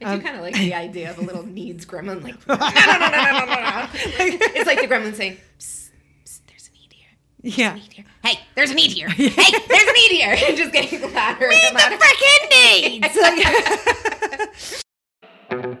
I 0.00 0.04
do 0.04 0.10
um, 0.10 0.20
kind 0.20 0.36
of 0.36 0.42
like 0.42 0.54
the 0.58 0.74
idea 0.74 1.10
of 1.10 1.18
a 1.18 1.22
little 1.22 1.44
needs 1.44 1.86
gremlin, 1.86 2.22
like 2.22 2.46
no, 2.48 2.54
no, 2.56 2.60
no, 2.60 3.10
no, 3.10 3.44
no, 3.46 3.54
no. 3.54 3.88
It's 4.18 4.66
like 4.66 4.80
the 4.80 4.86
gremlin 4.86 5.14
saying, 5.14 5.36
psst, 5.58 5.90
psst, 6.24 6.40
"There's 6.46 6.68
a 6.68 6.72
need 6.72 6.92
here. 6.92 7.10
Yeah. 7.42 7.74
Need 7.74 7.92
here. 7.92 8.04
Hey, 8.22 8.40
there's 8.54 8.70
a 8.70 8.74
need 8.74 8.90
here. 8.90 9.08
Hey, 9.16 9.28
there's 9.68 9.88
a 9.88 9.92
need 9.92 10.12
here." 10.12 10.36
And 10.46 10.56
just 10.56 10.72
getting 10.72 11.00
louder 11.12 11.50
and 11.50 11.74
louder. 11.74 11.96
The 11.96 12.04
freaking 12.04 12.50
needs. 15.50 15.80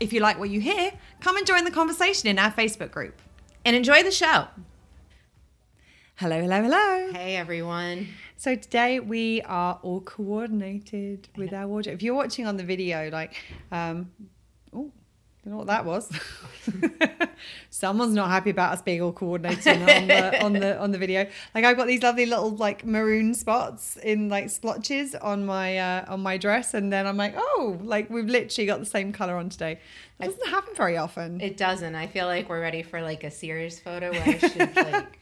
If 0.00 0.14
you 0.14 0.20
like 0.20 0.38
what 0.38 0.48
you 0.48 0.60
hear, 0.60 0.92
come 1.20 1.36
and 1.36 1.46
join 1.46 1.64
the 1.64 1.70
conversation 1.70 2.28
in 2.30 2.38
our 2.38 2.50
Facebook 2.50 2.90
group. 2.90 3.20
And 3.66 3.76
enjoy 3.76 4.02
the 4.02 4.10
show. 4.10 4.46
Hello, 6.16 6.40
hello, 6.40 6.62
hello. 6.62 7.12
Hey, 7.12 7.36
everyone. 7.36 8.08
So 8.38 8.54
today 8.54 8.98
we 9.00 9.42
are 9.42 9.78
all 9.82 10.00
coordinated 10.00 11.28
with 11.36 11.52
our 11.52 11.68
wardrobe. 11.68 11.96
If 11.96 12.02
you're 12.02 12.14
watching 12.14 12.46
on 12.46 12.56
the 12.56 12.64
video, 12.64 13.10
like, 13.10 13.36
um, 13.70 14.10
you 15.44 15.50
know 15.50 15.56
what 15.56 15.68
that 15.68 15.86
was? 15.86 16.10
Someone's 17.70 18.14
not 18.14 18.28
happy 18.28 18.50
about 18.50 18.74
us 18.74 18.82
being 18.82 19.00
all 19.00 19.12
coordinated 19.12 19.80
on 19.80 20.06
the 20.06 20.44
on 20.44 20.52
the 20.52 20.78
on 20.78 20.90
the 20.90 20.98
video. 20.98 21.26
Like 21.54 21.64
I've 21.64 21.78
got 21.78 21.86
these 21.86 22.02
lovely 22.02 22.26
little 22.26 22.50
like 22.50 22.84
maroon 22.84 23.32
spots 23.32 23.96
in 23.96 24.28
like 24.28 24.50
splotches 24.50 25.14
on 25.14 25.46
my 25.46 25.78
uh, 25.78 26.04
on 26.08 26.20
my 26.20 26.36
dress, 26.36 26.74
and 26.74 26.92
then 26.92 27.06
I'm 27.06 27.16
like, 27.16 27.34
oh, 27.38 27.78
like 27.82 28.10
we've 28.10 28.26
literally 28.26 28.66
got 28.66 28.80
the 28.80 28.86
same 28.86 29.12
color 29.12 29.36
on 29.36 29.48
today. 29.48 29.78
That 30.18 30.26
doesn't 30.26 30.48
happen 30.48 30.74
very 30.74 30.98
often. 30.98 31.40
It 31.40 31.56
doesn't. 31.56 31.94
I 31.94 32.06
feel 32.06 32.26
like 32.26 32.50
we're 32.50 32.60
ready 32.60 32.82
for 32.82 33.00
like 33.00 33.24
a 33.24 33.30
Sears 33.30 33.80
photo 33.80 34.10
where 34.10 34.22
I 34.22 34.36
should 34.38 34.76
like. 34.76 35.18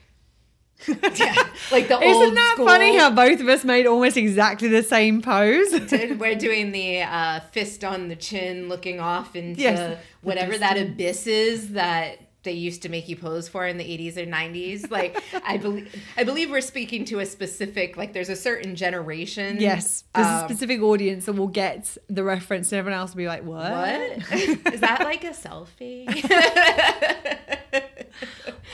Yeah, 0.86 1.34
like 1.72 1.88
the 1.88 1.94
old 1.96 2.04
Isn't 2.04 2.34
that 2.34 2.52
school- 2.54 2.66
funny 2.66 2.96
how 2.96 3.10
both 3.10 3.40
of 3.40 3.48
us 3.48 3.64
made 3.64 3.86
almost 3.86 4.16
exactly 4.16 4.68
the 4.68 4.82
same 4.82 5.20
pose? 5.22 5.72
We're 5.90 6.36
doing 6.36 6.72
the 6.72 7.02
uh, 7.02 7.40
fist 7.52 7.84
on 7.84 8.08
the 8.08 8.16
chin, 8.16 8.68
looking 8.68 9.00
off 9.00 9.34
into 9.34 9.60
Yes. 9.60 9.98
whatever 10.22 10.56
that 10.56 10.78
abyss 10.78 11.26
is 11.26 11.72
that 11.72 12.18
they 12.44 12.52
used 12.52 12.82
to 12.82 12.88
make 12.88 13.08
you 13.08 13.16
pose 13.16 13.48
for 13.48 13.66
in 13.66 13.76
the 13.76 13.84
80s 13.84 14.16
or 14.16 14.24
90s. 14.24 14.88
Like 14.98 15.20
I 15.44 15.56
believe, 15.58 15.92
I 16.16 16.22
believe 16.24 16.50
we're 16.50 16.60
speaking 16.60 17.04
to 17.06 17.18
a 17.18 17.26
specific, 17.26 17.96
like 17.96 18.12
there's 18.12 18.28
a 18.30 18.36
certain 18.36 18.76
generation. 18.76 19.56
Yes, 19.60 20.04
there's 20.14 20.26
a 20.26 20.30
um, 20.30 20.48
specific 20.48 20.80
audience 20.80 21.26
that 21.26 21.32
will 21.34 21.48
get 21.48 21.96
the 22.08 22.22
reference, 22.22 22.70
and 22.72 22.78
everyone 22.78 22.98
else 23.00 23.10
will 23.10 23.18
be 23.18 23.26
like, 23.26 23.42
"What? 23.44 23.72
What 23.72 24.00
is 24.72 24.80
that 24.80 25.00
like 25.02 25.24
a 25.24 25.30
selfie? 25.30 26.06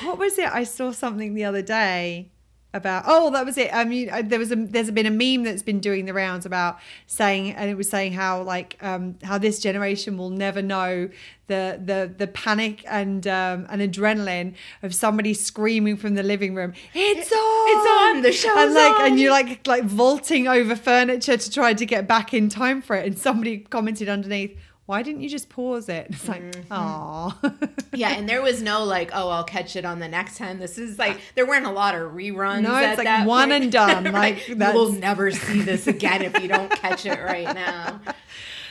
What 0.03 0.19
was 0.19 0.39
it? 0.39 0.53
I 0.53 0.65
saw 0.65 0.93
something 0.93 1.35
the 1.35 1.45
other 1.45 1.63
day 1.63 2.31
about. 2.75 3.05
Oh, 3.07 3.31
that 3.31 3.47
was 3.47 3.57
it. 3.57 3.71
I 3.73 3.85
mean, 3.85 4.11
there 4.29 4.39
was 4.39 4.51
a 4.53 4.57
there's 4.57 4.91
been 4.91 5.07
a 5.07 5.11
meme 5.11 5.45
that's 5.45 5.63
been 5.63 5.81
doing 5.81 6.05
the 6.05 6.13
rounds 6.13 6.45
about 6.45 6.79
saying, 7.07 7.53
and 7.53 7.71
it 7.71 7.77
was 7.77 7.89
saying 7.89 8.13
how 8.13 8.43
like 8.43 8.77
um, 8.83 9.17
how 9.23 9.39
this 9.39 9.61
generation 9.61 10.19
will 10.19 10.31
never 10.31 10.61
know 10.61 11.09
the 11.47 11.81
the 11.83 12.13
the 12.19 12.27
panic 12.27 12.85
and 12.87 13.27
um, 13.27 13.67
and 13.71 13.81
adrenaline 13.81 14.55
of 14.83 14.95
somebody 14.95 15.33
screaming 15.33 15.97
from 15.97 16.15
the 16.15 16.23
living 16.23 16.55
room. 16.55 16.75
It's 16.93 17.33
on! 17.33 17.69
It's 17.69 18.17
on! 18.17 18.23
The 18.23 18.33
show's 18.33 18.59
and 18.59 18.75
like 18.75 19.01
on!" 19.01 19.07
and 19.07 19.21
you're 19.21 19.31
like 19.31 19.67
like 19.67 19.85
vaulting 19.85 20.49
over 20.49 20.75
furniture 20.75 21.37
to 21.37 21.51
try 21.51 21.73
to 21.75 21.87
get 21.87 22.09
back 22.09 22.35
in 22.35 22.49
time 22.49 22.83
for 22.83 22.97
it. 22.97 23.07
And 23.07 23.19
somebody 23.19 23.59
commented 23.59 24.09
underneath. 24.09 24.59
Why 24.87 25.03
didn't 25.03 25.23
you 25.23 25.29
just 25.31 25.49
pause 25.49 25.89
it? 25.89 26.09
It's 26.11 26.29
like, 26.29 26.43
Mm-hmm. 26.43 27.65
yeah, 27.95 28.11
and 28.11 28.29
there 28.29 28.43
was 28.43 28.63
no 28.63 28.85
like, 28.85 29.11
oh, 29.15 29.29
I'll 29.31 29.45
catch 29.45 29.77
it 29.77 29.85
on 29.85 29.99
the 29.99 30.09
next 30.09 30.37
time. 30.39 30.59
This 30.59 30.77
is 30.79 30.99
like 30.99 31.21
there 31.35 31.47
weren't 31.47 31.67
a 31.67 31.71
lot 31.73 31.95
of 31.95 32.13
reruns. 32.13 32.63
No, 32.63 32.77
it's 32.77 32.99
like 33.03 33.27
one 33.27 33.49
point. 33.51 33.63
and 33.65 33.73
done. 33.73 34.05
Like, 34.13 34.49
you 34.49 34.57
will 34.57 34.93
never 34.93 35.31
see 35.31 35.63
this 35.63 35.87
again 35.87 36.23
if 36.23 36.41
you 36.41 36.49
don't 36.49 36.71
catch 36.71 37.07
it 37.07 37.19
right 37.19 37.55
now. 37.55 38.01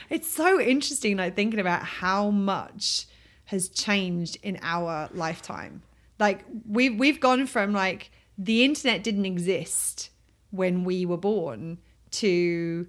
It's 0.09 0.29
so 0.29 0.59
interesting, 0.59 1.17
like 1.17 1.35
thinking 1.35 1.59
about 1.59 1.83
how 1.83 2.29
much 2.29 3.07
has 3.45 3.69
changed 3.69 4.37
in 4.43 4.59
our 4.61 5.09
lifetime. 5.13 5.81
Like 6.19 6.45
we've 6.67 6.97
we've 6.97 7.19
gone 7.19 7.47
from 7.47 7.73
like 7.73 8.11
the 8.37 8.63
internet 8.63 9.03
didn't 9.03 9.25
exist 9.25 10.09
when 10.51 10.83
we 10.83 11.05
were 11.05 11.17
born 11.17 11.79
to 12.11 12.87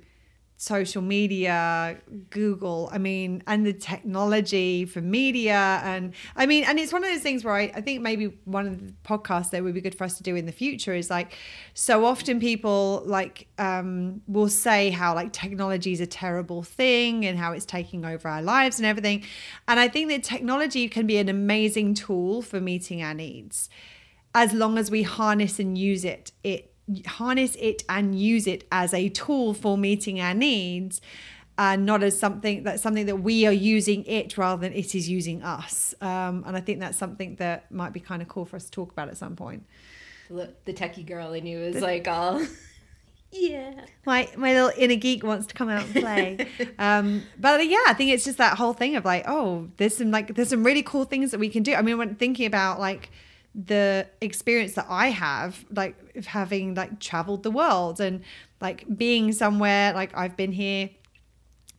social 0.65 1.03
media, 1.03 1.99
Google, 2.31 2.89
I 2.91 2.99
mean, 2.99 3.43
and 3.47 3.67
the 3.67 3.73
technology 3.73 4.87
for 4.87 5.01
media. 5.01 5.81
And 5.85 6.15
I 6.37 6.47
mean, 6.47 6.65
and 6.65 6.79
it's 6.79 6.93
one 6.93 7.05
of 7.05 7.11
those 7.11 7.21
things 7.21 7.45
where 7.45 7.55
I, 7.55 7.71
I 7.75 7.81
think 7.83 8.01
maybe 8.01 8.39
one 8.45 8.67
of 8.67 8.87
the 8.87 8.93
podcasts 9.05 9.51
that 9.51 9.63
would 9.63 9.75
be 9.75 9.83
good 9.83 9.95
for 9.95 10.05
us 10.05 10.17
to 10.17 10.23
do 10.23 10.35
in 10.35 10.47
the 10.47 10.53
future 10.53 10.95
is 10.95 11.11
like, 11.11 11.37
so 11.75 12.07
often 12.07 12.41
people 12.41 13.03
like 13.05 13.47
um, 13.59 14.23
will 14.27 14.49
say 14.49 14.91
how 14.91 15.15
like 15.15 15.33
technology 15.33 15.93
is 15.93 16.01
a 16.01 16.07
terrible 16.07 16.63
thing 16.63 17.27
and 17.27 17.39
how 17.39 17.53
it's 17.53 17.67
taking 17.67 18.05
over 18.05 18.27
our 18.27 18.43
lives 18.43 18.79
and 18.79 18.87
everything. 18.87 19.23
And 19.69 19.79
I 19.79 19.89
think 19.89 20.09
that 20.09 20.25
technology 20.25 20.89
can 20.89 21.07
be 21.07 21.19
an 21.19 21.29
amazing 21.29 21.95
tool 21.95 22.41
for 22.41 22.61
meeting 22.61 23.03
our 23.03 23.15
needs 23.15 23.69
as 24.35 24.53
long 24.53 24.79
as 24.79 24.91
we 24.91 25.03
harness 25.03 25.61
and 25.61 25.79
use 25.79 26.05
it 26.05 26.33
it 26.43 26.74
harness 27.07 27.57
it 27.57 27.83
and 27.89 28.19
use 28.19 28.47
it 28.47 28.65
as 28.71 28.93
a 28.93 29.09
tool 29.09 29.55
for 29.55 29.79
meeting 29.79 30.21
our 30.21 30.35
needs 30.35 31.01
and 31.57 31.87
not 31.87 32.03
as 32.03 32.19
something 32.19 32.63
that's 32.65 32.83
something 32.83 33.07
that 33.07 33.17
we 33.17 33.47
are 33.47 33.53
using 33.53 34.05
it 34.07 34.37
rather 34.37 34.61
than 34.61 34.73
it 34.73 34.95
is 34.95 35.09
using 35.09 35.43
us 35.43 35.95
um, 36.01 36.45
and 36.47 36.57
i 36.57 36.61
think 36.61 36.81
that's 36.81 36.99
something 36.99 37.37
that 37.37 37.71
might 37.73 37.93
be 37.93 38.01
kind 38.01 38.21
of 38.21 38.29
cool 38.29 38.45
for 38.45 38.57
us 38.57 38.65
to 38.67 38.71
talk 38.71 38.93
about 38.93 39.09
at 39.09 39.17
some 39.17 39.35
point 39.35 39.65
Look, 40.31 40.65
the 40.65 40.73
techie 40.73 41.07
girl 41.07 41.33
in 41.33 41.47
you 41.47 41.59
is 41.59 41.81
like 41.81 42.09
all. 42.09 42.45
Yeah. 43.37 43.73
my 44.07 44.29
my 44.37 44.53
little 44.55 44.71
inner 44.79 44.95
geek 44.95 45.25
wants 45.25 45.49
to 45.49 45.55
come 45.55 45.69
out 45.69 45.87
and 45.87 45.93
play. 45.93 46.49
um, 46.79 47.25
but 47.37 47.67
yeah, 47.67 47.83
I 47.89 47.93
think 47.93 48.13
it's 48.13 48.25
just 48.25 48.39
that 48.39 48.57
whole 48.57 48.75
thing 48.75 48.95
of 48.95 49.05
like, 49.05 49.25
oh, 49.27 49.71
there's 49.77 49.97
some 49.97 50.13
like 50.13 50.37
there's 50.37 50.51
some 50.51 50.63
really 50.63 50.85
cool 50.85 51.05
things 51.05 51.33
that 51.33 51.41
we 51.41 51.49
can 51.49 51.65
do. 51.65 51.75
I 51.75 51.83
mean, 51.83 51.99
when 51.99 52.15
thinking 52.15 52.47
about 52.47 52.79
like 52.79 53.11
the 53.55 54.07
experience 54.21 54.75
that 54.75 54.87
I 54.89 55.09
have, 55.09 55.65
like 55.71 55.97
of 56.17 56.27
having 56.27 56.75
like 56.75 56.99
traveled 57.01 57.43
the 57.43 57.51
world 57.51 58.01
and 58.01 58.23
like 58.61 58.85
being 58.97 59.33
somewhere, 59.33 59.93
like 59.93 60.17
I've 60.17 60.37
been 60.37 60.53
here 60.53 60.91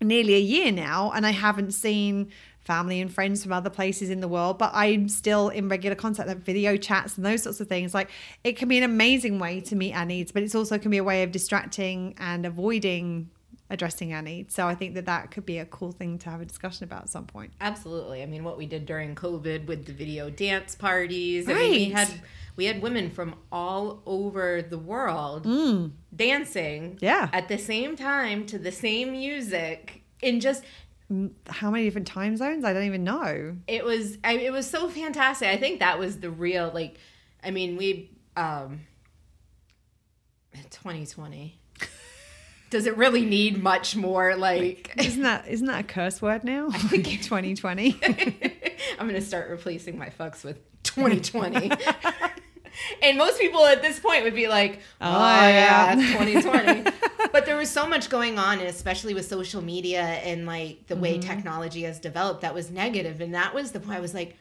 nearly 0.02 0.36
a 0.36 0.40
year 0.40 0.72
now 0.72 1.12
and 1.14 1.26
I 1.26 1.32
haven't 1.32 1.72
seen 1.72 2.32
family 2.62 3.00
and 3.00 3.14
friends 3.14 3.44
from 3.44 3.54
other 3.54 3.70
places 3.70 4.10
in 4.10 4.22
the 4.22 4.28
world, 4.28 4.58
but 4.58 4.72
I'm 4.74 5.08
still 5.08 5.50
in 5.50 5.70
regular 5.70 5.96
contact, 5.96 6.28
like 6.28 6.40
video 6.40 6.78
chats 6.78 7.16
and 7.16 7.26
those 7.26 7.44
sorts 7.44 7.60
of 7.60 7.68
things. 7.68 7.94
Like 7.94 8.10
it 8.44 8.58
can 8.58 8.68
be 8.68 8.78
an 8.78 8.84
amazing 8.84 9.38
way 9.40 9.62
to 9.62 9.76
meet 9.76 9.94
our 9.94 10.06
needs, 10.06 10.32
but 10.32 10.44
it's 10.44 10.56
also 10.56 10.78
can 10.80 10.92
be 10.92 10.98
a 10.98 11.04
way 11.04 11.24
of 11.24 11.32
distracting 11.32 12.16
and 12.18 12.46
avoiding 12.46 13.30
addressing 13.70 14.14
our 14.14 14.22
needs. 14.22 14.54
So 14.54 14.68
I 14.68 14.76
think 14.76 14.94
that 14.94 15.06
that 15.08 15.32
could 15.32 15.46
be 15.46 15.58
a 15.58 15.66
cool 15.66 15.92
thing 15.92 16.20
to 16.20 16.30
have 16.30 16.40
a 16.42 16.46
discussion 16.46 16.84
about 16.84 17.04
at 17.04 17.10
some 17.10 17.26
point. 17.26 17.52
Absolutely. 17.60 18.22
I 18.22 18.26
mean, 18.28 18.44
what 18.44 18.58
we 18.58 18.66
did 18.68 18.86
during 18.86 19.16
COVID 19.16 19.66
with 19.66 19.86
the 19.86 19.94
video 19.94 20.30
dance 20.30 20.76
parties. 20.76 21.50
I 21.50 21.54
mean, 21.54 21.72
we 21.72 21.90
had 21.90 22.10
we 22.56 22.66
had 22.66 22.82
women 22.82 23.10
from 23.10 23.36
all 23.52 24.02
over 24.06 24.62
the 24.62 24.78
world 24.78 25.46
dancing 26.16 26.98
Yeah. 27.02 27.30
at 27.34 27.48
the 27.48 27.58
same 27.58 27.96
time 27.96 28.46
to 28.48 28.60
the 28.60 28.72
same 28.72 29.12
music 29.12 30.04
in 30.22 30.40
just 30.40 30.64
How 31.50 31.70
many 31.72 31.84
different 31.86 32.08
time 32.08 32.38
zones? 32.38 32.64
I 32.64 32.72
don't 32.72 32.84
even 32.84 33.04
know. 33.04 33.58
it 33.68 33.84
was 33.84 34.18
I, 34.24 34.34
it 34.38 34.52
was 34.54 34.70
so 34.70 34.90
fantastic. 34.90 35.48
I 35.48 35.58
think 35.58 35.80
that 35.80 35.98
was 36.00 36.20
the 36.20 36.30
real 36.30 36.72
like 36.74 36.98
I 37.44 37.50
mean, 37.52 37.78
we 37.78 38.12
um 38.38 38.82
2020 40.70 41.60
does 42.70 42.88
it 42.88 42.98
really 42.98 43.26
need 43.26 43.62
much 43.62 43.96
more 43.96 44.36
like 44.36 44.94
Isn't 44.98 45.24
that 45.24 45.48
isn't 45.48 45.68
that 45.68 45.82
a 45.82 45.88
curse 45.88 46.22
word 46.22 46.44
now? 46.44 46.70
I 46.72 46.78
think 46.78 47.06
2020. 47.24 48.00
I'm 49.00 49.08
gonna 49.08 49.22
start 49.22 49.50
replacing 49.50 49.98
my 49.98 50.10
fucks 50.10 50.44
with 50.44 50.60
2020. 50.84 51.72
and 53.02 53.18
most 53.18 53.40
people 53.40 53.66
at 53.66 53.82
this 53.82 54.00
point 54.00 54.24
would 54.24 54.36
be 54.36 54.48
like, 54.48 54.80
"Oh, 55.02 55.10
Oh, 55.10 55.48
yeah, 55.48 55.96
yeah. 55.96 56.28
it's 56.28 56.44
2020." 56.44 56.92
but 57.32 57.46
there 57.46 57.58
was 57.58 57.70
so 57.70 57.88
much 57.88 58.10
going 58.10 58.38
on, 58.40 58.60
and 58.60 58.68
especially 58.68 59.14
with 59.14 59.26
social 59.26 59.62
media 59.62 60.02
and 60.02 60.46
like 60.46 60.88
the 60.88 60.96
way 60.96 61.18
mm-hmm. 61.18 61.28
technology 61.28 61.84
has 61.84 62.00
developed, 62.00 62.42
that 62.42 62.54
was 62.54 62.72
negative, 62.72 63.22
and 63.22 63.36
that 63.36 63.54
was 63.54 63.72
the 63.72 63.80
point. 63.80 63.98
I 63.98 64.02
was 64.02 64.14
like, 64.14 64.38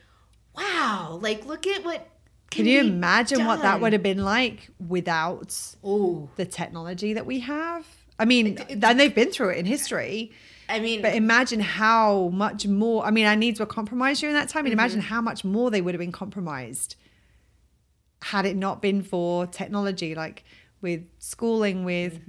wow, 0.57 1.19
like 1.21 1.45
look 1.47 1.67
at 1.67 1.85
what. 1.85 2.09
Can 2.51 2.67
you 2.67 2.81
imagine 2.81 3.47
what 3.47 3.63
that 3.63 3.81
would 3.81 3.93
have 3.93 4.03
been 4.03 4.23
like 4.25 4.71
without 4.87 5.59
Oh, 5.83 6.29
the 6.37 6.45
technology 6.45 7.15
that 7.15 7.27
we 7.27 7.41
have? 7.41 7.85
I 8.19 8.25
mean, 8.25 8.59
and 8.69 9.01
they've 9.01 9.15
been 9.15 9.31
through 9.31 9.51
it 9.51 9.59
in 9.59 9.67
history. 9.67 10.31
I 10.69 10.81
mean, 10.81 11.03
But 11.03 11.15
imagine 11.15 11.61
how 11.61 12.29
much 12.29 12.67
more. 12.67 13.05
I 13.05 13.11
mean, 13.11 13.27
our 13.27 13.37
needs 13.37 13.61
were 13.61 13.67
compromised 13.67 14.21
during 14.21 14.35
that 14.35 14.49
time. 14.49 14.65
And 14.65 14.73
imagine 14.73 15.01
Mm-hmm. 15.01 15.09
how 15.15 15.21
much 15.21 15.45
more 15.45 15.71
they 15.71 15.81
would 15.83 15.95
have 15.95 16.01
been 16.01 16.13
compromised 16.13 16.97
had 18.23 18.47
it 18.47 18.57
not 18.57 18.81
been 18.81 19.03
for 19.03 19.47
technology, 19.47 20.15
like 20.15 20.45
with 20.81 21.03
schooling, 21.19 21.85
with 21.85 22.21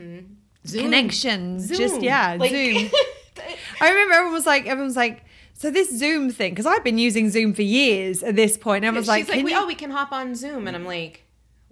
Zoom. 0.68 0.84
connections. 0.84 1.70
Just 1.70 2.02
yeah, 2.02 2.36
Like- 2.40 2.52
Zoom. 2.52 2.90
I 3.82 3.90
remember 3.90 4.14
everyone 4.16 4.34
was 4.34 4.46
like, 4.46 4.64
everyone 4.66 4.88
was 4.88 4.96
like, 4.96 5.24
so 5.54 5.70
this 5.72 5.90
Zoom 5.98 6.30
thing, 6.32 6.52
because 6.52 6.66
I've 6.66 6.84
been 6.84 6.98
using 6.98 7.30
Zoom 7.30 7.54
for 7.54 7.62
years 7.62 8.24
at 8.24 8.36
this 8.36 8.58
point. 8.58 8.84
And 8.84 8.86
everyone's 8.86 9.06
She's 9.06 9.28
like, 9.28 9.38
like, 9.38 9.46
we, 9.46 9.52
you- 9.52 9.58
oh, 9.60 9.68
we 9.68 9.76
can 9.76 9.92
hop 9.92 10.12
on 10.12 10.36
Zoom, 10.36 10.68
and 10.68 10.76
I'm 10.76 10.86
like, 10.86 11.25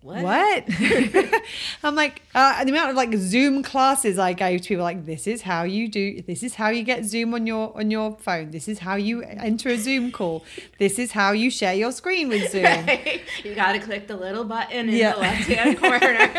what? 0.03 0.21
what? 0.21 0.63
I'm 1.83 1.95
like, 1.95 2.21
uh, 2.35 2.63
the 2.63 2.71
amount 2.71 2.89
of 2.91 2.95
like 2.95 3.13
Zoom 3.15 3.63
classes 3.63 4.19
I 4.19 4.33
gave 4.33 4.61
to 4.61 4.67
people, 4.67 4.83
like, 4.83 5.05
this 5.05 5.27
is 5.27 5.41
how 5.41 5.63
you 5.63 5.87
do, 5.87 6.21
this 6.21 6.43
is 6.43 6.55
how 6.55 6.69
you 6.69 6.83
get 6.83 7.05
Zoom 7.05 7.33
on 7.33 7.47
your 7.47 7.75
on 7.77 7.89
your 7.89 8.15
phone. 8.17 8.51
This 8.51 8.67
is 8.67 8.79
how 8.79 8.95
you 8.95 9.21
enter 9.23 9.69
a 9.69 9.77
Zoom 9.77 10.11
call. 10.11 10.43
This 10.77 10.99
is 10.99 11.13
how 11.13 11.31
you 11.31 11.49
share 11.49 11.73
your 11.73 11.91
screen 11.91 12.27
with 12.27 12.51
Zoom. 12.51 12.63
you 13.43 13.55
got 13.55 13.71
to 13.73 13.79
click 13.79 14.07
the 14.07 14.17
little 14.17 14.43
button 14.43 14.89
in 14.89 14.95
Yeah. 14.95 15.13
the 15.13 15.19
left 15.21 15.47
hand 15.47 15.77
corner. 15.79 16.31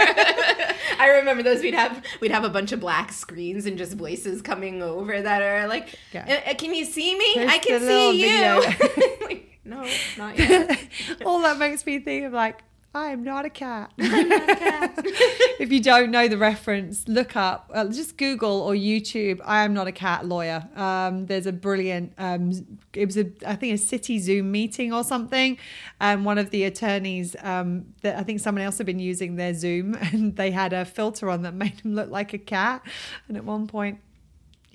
I 0.99 1.09
remember 1.19 1.43
those. 1.43 1.63
We'd 1.63 1.75
have 1.75 2.03
we'd 2.21 2.31
have 2.31 2.45
a 2.45 2.51
bunch 2.51 2.73
of 2.73 2.81
black 2.81 3.13
screens 3.13 3.67
and 3.67 3.79
just 3.79 3.95
voices 3.95 4.43
coming 4.43 4.83
over 4.83 5.21
that 5.21 5.43
are 5.43 5.67
like, 5.67 5.89
Yeah. 6.13 6.43
"Uh, 6.47 6.51
uh, 6.51 6.55
"Can 6.55 6.75
you 6.75 6.85
see 6.85 7.17
me? 7.19 7.33
There's 7.35 7.51
I 7.51 7.59
can 7.59 7.81
see 7.81 8.23
you." 8.23 9.27
like, 9.27 9.59
no, 9.65 9.87
not 10.19 10.39
yet. 10.39 10.79
All 11.25 11.41
that 11.43 11.59
makes 11.59 11.85
me 11.87 11.99
think 11.99 12.27
of 12.27 12.33
like, 12.33 12.63
I 12.95 13.11
am 13.11 13.25
not 13.25 13.45
a 13.45 13.51
cat. 13.51 13.93
if 13.99 15.73
you 15.73 15.81
don't 15.81 16.13
know 16.13 16.29
the 16.29 16.39
reference, 16.39 17.09
look 17.09 17.35
up, 17.35 17.69
uh, 17.75 17.87
just 17.87 18.17
Google 18.17 18.61
or 18.61 18.75
YouTube. 18.75 19.41
I 19.45 19.65
am 19.65 19.75
not 19.75 19.89
a 19.89 19.93
cat 19.93 20.27
lawyer. 20.27 20.69
Um, 20.77 21.27
there's 21.27 21.47
a 21.47 21.53
brilliant. 21.53 22.13
Um, 22.19 22.79
it 22.93 23.07
was 23.07 23.17
a, 23.17 23.33
I 23.45 23.57
think 23.57 23.75
a 23.75 23.79
city 23.79 24.21
Zoom 24.21 24.53
meeting 24.53 24.93
or 24.93 25.03
something, 25.03 25.59
and 26.01 26.25
one 26.25 26.39
of 26.39 26.51
the 26.51 26.63
attorneys, 26.65 27.35
um, 27.43 27.87
that 28.03 28.17
I 28.17 28.23
think 28.23 28.39
someone 28.39 28.63
else 28.63 28.79
had 28.79 28.87
been 28.87 29.01
using 29.01 29.35
their 29.35 29.55
Zoom, 29.55 29.95
and 30.01 30.37
they 30.37 30.53
had 30.53 30.73
a 30.73 30.85
filter 30.85 31.29
on 31.31 31.43
that 31.43 31.55
made 31.55 31.81
him 31.81 31.97
look 31.97 32.11
like 32.11 32.33
a 32.33 32.39
cat. 32.39 32.87
And 33.27 33.37
at 33.37 33.45
one 33.45 33.67
point, 33.67 33.99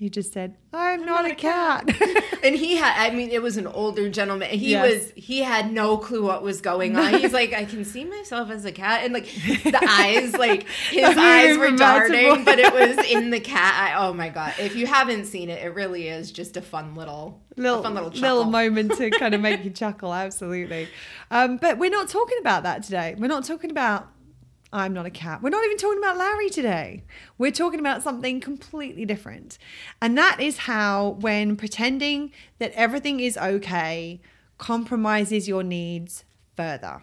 he 0.00 0.08
just 0.08 0.32
said, 0.32 0.56
"I'm, 0.72 1.04
not, 1.04 1.30
a 1.30 1.34
cat." 1.34 1.84
and 2.42 2.56
he 2.56 2.76
had 2.76 2.94
i 2.96 3.14
mean 3.14 3.28
it 3.28 3.42
was 3.42 3.58
an 3.58 3.66
older 3.66 4.08
gentleman. 4.08 4.48
He 4.48 4.70
Yes. 4.70 4.90
was 4.90 5.12
he 5.14 5.40
had 5.40 5.70
no 5.70 5.98
clue 5.98 6.24
what 6.24 6.42
was 6.42 6.62
going 6.62 6.96
on. 6.96 7.14
He's 7.14 7.34
like 7.34 7.52
i 7.52 7.66
can 7.66 7.84
see 7.84 8.04
myself 8.06 8.50
as 8.50 8.64
a 8.64 8.72
cat. 8.72 9.04
And 9.04 9.12
like 9.12 9.26
the 9.26 9.78
eyes 9.88 10.32
like 10.32 10.66
his 10.90 11.04
eyes 11.04 11.58
were 11.58 11.76
darting 11.76 12.44
but 12.44 12.58
it 12.58 12.72
was 12.72 13.06
in 13.10 13.28
the 13.28 13.40
cat 13.40 13.74
eye. 13.76 14.06
oh 14.06 14.14
my 14.14 14.30
god. 14.30 14.54
If 14.58 14.74
you 14.74 14.86
haven't 14.86 15.26
seen 15.26 15.50
it 15.50 15.62
it 15.62 15.74
really 15.74 16.08
is 16.08 16.32
just 16.32 16.56
a 16.56 16.62
fun 16.62 16.94
little 16.94 17.42
little 17.56 17.82
fun 17.82 17.92
little 17.94 18.08
little, 18.10 18.44
moment 18.44 18.96
to 18.96 19.10
kind 19.10 19.34
of 19.34 19.42
make 19.42 19.62
you 19.64 19.70
chuckle 19.70 20.14
absolutely. 20.14 20.88
Um, 21.30 21.58
but 21.58 21.76
we're 21.76 21.90
not 21.90 22.08
talking 22.08 22.38
about 22.40 22.62
that 22.62 22.82
today. 22.84 23.14
We're 23.18 23.28
not 23.28 23.44
talking 23.44 23.70
about 23.70 24.08
i'm 24.72 24.92
not 24.92 25.06
a 25.06 25.10
cat. 25.10 25.42
We're 25.42 25.50
not 25.50 25.64
even 25.64 25.76
talking 25.76 25.98
about 25.98 26.16
larry 26.16 26.50
today. 26.50 27.04
We're 27.38 27.50
talking 27.50 27.80
about 27.80 28.02
something 28.02 28.40
completely 28.40 29.04
different. 29.04 29.58
And 30.00 30.16
that 30.16 30.40
is 30.40 30.58
how 30.58 31.16
when 31.20 31.56
pretending 31.56 32.32
that 32.58 32.72
everything 32.72 33.20
is 33.20 33.36
okay 33.36 34.20
compromises 34.58 35.48
your 35.48 35.62
needs 35.62 36.24
further. 36.56 37.02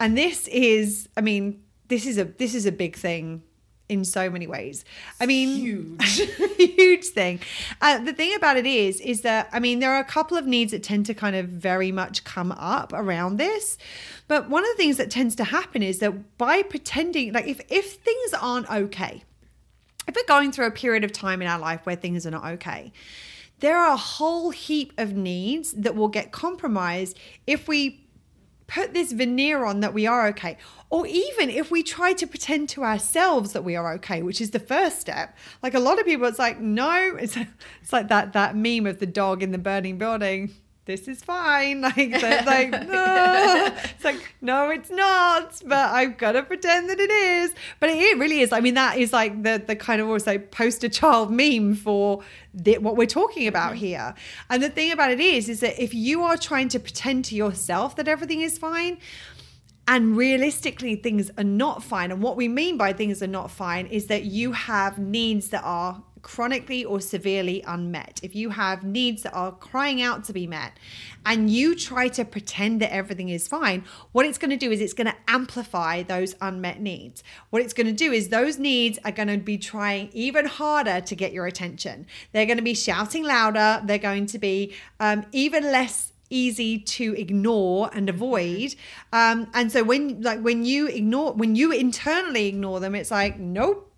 And 0.00 0.16
this 0.16 0.48
is 0.48 1.08
i 1.16 1.20
mean 1.20 1.62
this 1.88 2.06
is 2.06 2.18
a 2.18 2.24
this 2.24 2.54
is 2.54 2.66
a 2.66 2.72
big 2.72 2.96
thing 2.96 3.42
in 3.88 4.04
so 4.04 4.28
many 4.28 4.46
ways 4.46 4.84
i 5.20 5.26
mean 5.26 5.48
huge 5.48 6.30
huge 6.86 7.06
thing. 7.06 7.40
Uh, 7.80 7.98
the 7.98 8.12
thing 8.12 8.34
about 8.34 8.56
it 8.56 8.66
is, 8.66 9.00
is 9.00 9.22
that 9.22 9.48
I 9.52 9.60
mean, 9.60 9.80
there 9.80 9.92
are 9.92 10.00
a 10.00 10.04
couple 10.04 10.36
of 10.36 10.46
needs 10.46 10.72
that 10.72 10.82
tend 10.82 11.06
to 11.06 11.14
kind 11.14 11.36
of 11.36 11.48
very 11.48 11.92
much 11.92 12.24
come 12.24 12.52
up 12.52 12.92
around 12.92 13.36
this. 13.36 13.78
But 14.28 14.48
one 14.48 14.64
of 14.64 14.70
the 14.70 14.76
things 14.76 14.96
that 14.96 15.10
tends 15.10 15.34
to 15.36 15.44
happen 15.44 15.82
is 15.82 15.98
that 15.98 16.38
by 16.38 16.62
pretending, 16.62 17.32
like 17.32 17.46
if 17.46 17.60
if 17.68 17.94
things 17.94 18.34
aren't 18.34 18.70
okay, 18.70 19.22
if 20.08 20.14
we're 20.14 20.26
going 20.26 20.52
through 20.52 20.66
a 20.66 20.70
period 20.70 21.04
of 21.04 21.12
time 21.12 21.42
in 21.42 21.48
our 21.48 21.58
life 21.58 21.80
where 21.84 21.96
things 21.96 22.26
are 22.26 22.30
not 22.30 22.44
okay, 22.44 22.92
there 23.60 23.76
are 23.76 23.92
a 23.92 23.96
whole 23.96 24.50
heap 24.50 24.92
of 24.98 25.14
needs 25.14 25.72
that 25.72 25.94
will 25.94 26.08
get 26.08 26.32
compromised 26.32 27.18
if 27.46 27.68
we 27.68 28.05
put 28.66 28.92
this 28.92 29.12
veneer 29.12 29.64
on 29.64 29.80
that 29.80 29.94
we 29.94 30.06
are 30.06 30.26
okay. 30.28 30.56
Or 30.90 31.06
even 31.06 31.50
if 31.50 31.70
we 31.70 31.82
try 31.82 32.12
to 32.14 32.26
pretend 32.26 32.68
to 32.70 32.84
ourselves 32.84 33.52
that 33.52 33.64
we 33.64 33.76
are 33.76 33.92
okay 33.94 34.22
which 34.22 34.40
is 34.40 34.50
the 34.50 34.60
first 34.60 35.00
step 35.00 35.36
like 35.62 35.74
a 35.74 35.80
lot 35.80 35.98
of 35.98 36.06
people 36.06 36.26
it's 36.26 36.38
like 36.38 36.60
no 36.60 37.16
it's, 37.18 37.36
it's 37.82 37.92
like 37.92 38.08
that 38.08 38.32
that 38.34 38.56
meme 38.56 38.86
of 38.86 38.98
the 38.98 39.06
dog 39.06 39.42
in 39.42 39.50
the 39.50 39.58
burning 39.58 39.98
building 39.98 40.54
this 40.86 41.08
is 41.08 41.22
fine. 41.22 41.80
Like 41.86 42.20
they're 42.20 42.42
like 42.46 42.70
no 42.70 43.72
it's 43.84 44.04
like 44.04 44.34
no 44.40 44.70
it's 44.70 44.90
not 44.90 45.62
but 45.64 45.90
i've 45.90 46.16
got 46.16 46.32
to 46.32 46.42
pretend 46.42 46.88
that 46.90 46.98
it 46.98 47.10
is. 47.10 47.54
But 47.80 47.90
it 47.90 48.18
really 48.18 48.40
is. 48.40 48.52
I 48.52 48.60
mean 48.60 48.74
that 48.74 48.98
is 48.98 49.12
like 49.12 49.42
the 49.42 49.62
the 49.64 49.76
kind 49.76 50.00
of 50.00 50.08
also 50.08 50.38
poster 50.38 50.88
child 50.88 51.30
meme 51.30 51.74
for 51.74 52.22
the, 52.54 52.78
what 52.78 52.96
we're 52.96 53.06
talking 53.06 53.46
about 53.46 53.72
mm-hmm. 53.72 53.84
here. 53.84 54.14
And 54.48 54.62
the 54.62 54.70
thing 54.70 54.90
about 54.90 55.10
it 55.10 55.20
is 55.20 55.48
is 55.48 55.60
that 55.60 55.80
if 55.80 55.92
you 55.92 56.22
are 56.22 56.36
trying 56.36 56.68
to 56.70 56.80
pretend 56.80 57.24
to 57.26 57.36
yourself 57.36 57.96
that 57.96 58.08
everything 58.08 58.40
is 58.40 58.56
fine 58.58 58.98
and 59.88 60.16
realistically 60.16 60.96
things 60.96 61.30
are 61.38 61.44
not 61.44 61.82
fine 61.82 62.10
and 62.10 62.20
what 62.20 62.36
we 62.36 62.48
mean 62.48 62.76
by 62.76 62.92
things 62.92 63.22
are 63.22 63.28
not 63.28 63.50
fine 63.50 63.86
is 63.86 64.06
that 64.06 64.24
you 64.24 64.52
have 64.52 64.98
needs 64.98 65.50
that 65.50 65.62
are 65.62 66.02
chronically 66.26 66.84
or 66.84 67.00
severely 67.00 67.62
unmet. 67.68 68.18
If 68.20 68.34
you 68.34 68.50
have 68.50 68.82
needs 68.82 69.22
that 69.22 69.32
are 69.32 69.52
crying 69.52 70.02
out 70.02 70.24
to 70.24 70.32
be 70.32 70.44
met 70.44 70.72
and 71.24 71.48
you 71.48 71.76
try 71.76 72.08
to 72.08 72.24
pretend 72.24 72.82
that 72.82 72.92
everything 72.92 73.28
is 73.28 73.46
fine 73.46 73.84
what 74.10 74.26
it's 74.26 74.36
going 74.36 74.50
to 74.50 74.56
do 74.56 74.72
is 74.72 74.80
it's 74.80 74.92
going 74.92 75.06
to 75.06 75.14
amplify 75.28 76.02
those 76.02 76.34
unmet 76.40 76.80
needs. 76.80 77.22
What 77.50 77.62
it's 77.62 77.72
going 77.72 77.86
to 77.86 77.92
do 77.92 78.10
is 78.10 78.30
those 78.30 78.58
needs 78.58 78.98
are 79.04 79.12
going 79.12 79.28
to 79.28 79.36
be 79.36 79.56
trying 79.56 80.10
even 80.12 80.46
harder 80.46 81.00
to 81.00 81.14
get 81.14 81.32
your 81.32 81.46
attention. 81.46 82.06
They're 82.32 82.44
going 82.44 82.58
to 82.58 82.64
be 82.64 82.74
shouting 82.74 83.22
louder 83.24 83.80
they're 83.84 83.98
going 83.98 84.26
to 84.26 84.38
be 84.40 84.74
um, 84.98 85.26
even 85.30 85.62
less 85.62 86.12
easy 86.28 86.80
to 86.80 87.14
ignore 87.16 87.88
and 87.92 88.08
avoid. 88.08 88.74
Um 89.12 89.46
and 89.54 89.70
so 89.70 89.84
when 89.84 90.22
like 90.22 90.40
when 90.40 90.64
you 90.64 90.88
ignore 90.88 91.34
when 91.34 91.54
you 91.54 91.70
internally 91.70 92.48
ignore 92.48 92.80
them 92.80 92.96
it's 92.96 93.12
like 93.12 93.38
nope 93.38 93.92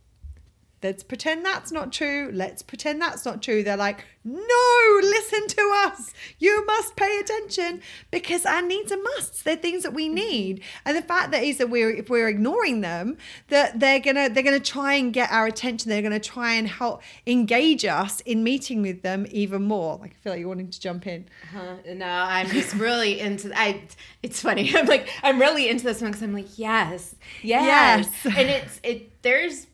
let's 0.82 1.02
pretend 1.02 1.44
that's 1.44 1.72
not 1.72 1.92
true 1.92 2.30
let's 2.32 2.62
pretend 2.62 3.00
that's 3.00 3.24
not 3.24 3.42
true 3.42 3.62
they're 3.62 3.76
like 3.76 4.04
no 4.24 4.98
listen 5.00 5.46
to 5.48 5.72
us 5.86 6.12
you 6.38 6.64
must 6.66 6.94
pay 6.96 7.18
attention 7.18 7.80
because 8.10 8.44
our 8.44 8.62
needs 8.62 8.92
are 8.92 9.02
musts 9.02 9.42
they're 9.42 9.56
things 9.56 9.82
that 9.82 9.94
we 9.94 10.08
mm. 10.08 10.14
need 10.14 10.62
and 10.84 10.96
the 10.96 11.02
fact 11.02 11.30
that 11.30 11.42
is 11.42 11.56
that 11.58 11.70
we're 11.70 11.90
if 11.90 12.10
we're 12.10 12.28
ignoring 12.28 12.80
them 12.80 13.16
that 13.48 13.80
they're 13.80 14.00
gonna 14.00 14.28
they're 14.28 14.42
gonna 14.42 14.60
try 14.60 14.94
and 14.94 15.12
get 15.12 15.30
our 15.32 15.46
attention 15.46 15.88
they're 15.88 16.02
gonna 16.02 16.20
try 16.20 16.54
and 16.54 16.68
help 16.68 17.02
engage 17.26 17.84
us 17.84 18.20
in 18.20 18.44
meeting 18.44 18.82
with 18.82 19.02
them 19.02 19.26
even 19.30 19.62
more 19.62 19.96
like 19.96 20.10
i 20.10 20.14
feel 20.14 20.32
like 20.32 20.40
you're 20.40 20.48
wanting 20.48 20.70
to 20.70 20.80
jump 20.80 21.06
in 21.06 21.24
Huh? 21.52 21.76
No, 21.94 22.06
I'm 22.06 22.46
just 22.48 22.74
really 22.74 23.20
into. 23.20 23.50
I. 23.58 23.82
It's 24.22 24.40
funny. 24.42 24.70
I'm 24.76 24.86
like 24.86 25.08
I'm 25.22 25.40
really 25.40 25.68
into 25.68 25.84
this 25.84 26.02
one 26.02 26.10
because 26.10 26.22
I'm 26.22 26.34
like 26.34 26.58
yes, 26.58 27.14
yes, 27.42 28.06
Yes. 28.24 28.36
and 28.36 28.48
it's 28.50 28.80
it. 28.82 29.22
There's 29.22 29.66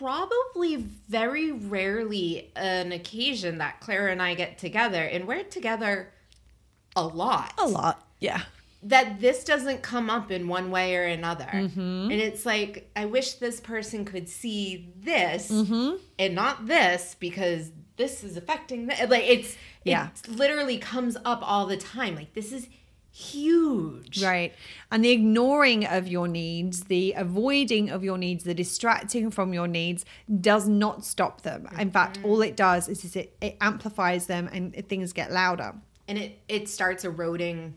probably 0.00 0.76
very 1.08 1.52
rarely 1.52 2.50
an 2.56 2.90
occasion 2.90 3.58
that 3.58 3.80
Claire 3.80 4.08
and 4.08 4.22
I 4.22 4.34
get 4.34 4.56
together, 4.58 5.02
and 5.02 5.28
we're 5.28 5.44
together 5.44 6.10
a 6.96 7.04
lot. 7.06 7.52
a 7.58 7.66
lot 7.68 8.04
yeah 8.18 8.42
that 8.82 9.20
this 9.20 9.44
doesn't 9.44 9.82
come 9.82 10.08
up 10.08 10.30
in 10.30 10.48
one 10.48 10.70
way 10.70 10.96
or 10.96 11.04
another. 11.04 11.44
Mm-hmm. 11.44 11.80
And 12.10 12.12
it's 12.12 12.46
like, 12.46 12.90
I 12.96 13.04
wish 13.04 13.34
this 13.34 13.60
person 13.60 14.06
could 14.06 14.26
see 14.26 14.88
this 14.96 15.50
Mm-hmm. 15.50 15.96
and 16.18 16.34
not 16.34 16.66
this 16.66 17.14
because 17.20 17.72
this 17.98 18.24
is 18.24 18.38
affecting 18.38 18.86
that. 18.86 19.10
Like, 19.10 19.24
it's, 19.24 19.54
Yeah. 19.84 20.08
it 20.24 20.30
literally 20.30 20.78
comes 20.78 21.18
up 21.26 21.40
all 21.42 21.66
the 21.66 21.76
time. 21.76 22.14
Like, 22.14 22.32
this 22.32 22.52
is 22.52 22.68
huge. 23.12 24.22
Right. 24.22 24.54
And 24.90 25.04
the 25.04 25.10
ignoring 25.10 25.86
of 25.86 26.08
your 26.08 26.28
needs, 26.28 26.84
the 26.84 27.12
avoiding 27.12 27.90
of 27.90 28.04
your 28.04 28.18
needs, 28.18 28.44
the 28.44 28.54
distracting 28.54 29.30
from 29.30 29.52
your 29.52 29.68
needs 29.68 30.04
does 30.40 30.68
not 30.68 31.04
stop 31.04 31.42
them. 31.42 31.66
In 31.72 31.72
mm-hmm. 31.72 31.90
fact, 31.90 32.20
all 32.24 32.42
it 32.42 32.56
does 32.56 32.88
is, 32.88 33.04
is 33.04 33.16
it, 33.16 33.36
it 33.40 33.56
amplifies 33.60 34.26
them 34.26 34.48
and 34.52 34.74
things 34.88 35.12
get 35.12 35.32
louder. 35.32 35.74
And 36.08 36.18
it, 36.18 36.38
it 36.48 36.68
starts 36.68 37.04
eroding 37.04 37.74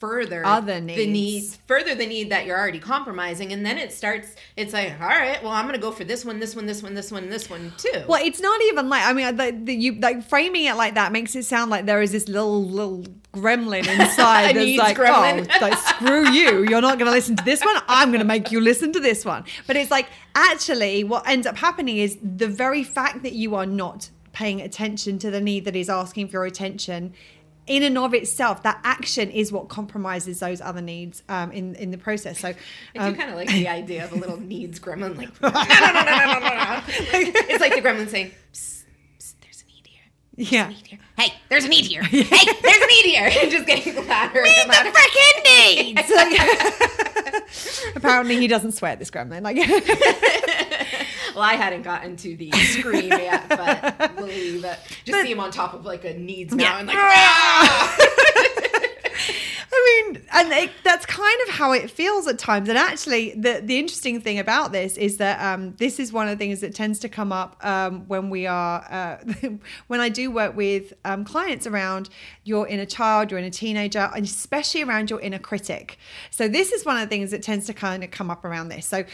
further 0.00 0.44
Other 0.44 0.80
the 0.80 1.06
need 1.06 1.44
further 1.66 1.94
the 1.94 2.06
need 2.06 2.30
that 2.30 2.46
you're 2.46 2.58
already 2.58 2.78
compromising 2.80 3.52
and 3.52 3.64
then 3.64 3.78
it 3.78 3.92
starts 3.92 4.34
it's 4.56 4.72
like 4.72 4.98
all 5.00 5.06
right 5.06 5.42
well 5.42 5.52
i'm 5.52 5.66
gonna 5.66 5.78
go 5.78 5.92
for 5.92 6.04
this 6.04 6.24
one 6.24 6.40
this 6.40 6.56
one 6.56 6.66
this 6.66 6.82
one 6.82 6.94
this 6.94 7.12
one 7.12 7.28
this 7.28 7.48
one 7.50 7.72
too 7.76 8.02
Well, 8.08 8.24
it's 8.24 8.40
not 8.40 8.60
even 8.62 8.88
like 8.88 9.04
I 9.04 9.12
mean, 9.12 9.36
the, 9.36 9.52
the, 9.64 9.74
you 9.74 10.00
like 10.00 10.26
framing 10.28 10.64
it 10.64 10.74
like 10.74 10.94
that 10.94 11.12
makes 11.12 11.36
it 11.36 11.44
sound 11.44 11.70
like 11.70 11.86
there 11.86 12.00
is 12.02 12.12
this 12.12 12.28
little 12.28 12.64
little 12.64 13.04
gremlin 13.34 13.86
inside 14.00 14.56
that's 14.56 14.76
like, 14.78 14.98
oh, 14.98 15.02
gremlin. 15.02 15.48
oh, 15.50 15.58
like 15.60 15.78
screw 15.78 16.28
you, 16.30 16.64
you're 16.68 16.80
not 16.80 16.98
going 16.98 17.06
to 17.06 17.12
listen 17.12 17.36
to 17.36 17.44
this 17.44 17.64
one. 17.64 17.76
I'm 17.86 18.08
going 18.10 18.20
to 18.20 18.26
make 18.26 18.50
you 18.50 18.60
listen 18.60 18.92
to 18.92 19.00
this 19.00 19.24
one. 19.24 19.44
But 19.66 19.76
it's 19.76 19.90
like 19.90 20.08
actually, 20.34 21.04
what 21.04 21.28
ends 21.28 21.46
up 21.46 21.56
happening 21.56 21.98
is 21.98 22.18
the 22.22 22.48
very 22.48 22.82
fact 22.84 23.22
that 23.22 23.34
you 23.34 23.54
are 23.54 23.66
not 23.66 24.10
paying 24.32 24.60
attention 24.60 25.18
to 25.18 25.30
the 25.30 25.40
need 25.40 25.64
that 25.64 25.76
is 25.76 25.88
asking 25.88 26.28
for 26.28 26.38
your 26.38 26.44
attention. 26.46 27.12
In 27.66 27.82
and 27.84 27.96
of 27.98 28.14
itself, 28.14 28.62
that 28.64 28.80
action 28.82 29.30
is 29.30 29.52
what 29.52 29.68
compromises 29.68 30.40
those 30.40 30.60
other 30.60 30.80
needs 30.80 31.22
um, 31.28 31.52
in 31.52 31.74
in 31.76 31.90
the 31.92 31.98
process. 31.98 32.40
So, 32.40 32.52
I 32.96 32.98
um, 32.98 33.12
do 33.12 33.18
kind 33.18 33.30
of 33.30 33.36
like 33.36 33.48
the 33.52 33.68
idea 33.68 34.04
of 34.04 34.12
a 34.12 34.16
little 34.16 34.38
needs 34.40 34.80
gremlin, 34.80 35.16
like 35.16 35.40
no, 35.40 35.48
no, 35.50 35.52
no, 35.52 36.02
no, 36.04 36.16
no, 36.16 36.38
no, 36.40 36.54
no. 36.54 36.82
It's 36.88 37.60
like 37.60 37.74
the 37.74 37.80
gremlin 37.80 38.08
saying, 38.08 38.32
psst, 38.52 38.84
psst, 39.18 39.34
"There's 39.42 39.62
a 39.62 39.66
need 39.66 39.86
here. 39.86 40.02
yeah, 40.36 40.68
Need 40.68 40.86
here. 40.86 40.98
Hey, 41.16 41.32
there's 41.48 41.64
a 41.64 41.68
need 41.68 41.84
here. 41.84 42.02
Hey, 42.10 42.52
there's 42.62 42.82
a 42.82 42.86
need 42.86 43.04
here." 43.04 43.30
And 43.40 43.50
just 43.56 43.66
getting 43.66 43.94
louder 44.08 44.42
and 44.44 44.68
louder. 44.68 44.90
freaking 44.90 45.44
needs. 45.44 46.10
Apparently, 47.94 48.36
he 48.38 48.48
doesn't 48.48 48.72
swear 48.72 48.96
this 48.96 49.10
gremlin. 49.10 49.42
Like, 49.42 49.56
well, 51.34 51.42
I 51.44 51.54
hadn't 51.54 51.82
gotten 51.82 52.16
to 52.16 52.36
the 52.36 52.50
scream 52.52 53.08
yet, 53.08 53.48
but 53.48 54.16
we'll 54.16 54.26
leave 54.26 54.64
it. 54.64 54.78
Just 55.04 55.10
But- 55.12 55.22
see 55.24 55.32
him 55.32 55.40
on 55.40 55.50
top 55.50 55.74
of 55.74 55.84
like 55.84 56.04
a 56.04 56.14
needs 56.14 56.54
Yeah. 56.54 56.70
mountain, 56.70 56.86
like. 56.88 56.96
"Ah!" 56.98 57.96
I 59.72 60.04
mean, 60.12 60.22
and 60.32 60.52
it, 60.52 60.70
that's 60.82 61.06
kind 61.06 61.40
of 61.46 61.54
how 61.54 61.72
it 61.72 61.90
feels 61.90 62.26
at 62.26 62.38
times. 62.38 62.68
And 62.68 62.76
actually, 62.76 63.30
the 63.36 63.60
the 63.64 63.78
interesting 63.78 64.20
thing 64.20 64.38
about 64.38 64.72
this 64.72 64.96
is 64.96 65.18
that 65.18 65.40
um, 65.40 65.74
this 65.76 66.00
is 66.00 66.12
one 66.12 66.26
of 66.28 66.36
the 66.38 66.42
things 66.44 66.60
that 66.60 66.74
tends 66.74 66.98
to 67.00 67.08
come 67.08 67.32
up 67.32 67.56
um, 67.64 68.06
when 68.08 68.30
we 68.30 68.46
are 68.46 68.84
uh, 68.90 69.16
when 69.86 70.00
I 70.00 70.08
do 70.08 70.30
work 70.30 70.56
with 70.56 70.92
um, 71.04 71.24
clients 71.24 71.66
around 71.66 72.10
your 72.44 72.66
inner 72.66 72.84
child, 72.84 73.30
your 73.30 73.38
inner 73.38 73.50
teenager, 73.50 74.10
and 74.14 74.24
especially 74.24 74.82
around 74.82 75.08
your 75.08 75.20
inner 75.20 75.38
critic. 75.38 75.98
So 76.30 76.48
this 76.48 76.72
is 76.72 76.84
one 76.84 76.96
of 76.96 77.02
the 77.02 77.08
things 77.08 77.30
that 77.30 77.42
tends 77.42 77.66
to 77.66 77.72
kind 77.74 78.02
of 78.02 78.10
come 78.10 78.28
up 78.30 78.44
around 78.44 78.68
this. 78.70 78.86
So 78.86 79.04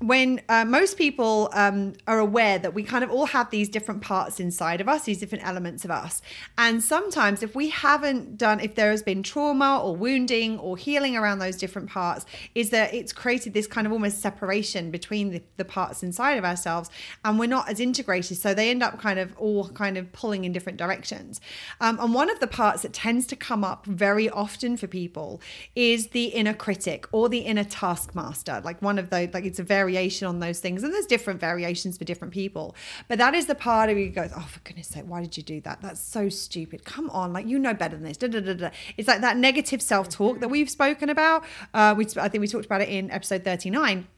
when 0.00 0.40
uh, 0.48 0.64
most 0.64 0.96
people 0.96 1.48
um, 1.52 1.94
are 2.06 2.18
aware 2.18 2.58
that 2.58 2.74
we 2.74 2.82
kind 2.82 3.04
of 3.04 3.10
all 3.10 3.26
have 3.26 3.50
these 3.50 3.68
different 3.68 4.02
parts 4.02 4.40
inside 4.40 4.80
of 4.80 4.88
us, 4.88 5.04
these 5.04 5.18
different 5.18 5.46
elements 5.46 5.84
of 5.84 5.90
us. 5.90 6.20
And 6.58 6.82
sometimes, 6.82 7.42
if 7.42 7.54
we 7.54 7.70
haven't 7.70 8.36
done, 8.36 8.60
if 8.60 8.74
there 8.74 8.90
has 8.90 9.02
been 9.02 9.22
trauma 9.22 9.80
or 9.82 9.96
wounding 9.96 10.58
or 10.58 10.76
healing 10.76 11.16
around 11.16 11.38
those 11.38 11.56
different 11.56 11.88
parts, 11.88 12.26
is 12.54 12.70
that 12.70 12.92
it's 12.92 13.12
created 13.12 13.54
this 13.54 13.66
kind 13.66 13.86
of 13.86 13.92
almost 13.92 14.20
separation 14.20 14.90
between 14.90 15.30
the, 15.30 15.42
the 15.56 15.64
parts 15.64 16.02
inside 16.02 16.38
of 16.38 16.44
ourselves 16.44 16.90
and 17.24 17.38
we're 17.38 17.46
not 17.46 17.68
as 17.68 17.80
integrated. 17.80 18.36
So 18.36 18.54
they 18.54 18.70
end 18.70 18.82
up 18.82 19.00
kind 19.00 19.18
of 19.18 19.36
all 19.36 19.68
kind 19.70 19.96
of 19.96 20.12
pulling 20.12 20.44
in 20.44 20.52
different 20.52 20.78
directions. 20.78 21.40
Um, 21.80 21.98
and 22.00 22.14
one 22.14 22.30
of 22.30 22.40
the 22.40 22.46
parts 22.46 22.82
that 22.82 22.92
tends 22.92 23.26
to 23.28 23.36
come 23.36 23.64
up 23.64 23.86
very 23.86 24.28
often 24.30 24.76
for 24.76 24.86
people 24.86 25.40
is 25.74 26.08
the 26.08 26.26
inner 26.26 26.54
critic 26.54 27.06
or 27.12 27.28
the 27.28 27.40
inner 27.40 27.64
taskmaster. 27.64 28.60
Like 28.64 28.80
one 28.82 28.98
of 28.98 29.10
those, 29.10 29.30
like 29.32 29.44
it's 29.44 29.58
a 29.58 29.62
variation 29.94 30.26
on 30.26 30.40
those 30.40 30.60
things. 30.60 30.82
And 30.82 30.92
there's 30.92 31.06
different 31.06 31.40
variations 31.40 31.96
for 31.96 32.04
different 32.04 32.34
people. 32.34 32.74
But 33.08 33.18
that 33.18 33.34
is 33.34 33.46
the 33.46 33.54
part 33.54 33.90
of 33.90 33.98
you 33.98 34.08
goes, 34.10 34.30
oh, 34.36 34.46
for 34.50 34.60
goodness 34.60 34.88
sake, 34.88 35.04
why 35.06 35.20
did 35.20 35.36
you 35.36 35.42
do 35.42 35.60
that? 35.62 35.80
That's 35.80 36.00
so 36.00 36.28
stupid. 36.28 36.84
Come 36.84 37.10
on, 37.10 37.32
like 37.32 37.46
you 37.46 37.58
know 37.58 37.74
better 37.74 37.96
than 37.96 38.04
this. 38.04 38.16
Da, 38.16 38.28
da, 38.28 38.40
da. 38.40 38.70
It's 38.96 39.08
like 39.08 39.20
that 39.20 39.36
negative 39.36 39.80
self 39.80 40.08
talk 40.08 40.40
that 40.40 40.48
we've 40.48 40.70
spoken 40.70 41.10
about. 41.10 41.44
Uh, 41.72 41.94
we, 41.96 42.06
I 42.16 42.28
think 42.28 42.40
we 42.40 42.48
talked 42.48 42.66
about 42.66 42.82
it 42.82 42.88
in 42.88 43.10
episode 43.10 43.44
39. 43.44 44.08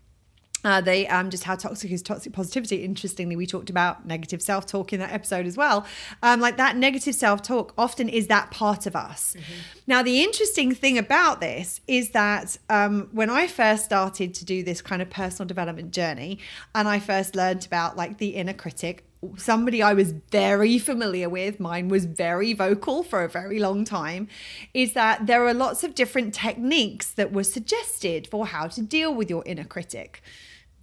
Uh, 0.66 0.80
they 0.80 1.06
um, 1.06 1.30
just 1.30 1.44
how 1.44 1.54
toxic 1.54 1.92
is 1.92 2.02
toxic 2.02 2.32
positivity. 2.32 2.82
Interestingly, 2.82 3.36
we 3.36 3.46
talked 3.46 3.70
about 3.70 4.04
negative 4.04 4.42
self 4.42 4.66
talk 4.66 4.92
in 4.92 4.98
that 4.98 5.12
episode 5.12 5.46
as 5.46 5.56
well. 5.56 5.86
Um, 6.24 6.40
like 6.40 6.56
that 6.56 6.76
negative 6.76 7.14
self 7.14 7.40
talk 7.40 7.72
often 7.78 8.08
is 8.08 8.26
that 8.26 8.50
part 8.50 8.84
of 8.84 8.96
us. 8.96 9.36
Now, 9.86 10.02
the 10.02 10.24
interesting 10.24 10.74
thing 10.74 10.98
about 10.98 11.40
this 11.40 11.80
is 11.86 12.10
that 12.10 12.58
um, 12.68 13.08
when 13.12 13.30
I 13.30 13.46
first 13.46 13.84
started 13.84 14.34
to 14.34 14.44
do 14.44 14.64
this 14.64 14.82
kind 14.82 15.00
of 15.00 15.08
personal 15.08 15.46
development 15.46 15.92
journey, 15.92 16.40
and 16.74 16.88
I 16.88 16.98
first 16.98 17.36
learned 17.36 17.64
about 17.64 17.96
like 17.96 18.18
the 18.18 18.30
inner 18.30 18.52
critic, 18.52 19.04
somebody 19.36 19.84
I 19.84 19.94
was 19.94 20.14
very 20.32 20.80
familiar 20.80 21.28
with, 21.28 21.60
mine 21.60 21.86
was 21.86 22.06
very 22.06 22.54
vocal 22.54 23.04
for 23.04 23.22
a 23.22 23.28
very 23.28 23.60
long 23.60 23.84
time, 23.84 24.26
is 24.74 24.94
that 24.94 25.28
there 25.28 25.46
are 25.46 25.54
lots 25.54 25.84
of 25.84 25.94
different 25.94 26.34
techniques 26.34 27.12
that 27.12 27.32
were 27.32 27.44
suggested 27.44 28.26
for 28.26 28.46
how 28.46 28.66
to 28.66 28.82
deal 28.82 29.14
with 29.14 29.30
your 29.30 29.44
inner 29.46 29.64
critic. 29.64 30.22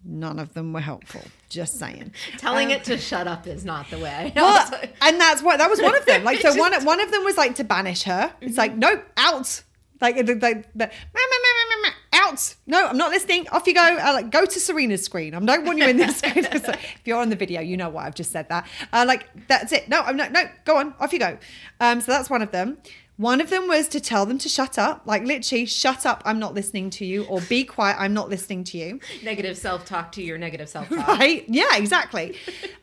None 0.05 0.37
of 0.39 0.53
them 0.53 0.73
were 0.73 0.81
helpful. 0.81 1.21
Just 1.49 1.79
saying. 1.79 2.13
Telling 2.37 2.67
Um, 2.67 2.73
it 2.73 2.83
to 2.85 2.97
shut 2.97 3.27
up 3.27 3.47
is 3.47 3.63
not 3.63 3.89
the 3.89 3.99
way. 3.99 4.33
well, 4.35 4.69
and 5.01 5.19
that's 5.19 5.41
what 5.41 5.57
that 5.59 5.69
was 5.69 5.81
one 5.81 5.95
of 5.95 6.05
them. 6.05 6.23
Like 6.23 6.39
so, 6.41 6.53
one 6.55 6.73
one 6.85 6.99
of 6.99 7.11
them 7.11 7.23
was 7.23 7.37
like 7.37 7.55
to 7.55 7.63
banish 7.63 8.03
her. 8.03 8.33
It's 8.41 8.57
like 8.57 8.75
nope, 8.75 9.03
out. 9.17 9.63
Like 10.01 10.17
the, 10.17 10.23
the, 10.23 10.33
the, 10.35 10.63
the 10.75 10.87
"Meh, 10.87 10.87
meh, 10.87 11.39
meh, 11.43 11.53
meh, 11.69 11.75
meh, 11.81 11.81
meh, 11.83 12.19
out. 12.19 12.55
No, 12.67 12.87
I'm 12.87 12.97
not 12.97 13.11
listening. 13.11 13.47
Off 13.53 13.65
you 13.65 13.73
go. 13.73 13.81
Uh, 13.81 14.11
like 14.13 14.31
go 14.31 14.43
to 14.45 14.59
Serena's 14.59 15.05
screen. 15.05 15.33
I 15.33 15.39
don't 15.39 15.63
want 15.65 15.77
you 15.77 15.87
in 15.87 15.95
this 15.95 16.17
screen. 16.17 16.43
If 16.45 17.01
you're 17.05 17.19
on 17.19 17.29
the 17.29 17.37
video, 17.37 17.61
you 17.61 17.77
know 17.77 17.87
why 17.87 18.05
I've 18.05 18.15
just 18.15 18.31
said 18.31 18.49
that. 18.49 18.67
Uh, 18.91 19.05
like 19.07 19.29
that's 19.47 19.71
it. 19.71 19.87
No, 19.87 20.01
I'm 20.01 20.17
not. 20.17 20.33
No, 20.33 20.43
go 20.65 20.75
on. 20.77 20.93
Off 20.99 21.13
you 21.13 21.19
go. 21.19 21.37
Um, 21.79 22.01
so 22.01 22.11
that's 22.11 22.29
one 22.29 22.41
of 22.41 22.51
them. 22.51 22.79
One 23.17 23.39
of 23.41 23.51
them 23.51 23.67
was 23.67 23.87
to 23.89 23.99
tell 23.99 24.25
them 24.25 24.39
to 24.39 24.49
shut 24.49 24.79
up, 24.79 25.03
like 25.05 25.23
literally, 25.23 25.65
shut 25.67 26.03
up, 26.05 26.23
I'm 26.25 26.39
not 26.39 26.55
listening 26.55 26.89
to 26.91 27.05
you, 27.05 27.25
or 27.25 27.41
be 27.41 27.63
quiet, 27.63 27.97
I'm 27.99 28.13
not 28.13 28.27
listening 28.27 28.63
to 28.65 28.77
you. 28.77 28.99
negative 29.23 29.55
self 29.55 29.85
talk 29.85 30.11
to 30.13 30.23
your 30.23 30.37
negative 30.39 30.67
self 30.67 30.89
talk. 30.89 31.07
Right? 31.19 31.45
Yeah, 31.47 31.75
exactly. 31.75 32.35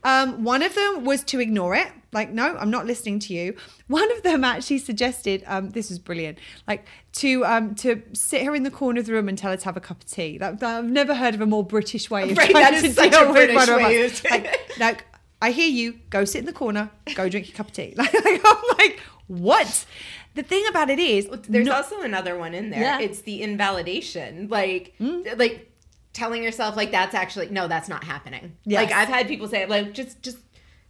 um, 0.05 0.45
one 0.45 0.63
of 0.63 0.75
them 0.77 1.05
was 1.05 1.25
to 1.25 1.41
ignore 1.41 1.75
it. 1.75 1.89
Like, 2.13 2.31
no, 2.31 2.57
I'm 2.57 2.71
not 2.71 2.87
listening 2.87 3.19
to 3.21 3.35
you. 3.35 3.57
One 3.89 4.11
of 4.13 4.23
them 4.23 4.43
actually 4.45 4.79
suggested, 4.79 5.43
um, 5.47 5.71
this 5.71 5.91
was 5.91 5.99
brilliant, 5.99 6.39
like 6.69 6.87
to 7.15 7.45
um, 7.45 7.75
to 7.77 8.01
sit 8.13 8.45
her 8.45 8.55
in 8.55 8.63
the 8.63 8.71
corner 8.71 9.01
of 9.01 9.07
the 9.07 9.13
room 9.13 9.29
and 9.29 9.37
tell 9.37 9.51
her 9.51 9.57
to 9.57 9.65
have 9.65 9.77
a 9.77 9.81
cup 9.81 10.01
of 10.03 10.07
tea. 10.11 10.39
That, 10.39 10.61
that- 10.61 10.79
I've 10.79 10.91
never 10.91 11.15
heard 11.15 11.35
of 11.35 11.41
a 11.41 11.47
more 11.47 11.65
British 11.65 12.09
way 12.11 12.31
of 12.31 12.37
Right, 12.39 12.51
trying 12.51 12.73
that 12.73 12.83
to 12.83 12.93
such 12.93 13.11
deal 13.11 13.23
a 13.23 13.27
with 13.27 13.35
British 13.35 13.57
one 13.57 13.77
way 13.83 14.05
of- 14.05 14.25
Like, 14.31 14.61
like, 14.79 15.05
I 15.43 15.51
hear 15.51 15.69
you. 15.69 15.99
Go 16.11 16.25
sit 16.25 16.39
in 16.41 16.47
the 16.47 16.53
corner. 16.53 16.91
Go 17.17 17.29
drink 17.29 17.49
your 17.49 17.57
cup 17.57 17.67
of 17.69 17.73
tea. 17.73 17.95
Like, 17.97 18.15
I'm 18.15 18.63
like, 18.79 19.01
what? 19.29 19.87
The 20.35 20.43
thing 20.45 20.65
about 20.69 20.91
it 20.91 20.99
is, 21.01 21.29
There's 21.49 21.67
no- 21.67 21.75
also 21.75 22.01
another 22.03 22.39
one 22.39 22.55
in 22.55 22.71
there. 22.71 22.81
Yeah. 22.81 23.01
It's 23.01 23.23
the 23.23 23.43
invalidation. 23.43 24.49
Like 24.49 24.95
like 25.37 25.67
telling 26.13 26.43
yourself 26.43 26.77
like 26.77 26.91
that's 26.93 27.15
actually 27.15 27.49
no, 27.51 27.67
that's 27.69 27.89
not 27.89 28.05
happening. 28.05 28.57
Yes. 28.65 28.85
Like 28.85 28.93
I've 28.95 29.09
had 29.09 29.27
people 29.29 29.49
say 29.49 29.67
like 29.67 29.93
just 29.93 30.23
just 30.23 30.39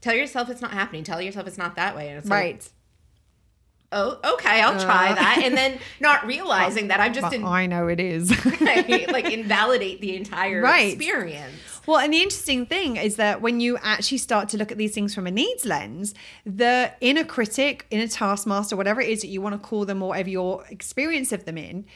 tell 0.01 0.15
yourself 0.15 0.49
it's 0.51 0.61
not 0.63 0.73
happening. 0.73 1.05
Tell 1.05 1.21
yourself 1.23 1.47
it's 1.47 1.59
not 1.59 1.77
that 1.77 1.97
way. 1.97 2.09
And 2.09 2.19
it's 2.19 2.29
like, 2.29 2.43
right. 2.43 2.69
oh, 3.93 4.19
okay, 4.35 4.61
I'll 4.61 4.79
try 4.81 5.11
Uh. 5.11 5.15
that. 5.15 5.41
And 5.43 5.57
then 5.57 5.79
not 6.01 6.27
realizing 6.27 6.89
that 6.89 7.01
I'm 7.01 7.13
just 7.13 7.33
in, 7.33 7.45
I 7.45 7.67
know 7.67 7.89
it 7.89 8.01
is. 8.01 8.31
like 8.61 9.25
invalidate 9.33 10.01
the 10.01 10.17
entire 10.17 10.63
Right. 10.63 10.93
experience. 10.95 11.80
Well, 11.87 11.99
and 11.99 12.13
the 12.13 12.19
interesting 12.19 12.67
thing 12.67 12.97
is 12.97 13.17
that 13.17 13.41
when 13.41 13.59
you 13.59 13.79
actually 13.83 14.19
start 14.19 14.49
to 14.51 14.59
look 14.59 14.71
at 14.71 14.79
these 14.79 14.93
things 14.93 15.15
from 15.15 15.27
a 15.27 15.31
needs 15.31 15.65
lens, 15.65 16.15
the 16.45 16.93
inner 17.01 17.25
critic, 17.25 17.87
inner 17.91 18.07
taskmaster, 18.07 18.77
whatever 18.77 19.01
it 19.01 19.09
is 19.09 19.23
that 19.23 19.29
you 19.29 19.41
want 19.41 19.61
to 19.61 19.69
call 19.69 19.87
them, 19.87 20.03
or 20.03 20.11
whatever 20.11 20.29
your 20.29 20.65
experience 20.69 21.33
of 21.33 21.47
them 21.47 21.57
in, 21.57 21.87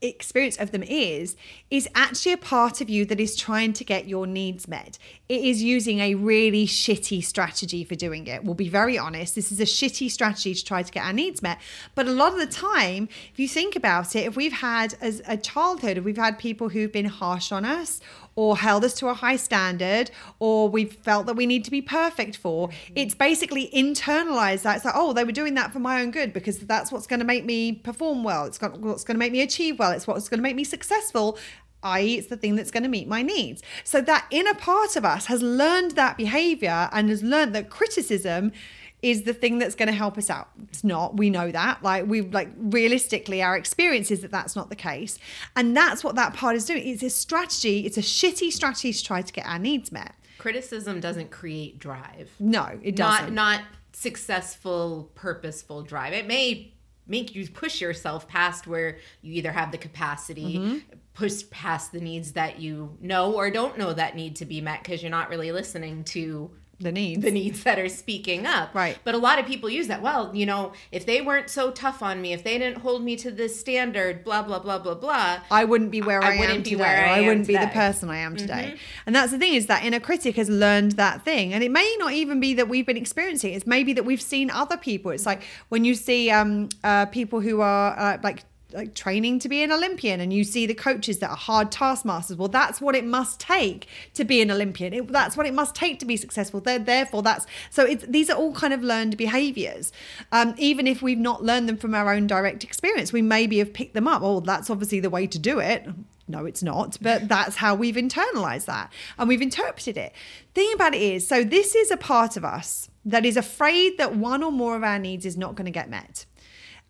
experience 0.00 0.56
of 0.58 0.70
them 0.70 0.82
is, 0.82 1.36
is 1.70 1.88
actually 1.94 2.32
a 2.32 2.36
part 2.36 2.80
of 2.80 2.90
you 2.90 3.04
that 3.04 3.20
is 3.20 3.36
trying 3.36 3.72
to 3.72 3.84
get 3.84 4.08
your 4.08 4.26
needs 4.26 4.66
met. 4.68 4.98
It 5.28 5.42
is 5.42 5.62
using 5.62 6.00
a 6.00 6.14
really 6.14 6.66
shitty 6.66 7.24
strategy 7.24 7.84
for 7.84 7.94
doing 7.94 8.26
it. 8.26 8.44
We'll 8.44 8.54
be 8.54 8.68
very 8.68 8.98
honest. 8.98 9.34
This 9.34 9.52
is 9.52 9.60
a 9.60 9.64
shitty 9.64 10.10
strategy 10.10 10.54
to 10.54 10.64
try 10.64 10.82
to 10.82 10.92
get 10.92 11.04
our 11.04 11.12
needs 11.12 11.42
met. 11.42 11.60
But 11.94 12.06
a 12.06 12.12
lot 12.12 12.32
of 12.32 12.38
the 12.38 12.46
time, 12.46 13.08
if 13.32 13.38
you 13.38 13.48
think 13.48 13.76
about 13.76 14.14
it, 14.16 14.26
if 14.26 14.36
we've 14.36 14.52
had 14.52 14.94
as 15.00 15.22
a 15.26 15.36
childhood, 15.36 15.98
if 15.98 16.04
we've 16.04 16.16
had 16.16 16.38
people 16.38 16.68
who've 16.68 16.92
been 16.92 17.06
harsh 17.06 17.52
on 17.52 17.64
us 17.64 18.00
or 18.34 18.56
held 18.56 18.84
us 18.84 18.94
to 18.94 19.08
a 19.08 19.14
high 19.14 19.36
standard 19.36 20.10
or 20.38 20.68
we've 20.68 20.94
felt 20.94 21.26
that 21.26 21.34
we 21.34 21.46
need 21.46 21.64
to 21.64 21.70
be 21.70 21.82
perfect 21.82 22.36
for 22.36 22.68
mm-hmm. 22.68 22.92
it's 22.96 23.14
basically 23.14 23.70
internalized 23.74 24.62
that 24.62 24.76
it's 24.76 24.84
like 24.84 24.94
oh 24.96 25.12
they 25.12 25.24
were 25.24 25.32
doing 25.32 25.54
that 25.54 25.72
for 25.72 25.78
my 25.78 26.00
own 26.00 26.10
good 26.10 26.32
because 26.32 26.58
that's 26.60 26.90
what's 26.90 27.06
going 27.06 27.20
to 27.20 27.26
make 27.26 27.44
me 27.44 27.72
perform 27.72 28.24
well 28.24 28.44
it's 28.44 28.58
got, 28.58 28.78
what's 28.80 29.04
going 29.04 29.14
to 29.14 29.18
make 29.18 29.32
me 29.32 29.40
achieve 29.40 29.78
well 29.78 29.90
it's 29.90 30.06
what's 30.06 30.28
going 30.28 30.38
to 30.38 30.42
make 30.42 30.56
me 30.56 30.64
successful 30.64 31.38
i.e., 31.82 32.16
it's 32.16 32.28
the 32.28 32.36
thing 32.36 32.56
that's 32.56 32.70
going 32.70 32.82
to 32.82 32.88
meet 32.88 33.08
my 33.08 33.22
needs. 33.22 33.62
So 33.84 34.00
that 34.02 34.26
inner 34.30 34.54
part 34.54 34.96
of 34.96 35.04
us 35.04 35.26
has 35.26 35.42
learned 35.42 35.92
that 35.92 36.16
behavior 36.16 36.88
and 36.92 37.08
has 37.08 37.22
learned 37.22 37.54
that 37.54 37.70
criticism 37.70 38.52
is 39.02 39.24
the 39.24 39.34
thing 39.34 39.58
that's 39.58 39.74
going 39.74 39.88
to 39.88 39.92
help 39.94 40.16
us 40.16 40.30
out. 40.30 40.48
It's 40.68 40.84
not. 40.84 41.16
We 41.16 41.28
know 41.28 41.50
that. 41.50 41.82
Like 41.82 42.06
we 42.06 42.20
like 42.22 42.48
realistically, 42.56 43.42
our 43.42 43.56
experience 43.56 44.10
is 44.10 44.20
that 44.20 44.30
that's 44.30 44.54
not 44.56 44.68
the 44.70 44.76
case, 44.76 45.18
and 45.56 45.76
that's 45.76 46.02
what 46.04 46.14
that 46.14 46.34
part 46.34 46.54
is 46.56 46.64
doing. 46.64 46.86
It's 46.86 47.02
a 47.02 47.10
strategy. 47.10 47.80
It's 47.86 47.98
a 47.98 48.02
shitty 48.02 48.52
strategy 48.52 48.92
to 48.92 49.04
try 49.04 49.22
to 49.22 49.32
get 49.32 49.44
our 49.46 49.58
needs 49.58 49.90
met. 49.92 50.14
Criticism 50.38 51.00
doesn't 51.00 51.30
create 51.30 51.78
drive. 51.78 52.30
No, 52.40 52.78
it 52.82 52.96
Not 52.98 53.20
doesn't. 53.20 53.34
not 53.34 53.60
successful, 53.92 55.10
purposeful 55.14 55.82
drive. 55.82 56.12
It 56.12 56.26
may 56.26 56.72
make 57.06 57.34
you 57.34 57.48
push 57.48 57.80
yourself 57.80 58.28
past 58.28 58.66
where 58.66 58.98
you 59.22 59.32
either 59.34 59.50
have 59.52 59.72
the 59.72 59.78
capacity 59.78 60.58
Mm-hmm. 60.58 60.78
push 61.14 61.42
past 61.50 61.92
the 61.92 62.00
needs 62.00 62.32
that 62.32 62.60
you 62.60 62.96
know 63.00 63.32
or 63.34 63.50
don't 63.50 63.76
know 63.76 63.92
that 63.92 64.14
need 64.16 64.36
to 64.36 64.44
be 64.44 64.60
met 64.60 64.82
because 64.82 65.02
you're 65.02 65.10
not 65.10 65.28
really 65.28 65.50
listening 65.52 66.04
to 66.04 66.50
The 66.82 66.92
needs. 66.92 67.22
the 67.22 67.30
needs 67.30 67.62
that 67.64 67.78
are 67.78 67.88
speaking 67.88 68.46
up. 68.46 68.74
Right. 68.74 68.98
But 69.04 69.14
a 69.14 69.18
lot 69.18 69.38
of 69.38 69.46
people 69.46 69.70
use 69.70 69.88
that. 69.88 70.02
Well, 70.02 70.34
you 70.34 70.46
know, 70.46 70.72
if 70.90 71.06
they 71.06 71.20
weren't 71.20 71.50
so 71.50 71.70
tough 71.70 72.02
on 72.02 72.20
me, 72.20 72.32
if 72.32 72.44
they 72.44 72.58
didn't 72.58 72.78
hold 72.78 73.02
me 73.02 73.16
to 73.16 73.30
this 73.30 73.58
standard, 73.58 74.24
blah 74.24 74.42
blah 74.42 74.58
blah 74.58 74.78
blah 74.78 74.94
blah. 74.94 75.40
I 75.50 75.64
wouldn't 75.64 75.90
be 75.90 76.02
where 76.02 76.22
I 76.22 76.30
I, 76.30 76.32
am 76.34 76.38
wouldn't 76.40 76.64
be 76.64 76.70
today. 76.70 76.82
where 76.82 77.06
I 77.06 77.18
I 77.18 77.20
wouldn't 77.22 77.46
be 77.46 77.54
the. 77.54 77.60
Mm-hmm. 77.60 77.72
person 77.72 78.10
I 78.10 78.18
am 78.18 78.36
today. 78.36 78.76
And 79.06 79.14
that's 79.14 79.32
the 79.32 79.38
thing 79.38 79.54
is 79.54 79.66
that 79.66 79.84
inner 79.84 80.00
critic 80.00 80.36
has 80.36 80.48
learned 80.50 80.92
that 80.92 81.24
thing, 81.24 81.52
and 81.54 81.62
it 81.64 81.70
may 81.70 81.96
not 81.98 82.12
even 82.12 82.40
be 82.40 82.54
that 82.54 82.68
we've 82.68 82.86
been 82.86 82.96
experiencing. 82.96 83.52
it. 83.52 83.56
It's 83.56 83.66
maybe 83.66 83.92
that 83.94 84.04
we've 84.04 84.20
seen 84.22 84.50
other 84.50 84.76
people. 84.76 85.10
It's 85.10 85.26
like 85.26 85.42
when 85.68 85.84
you 85.84 85.94
see 85.94 86.30
um, 86.30 86.68
uh, 86.84 87.06
people 87.06 87.40
who 87.40 87.60
are 87.60 87.98
uh, 87.98 88.18
like 88.22 88.44
like 88.72 88.94
training 88.94 89.38
to 89.40 89.48
be 89.48 89.62
an 89.62 89.72
Olympian, 89.72 90.20
and 90.20 90.32
you 90.32 90.44
see 90.44 90.66
the 90.66 90.74
coaches 90.74 91.18
that 91.18 91.30
are 91.30 91.36
hard 91.36 91.70
taskmasters. 91.72 92.36
Well, 92.36 92.48
that's 92.48 92.80
what 92.80 92.94
it 92.94 93.04
must 93.04 93.40
take 93.40 93.86
to 94.14 94.24
be 94.24 94.40
an 94.40 94.50
Olympian. 94.50 94.92
It, 94.92 95.08
that's 95.08 95.36
what 95.36 95.46
it 95.46 95.54
must 95.54 95.74
take 95.74 95.98
to 96.00 96.06
be 96.06 96.16
successful. 96.16 96.60
They're, 96.60 96.78
therefore, 96.78 97.22
that's 97.22 97.46
so. 97.70 97.84
It's 97.84 98.04
these 98.06 98.30
are 98.30 98.36
all 98.36 98.54
kind 98.54 98.72
of 98.72 98.82
learned 98.82 99.16
behaviors. 99.16 99.92
Um, 100.30 100.54
even 100.58 100.86
if 100.86 101.02
we've 101.02 101.18
not 101.18 101.42
learned 101.42 101.68
them 101.68 101.76
from 101.76 101.94
our 101.94 102.12
own 102.12 102.26
direct 102.26 102.64
experience, 102.64 103.12
we 103.12 103.22
maybe 103.22 103.58
have 103.58 103.72
picked 103.72 103.94
them 103.94 104.08
up. 104.08 104.22
Oh, 104.22 104.40
that's 104.40 104.70
obviously 104.70 105.00
the 105.00 105.10
way 105.10 105.26
to 105.26 105.38
do 105.38 105.58
it. 105.58 105.86
No, 106.28 106.46
it's 106.46 106.62
not, 106.62 106.96
but 107.02 107.28
that's 107.28 107.56
how 107.56 107.74
we've 107.74 107.96
internalized 107.96 108.66
that 108.66 108.92
and 109.18 109.28
we've 109.28 109.42
interpreted 109.42 109.96
it. 109.96 110.12
Thing 110.54 110.70
about 110.74 110.94
it 110.94 111.02
is, 111.02 111.26
so 111.26 111.42
this 111.42 111.74
is 111.74 111.90
a 111.90 111.96
part 111.96 112.36
of 112.36 112.44
us 112.44 112.88
that 113.04 113.26
is 113.26 113.36
afraid 113.36 113.98
that 113.98 114.14
one 114.14 114.42
or 114.42 114.52
more 114.52 114.76
of 114.76 114.84
our 114.84 114.98
needs 114.98 115.26
is 115.26 115.36
not 115.36 115.56
going 115.56 115.66
to 115.66 115.72
get 115.72 115.90
met. 115.90 116.24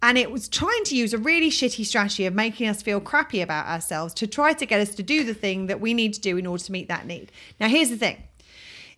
And 0.02 0.18
it 0.18 0.32
was 0.32 0.48
trying 0.48 0.82
to 0.84 0.96
use 0.96 1.14
a 1.14 1.18
really 1.18 1.48
shitty 1.48 1.86
strategy 1.86 2.26
of 2.26 2.34
making 2.34 2.68
us 2.68 2.82
feel 2.82 3.00
crappy 3.00 3.40
about 3.40 3.66
ourselves 3.66 4.12
to 4.14 4.26
try 4.26 4.52
to 4.52 4.66
get 4.66 4.80
us 4.80 4.96
to 4.96 5.02
do 5.02 5.22
the 5.22 5.32
thing 5.32 5.68
that 5.68 5.80
we 5.80 5.94
need 5.94 6.12
to 6.14 6.20
do 6.20 6.36
in 6.36 6.46
order 6.46 6.64
to 6.64 6.72
meet 6.72 6.88
that 6.88 7.06
need. 7.06 7.30
Now, 7.60 7.68
here's 7.68 7.90
the 7.90 7.96
thing 7.96 8.22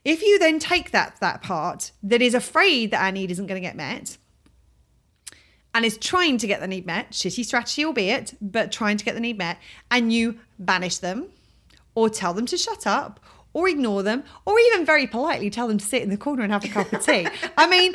if 0.05 0.23
you 0.23 0.39
then 0.39 0.59
take 0.59 0.91
that, 0.91 1.19
that 1.21 1.43
part 1.43 1.93
that 2.03 2.23
is 2.23 2.35
afraid 2.35 2.91
that 2.91 3.03
our 3.03 3.13
need 3.13 3.31
isn't 3.31 3.47
going 3.47 3.61
to 3.61 3.67
get 3.67 3.77
met, 3.77 4.17
and 5.75 5.85
is 5.85 5.99
trying 5.99 6.39
to 6.39 6.47
get 6.47 6.61
the 6.61 6.69
need 6.69 6.87
met, 6.87 7.11
shitty 7.11 7.45
strategy 7.45 7.85
albeit, 7.85 8.35
but 8.41 8.71
trying 8.71 8.97
to 8.97 9.05
get 9.05 9.15
the 9.15 9.21
need 9.21 9.37
met, 9.37 9.59
and 9.91 10.13
you 10.13 10.39
banish 10.59 10.99
them 10.99 11.29
or 11.95 12.09
tell 12.09 12.33
them 12.33 12.47
to 12.47 12.57
shut 12.57 12.87
up 12.87 13.21
or 13.53 13.69
ignore 13.69 14.03
them 14.03 14.23
or 14.47 14.59
even 14.59 14.87
very 14.87 15.07
politely 15.07 15.51
tell 15.51 15.69
them 15.69 15.79
to 15.79 15.85
sit 15.85 16.03
in 16.03 16.11
the 16.11 16.17
corner 16.17 16.43
and 16.43 16.53
have 16.53 16.65
a 16.65 16.69
cup 16.69 16.93
of 16.93 17.05
tea. 17.05 17.27
I 17.57 17.69
mean, 17.69 17.95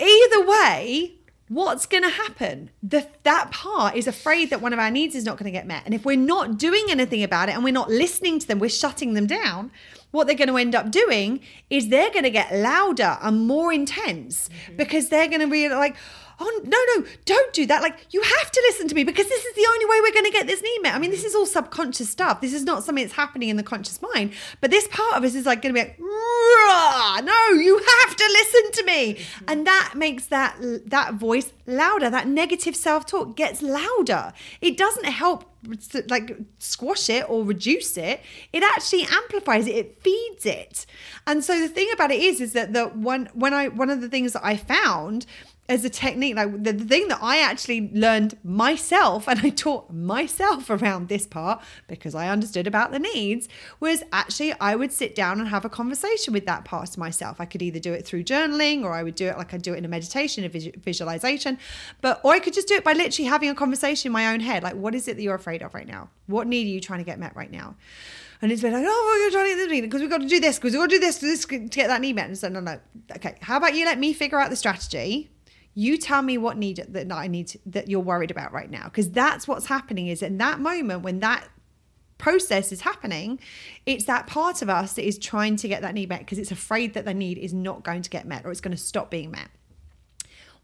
either 0.00 0.46
way, 0.46 1.17
what's 1.48 1.86
going 1.86 2.02
to 2.02 2.10
happen? 2.10 2.70
The, 2.82 3.06
that 3.22 3.50
part 3.50 3.96
is 3.96 4.06
afraid 4.06 4.50
that 4.50 4.60
one 4.60 4.72
of 4.72 4.78
our 4.78 4.90
needs 4.90 5.14
is 5.14 5.24
not 5.24 5.38
going 5.38 5.50
to 5.50 5.56
get 5.56 5.66
met. 5.66 5.82
And 5.84 5.94
if 5.94 6.04
we're 6.04 6.16
not 6.16 6.58
doing 6.58 6.86
anything 6.90 7.22
about 7.22 7.48
it 7.48 7.54
and 7.54 7.64
we're 7.64 7.72
not 7.72 7.90
listening 7.90 8.38
to 8.38 8.46
them, 8.46 8.58
we're 8.58 8.68
shutting 8.68 9.14
them 9.14 9.26
down. 9.26 9.70
What 10.10 10.26
they're 10.26 10.36
going 10.36 10.48
to 10.48 10.56
end 10.56 10.74
up 10.74 10.90
doing 10.90 11.40
is 11.68 11.88
they're 11.88 12.10
going 12.10 12.24
to 12.24 12.30
get 12.30 12.54
louder 12.54 13.18
and 13.20 13.46
more 13.46 13.72
intense 13.72 14.48
mm-hmm. 14.48 14.76
because 14.76 15.08
they're 15.08 15.28
going 15.28 15.40
to 15.40 15.46
be 15.46 15.68
like, 15.68 15.96
oh 16.40 16.60
no 16.64 16.78
no 16.94 17.08
don't 17.24 17.52
do 17.52 17.66
that. 17.66 17.82
Like 17.82 18.06
you 18.10 18.22
have 18.22 18.50
to 18.50 18.60
listen 18.68 18.88
to 18.88 18.94
me 18.94 19.04
because 19.04 19.28
this 19.28 19.44
is 19.44 19.54
the 19.54 19.66
only 19.68 19.84
way 19.86 20.00
we're 20.00 20.12
going 20.12 20.24
to 20.24 20.30
get 20.30 20.46
this 20.46 20.62
met 20.82 20.94
i 20.94 20.98
mean 20.98 21.10
this 21.10 21.24
is 21.24 21.34
all 21.34 21.46
subconscious 21.46 22.10
stuff. 22.10 22.40
This 22.40 22.52
is 22.52 22.64
not 22.64 22.84
something 22.84 23.04
that's 23.04 23.16
happening 23.16 23.48
in 23.48 23.56
the 23.56 23.62
conscious 23.62 24.00
mind. 24.02 24.32
But 24.60 24.70
this 24.70 24.88
part 24.88 25.14
of 25.14 25.24
us 25.24 25.34
is 25.34 25.46
like 25.46 25.62
going 25.62 25.74
to 25.74 25.80
be 25.80 25.86
like 25.86 25.98
no 27.24 27.50
you 27.50 27.78
have 27.78 28.16
to 28.16 28.24
listen 28.32 28.72
to 28.72 28.84
me. 28.84 29.14
Mm-hmm. 29.14 29.44
And 29.48 29.66
that 29.66 29.94
makes 29.94 30.26
that 30.26 30.56
that 30.86 31.14
voice 31.14 31.52
louder. 31.66 32.10
That 32.10 32.28
negative 32.28 32.76
self-talk 32.76 33.36
gets 33.36 33.62
louder. 33.62 34.32
It 34.60 34.76
doesn't 34.76 35.04
help 35.04 35.44
like 36.08 36.36
squash 36.58 37.10
it 37.10 37.28
or 37.28 37.44
reduce 37.44 37.96
it. 37.96 38.20
It 38.52 38.62
actually 38.62 39.04
amplifies 39.10 39.66
it. 39.66 39.74
It 39.74 40.02
feeds 40.02 40.46
it. 40.46 40.86
And 41.26 41.44
so 41.44 41.58
the 41.60 41.68
thing 41.68 41.88
about 41.92 42.10
it 42.10 42.20
is 42.20 42.40
is 42.40 42.52
that 42.52 42.72
the 42.72 42.86
one 42.86 43.28
when 43.34 43.52
i 43.52 43.68
one 43.68 43.90
of 43.90 44.00
the 44.00 44.08
things 44.08 44.32
that 44.32 44.44
i 44.44 44.56
found 44.56 45.26
as 45.68 45.84
a 45.84 45.90
technique 45.90 46.34
like 46.34 46.50
the, 46.62 46.72
the 46.72 46.84
thing 46.84 47.08
that 47.08 47.18
i 47.20 47.38
actually 47.38 47.90
learned 47.92 48.36
myself 48.42 49.28
and 49.28 49.40
i 49.40 49.50
taught 49.50 49.92
myself 49.92 50.70
around 50.70 51.08
this 51.08 51.26
part 51.26 51.62
because 51.86 52.14
i 52.14 52.28
understood 52.28 52.66
about 52.66 52.90
the 52.90 52.98
needs 52.98 53.48
was 53.80 54.02
actually 54.12 54.52
i 54.60 54.74
would 54.74 54.92
sit 54.92 55.14
down 55.14 55.38
and 55.38 55.48
have 55.48 55.64
a 55.64 55.68
conversation 55.68 56.32
with 56.32 56.46
that 56.46 56.64
part 56.64 56.88
of 56.88 56.98
myself 56.98 57.40
i 57.40 57.44
could 57.44 57.62
either 57.62 57.78
do 57.78 57.92
it 57.92 58.06
through 58.06 58.22
journaling 58.22 58.82
or 58.82 58.92
i 58.92 59.02
would 59.02 59.14
do 59.14 59.26
it 59.26 59.36
like 59.36 59.52
i 59.52 59.56
do 59.56 59.74
it 59.74 59.78
in 59.78 59.84
a 59.84 59.88
meditation 59.88 60.44
a 60.44 60.48
vis- 60.48 60.70
visualization 60.78 61.58
but 62.00 62.20
or 62.24 62.32
i 62.32 62.38
could 62.38 62.54
just 62.54 62.68
do 62.68 62.74
it 62.74 62.84
by 62.84 62.92
literally 62.92 63.28
having 63.28 63.48
a 63.48 63.54
conversation 63.54 64.08
in 64.08 64.12
my 64.12 64.32
own 64.32 64.40
head 64.40 64.62
like 64.62 64.74
what 64.74 64.94
is 64.94 65.06
it 65.08 65.16
that 65.16 65.22
you're 65.22 65.34
afraid 65.34 65.62
of 65.62 65.74
right 65.74 65.86
now 65.86 66.08
what 66.26 66.46
need 66.46 66.66
are 66.66 66.70
you 66.70 66.80
trying 66.80 66.98
to 66.98 67.04
get 67.04 67.18
met 67.18 67.34
right 67.36 67.50
now 67.50 67.76
and 68.40 68.52
it's 68.52 68.62
been 68.62 68.72
like, 68.72 68.84
oh, 68.86 69.30
we're 69.32 69.36
trying 69.36 69.52
to 69.52 69.68
get 69.68 69.82
because 69.82 70.00
we've 70.00 70.10
got 70.10 70.20
to 70.20 70.28
do 70.28 70.38
this, 70.38 70.58
because 70.58 70.72
we've 70.72 70.80
got 70.80 70.90
to 70.90 70.96
do 70.96 71.00
this, 71.00 71.18
to 71.18 71.26
this 71.26 71.44
to 71.44 71.58
get 71.58 71.88
that 71.88 72.00
need 72.00 72.14
met. 72.14 72.26
And 72.26 72.38
so, 72.38 72.48
no, 72.48 72.60
no. 72.60 72.78
Okay, 73.16 73.36
how 73.40 73.56
about 73.56 73.74
you 73.74 73.84
let 73.84 73.98
me 73.98 74.12
figure 74.12 74.38
out 74.38 74.50
the 74.50 74.56
strategy? 74.56 75.28
You 75.78 75.96
tell 75.96 76.22
me 76.22 76.38
what 76.38 76.56
need 76.56 76.84
that 76.88 77.12
I 77.12 77.26
need 77.26 77.48
to, 77.48 77.58
that 77.66 77.88
you're 77.88 78.00
worried 78.00 78.30
about 78.30 78.52
right 78.52 78.70
now, 78.70 78.84
because 78.84 79.10
that's 79.10 79.46
what's 79.46 79.66
happening. 79.66 80.08
Is 80.08 80.22
in 80.22 80.38
that 80.38 80.60
moment 80.60 81.02
when 81.02 81.20
that 81.20 81.46
process 82.16 82.72
is 82.72 82.80
happening, 82.80 83.38
it's 83.86 84.04
that 84.06 84.26
part 84.26 84.60
of 84.62 84.68
us 84.68 84.94
that 84.94 85.06
is 85.06 85.18
trying 85.18 85.56
to 85.56 85.68
get 85.68 85.82
that 85.82 85.94
need 85.94 86.08
met 86.08 86.20
because 86.20 86.38
it's 86.38 86.50
afraid 86.50 86.94
that 86.94 87.04
the 87.04 87.14
need 87.14 87.38
is 87.38 87.54
not 87.54 87.84
going 87.84 88.02
to 88.02 88.10
get 88.10 88.26
met 88.26 88.44
or 88.44 88.50
it's 88.50 88.60
going 88.60 88.76
to 88.76 88.82
stop 88.82 89.10
being 89.10 89.30
met 89.30 89.50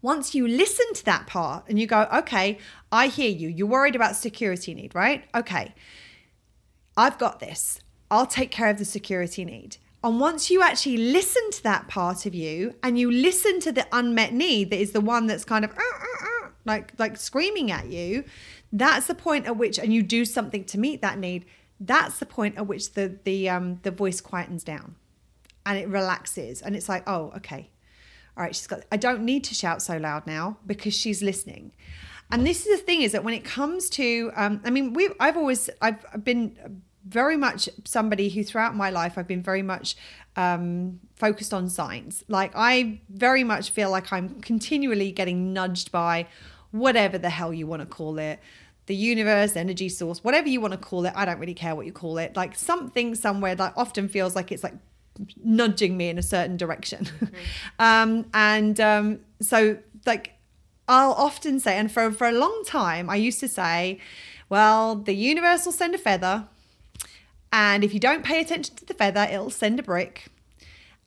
once 0.05 0.35
you 0.35 0.47
listen 0.47 0.85
to 0.93 1.03
that 1.03 1.25
part 1.25 1.63
and 1.67 1.79
you 1.79 1.87
go, 1.87 2.07
okay, 2.13 2.59
I 2.91 3.07
hear 3.07 3.29
you. 3.29 3.49
You're 3.49 3.65
worried 3.65 3.95
about 3.95 4.15
security 4.15 4.75
need, 4.75 4.93
right? 4.93 5.23
Okay, 5.33 5.73
I've 6.95 7.17
got 7.17 7.39
this. 7.39 7.79
I'll 8.11 8.27
take 8.27 8.51
care 8.51 8.69
of 8.69 8.77
the 8.77 8.85
security 8.85 9.43
need. 9.43 9.77
And 10.05 10.19
once 10.19 10.51
you 10.51 10.61
actually 10.61 10.97
listen 10.97 11.49
to 11.49 11.63
that 11.63 11.87
part 11.87 12.27
of 12.27 12.35
you 12.35 12.75
and 12.83 12.99
you 12.99 13.09
listen 13.09 13.59
to 13.61 13.71
the 13.71 13.87
unmet 13.91 14.33
need 14.33 14.69
that 14.69 14.79
is 14.79 14.91
the 14.91 15.01
one 15.01 15.25
that's 15.25 15.43
kind 15.43 15.65
of 15.65 15.71
"Uh, 15.71 15.81
uh, 15.81 16.45
uh," 16.45 16.49
like 16.63 16.93
like 16.99 17.17
screaming 17.17 17.71
at 17.71 17.87
you, 17.87 18.23
that's 18.71 19.07
the 19.07 19.15
point 19.15 19.47
at 19.47 19.57
which 19.57 19.79
and 19.79 19.91
you 19.91 20.03
do 20.03 20.23
something 20.23 20.63
to 20.65 20.77
meet 20.77 21.01
that 21.01 21.17
need, 21.17 21.45
that's 21.79 22.19
the 22.19 22.27
point 22.27 22.55
at 22.55 22.67
which 22.67 22.93
the 22.93 23.17
the 23.23 23.49
um 23.49 23.79
the 23.81 23.89
voice 23.89 24.21
quietens 24.21 24.63
down 24.63 24.93
and 25.65 25.79
it 25.79 25.87
relaxes 25.89 26.61
and 26.61 26.75
it's 26.75 26.87
like, 26.87 27.01
"Oh, 27.07 27.33
okay. 27.37 27.71
All 28.37 28.43
right 28.43 28.55
she's 28.55 28.67
got 28.67 28.83
i 28.91 28.97
don't 28.97 29.23
need 29.23 29.43
to 29.45 29.55
shout 29.55 29.81
so 29.81 29.97
loud 29.97 30.27
now 30.27 30.57
because 30.67 30.93
she's 30.93 31.23
listening. 31.23 31.71
And 32.29 32.45
this 32.45 32.65
is 32.65 32.79
the 32.79 32.85
thing 32.85 33.01
is 33.01 33.11
that 33.13 33.23
when 33.23 33.33
it 33.33 33.43
comes 33.43 33.89
to 33.91 34.31
um, 34.35 34.61
i 34.65 34.69
mean 34.69 34.93
we 34.93 35.09
i've 35.19 35.37
always 35.37 35.69
i've 35.81 36.23
been 36.23 36.81
very 37.07 37.37
much 37.37 37.69
somebody 37.83 38.29
who 38.29 38.43
throughout 38.43 38.75
my 38.75 38.89
life 38.89 39.17
i've 39.17 39.27
been 39.27 39.43
very 39.43 39.61
much 39.61 39.95
um, 40.37 40.99
focused 41.15 41.53
on 41.53 41.69
signs 41.69 42.23
like 42.27 42.51
i 42.55 42.99
very 43.09 43.43
much 43.43 43.69
feel 43.69 43.89
like 43.89 44.11
i'm 44.11 44.41
continually 44.41 45.11
getting 45.11 45.53
nudged 45.53 45.91
by 45.91 46.27
whatever 46.71 47.17
the 47.17 47.29
hell 47.29 47.53
you 47.53 47.65
want 47.65 47.81
to 47.81 47.85
call 47.85 48.17
it 48.19 48.39
the 48.87 48.95
universe 48.95 49.55
energy 49.55 49.87
source 49.87 50.23
whatever 50.23 50.49
you 50.49 50.59
want 50.59 50.73
to 50.73 50.77
call 50.77 51.05
it 51.05 51.13
i 51.15 51.23
don't 51.23 51.39
really 51.39 51.53
care 51.53 51.75
what 51.75 51.85
you 51.85 51.93
call 51.93 52.17
it 52.17 52.35
like 52.35 52.55
something 52.55 53.15
somewhere 53.15 53.55
that 53.55 53.73
often 53.77 54.07
feels 54.09 54.35
like 54.35 54.51
it's 54.51 54.63
like 54.63 54.75
nudging 55.43 55.97
me 55.97 56.09
in 56.09 56.17
a 56.17 56.23
certain 56.23 56.57
direction. 56.57 57.07
um, 57.79 58.25
and 58.33 58.79
um, 58.79 59.19
so, 59.41 59.77
like, 60.05 60.33
I'll 60.87 61.13
often 61.13 61.59
say, 61.59 61.77
and 61.77 61.91
for, 61.91 62.11
for 62.11 62.27
a 62.27 62.31
long 62.31 62.63
time, 62.65 63.09
I 63.09 63.15
used 63.15 63.39
to 63.39 63.47
say, 63.47 63.99
well, 64.49 64.95
the 64.95 65.13
universe 65.13 65.65
will 65.65 65.73
send 65.73 65.95
a 65.95 65.97
feather. 65.97 66.47
And 67.55 67.85
if 67.85 67.93
you 67.93 68.01
don't 68.01 68.25
pay 68.25 68.41
attention 68.41 68.75
to 68.75 68.85
the 68.85 68.93
feather, 68.93 69.25
it'll 69.31 69.49
send 69.49 69.79
a 69.79 69.83
brick. 69.83 70.25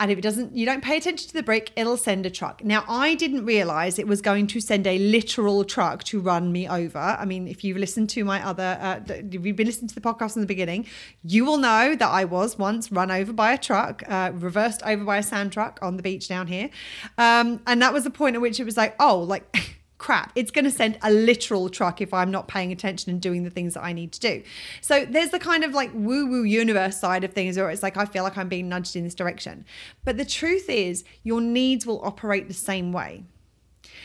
And 0.00 0.10
if 0.10 0.16
it 0.16 0.22
doesn't, 0.22 0.56
you 0.56 0.64
don't 0.64 0.82
pay 0.82 0.96
attention 0.96 1.28
to 1.28 1.34
the 1.34 1.42
brick, 1.42 1.72
it'll 1.76 1.98
send 1.98 2.24
a 2.24 2.30
truck. 2.30 2.64
Now, 2.64 2.84
I 2.88 3.16
didn't 3.16 3.44
realize 3.44 3.98
it 3.98 4.06
was 4.06 4.22
going 4.22 4.46
to 4.46 4.60
send 4.60 4.86
a 4.86 4.96
literal 4.96 5.62
truck 5.62 6.04
to 6.04 6.20
run 6.20 6.50
me 6.50 6.66
over. 6.66 6.98
I 6.98 7.26
mean, 7.26 7.48
if 7.48 7.64
you've 7.64 7.76
listened 7.76 8.08
to 8.10 8.24
my 8.24 8.42
other, 8.42 8.78
uh, 8.80 9.00
if 9.08 9.44
you've 9.44 9.56
been 9.56 9.66
listening 9.66 9.88
to 9.88 9.94
the 9.94 10.00
podcast 10.00 10.36
in 10.36 10.40
the 10.40 10.46
beginning, 10.46 10.86
you 11.22 11.44
will 11.44 11.58
know 11.58 11.94
that 11.94 12.08
I 12.08 12.24
was 12.24 12.56
once 12.56 12.90
run 12.90 13.10
over 13.10 13.34
by 13.34 13.52
a 13.52 13.58
truck, 13.58 14.02
uh, 14.08 14.30
reversed 14.32 14.82
over 14.86 15.04
by 15.04 15.18
a 15.18 15.22
sand 15.22 15.52
truck 15.52 15.78
on 15.82 15.98
the 15.98 16.02
beach 16.02 16.28
down 16.28 16.46
here. 16.46 16.70
Um, 17.18 17.60
and 17.66 17.82
that 17.82 17.92
was 17.92 18.04
the 18.04 18.10
point 18.10 18.36
at 18.36 18.40
which 18.40 18.58
it 18.58 18.64
was 18.64 18.78
like, 18.78 18.96
oh, 18.98 19.18
like, 19.18 19.54
crap, 19.98 20.32
it's 20.34 20.50
going 20.50 20.64
to 20.64 20.70
send 20.70 20.98
a 21.02 21.10
literal 21.10 21.68
truck 21.68 22.00
if 22.00 22.14
I'm 22.14 22.30
not 22.30 22.48
paying 22.48 22.72
attention 22.72 23.10
and 23.10 23.20
doing 23.20 23.42
the 23.42 23.50
things 23.50 23.74
that 23.74 23.82
I 23.82 23.92
need 23.92 24.12
to 24.12 24.20
do. 24.20 24.42
So 24.80 25.04
there's 25.04 25.30
the 25.30 25.40
kind 25.40 25.64
of 25.64 25.74
like 25.74 25.90
woo 25.92 26.26
woo 26.26 26.44
universe 26.44 26.98
side 26.98 27.24
of 27.24 27.32
things 27.32 27.56
where 27.56 27.68
it's 27.70 27.82
like 27.82 27.96
I 27.96 28.04
feel 28.04 28.22
like 28.22 28.38
I'm 28.38 28.48
being 28.48 28.68
nudged 28.68 28.96
in 28.96 29.04
this 29.04 29.14
direction. 29.14 29.64
But 30.04 30.16
the 30.16 30.24
truth 30.24 30.70
is, 30.70 31.04
your 31.24 31.40
needs 31.40 31.84
will 31.84 32.00
operate 32.04 32.48
the 32.48 32.54
same 32.54 32.92
way. 32.92 33.24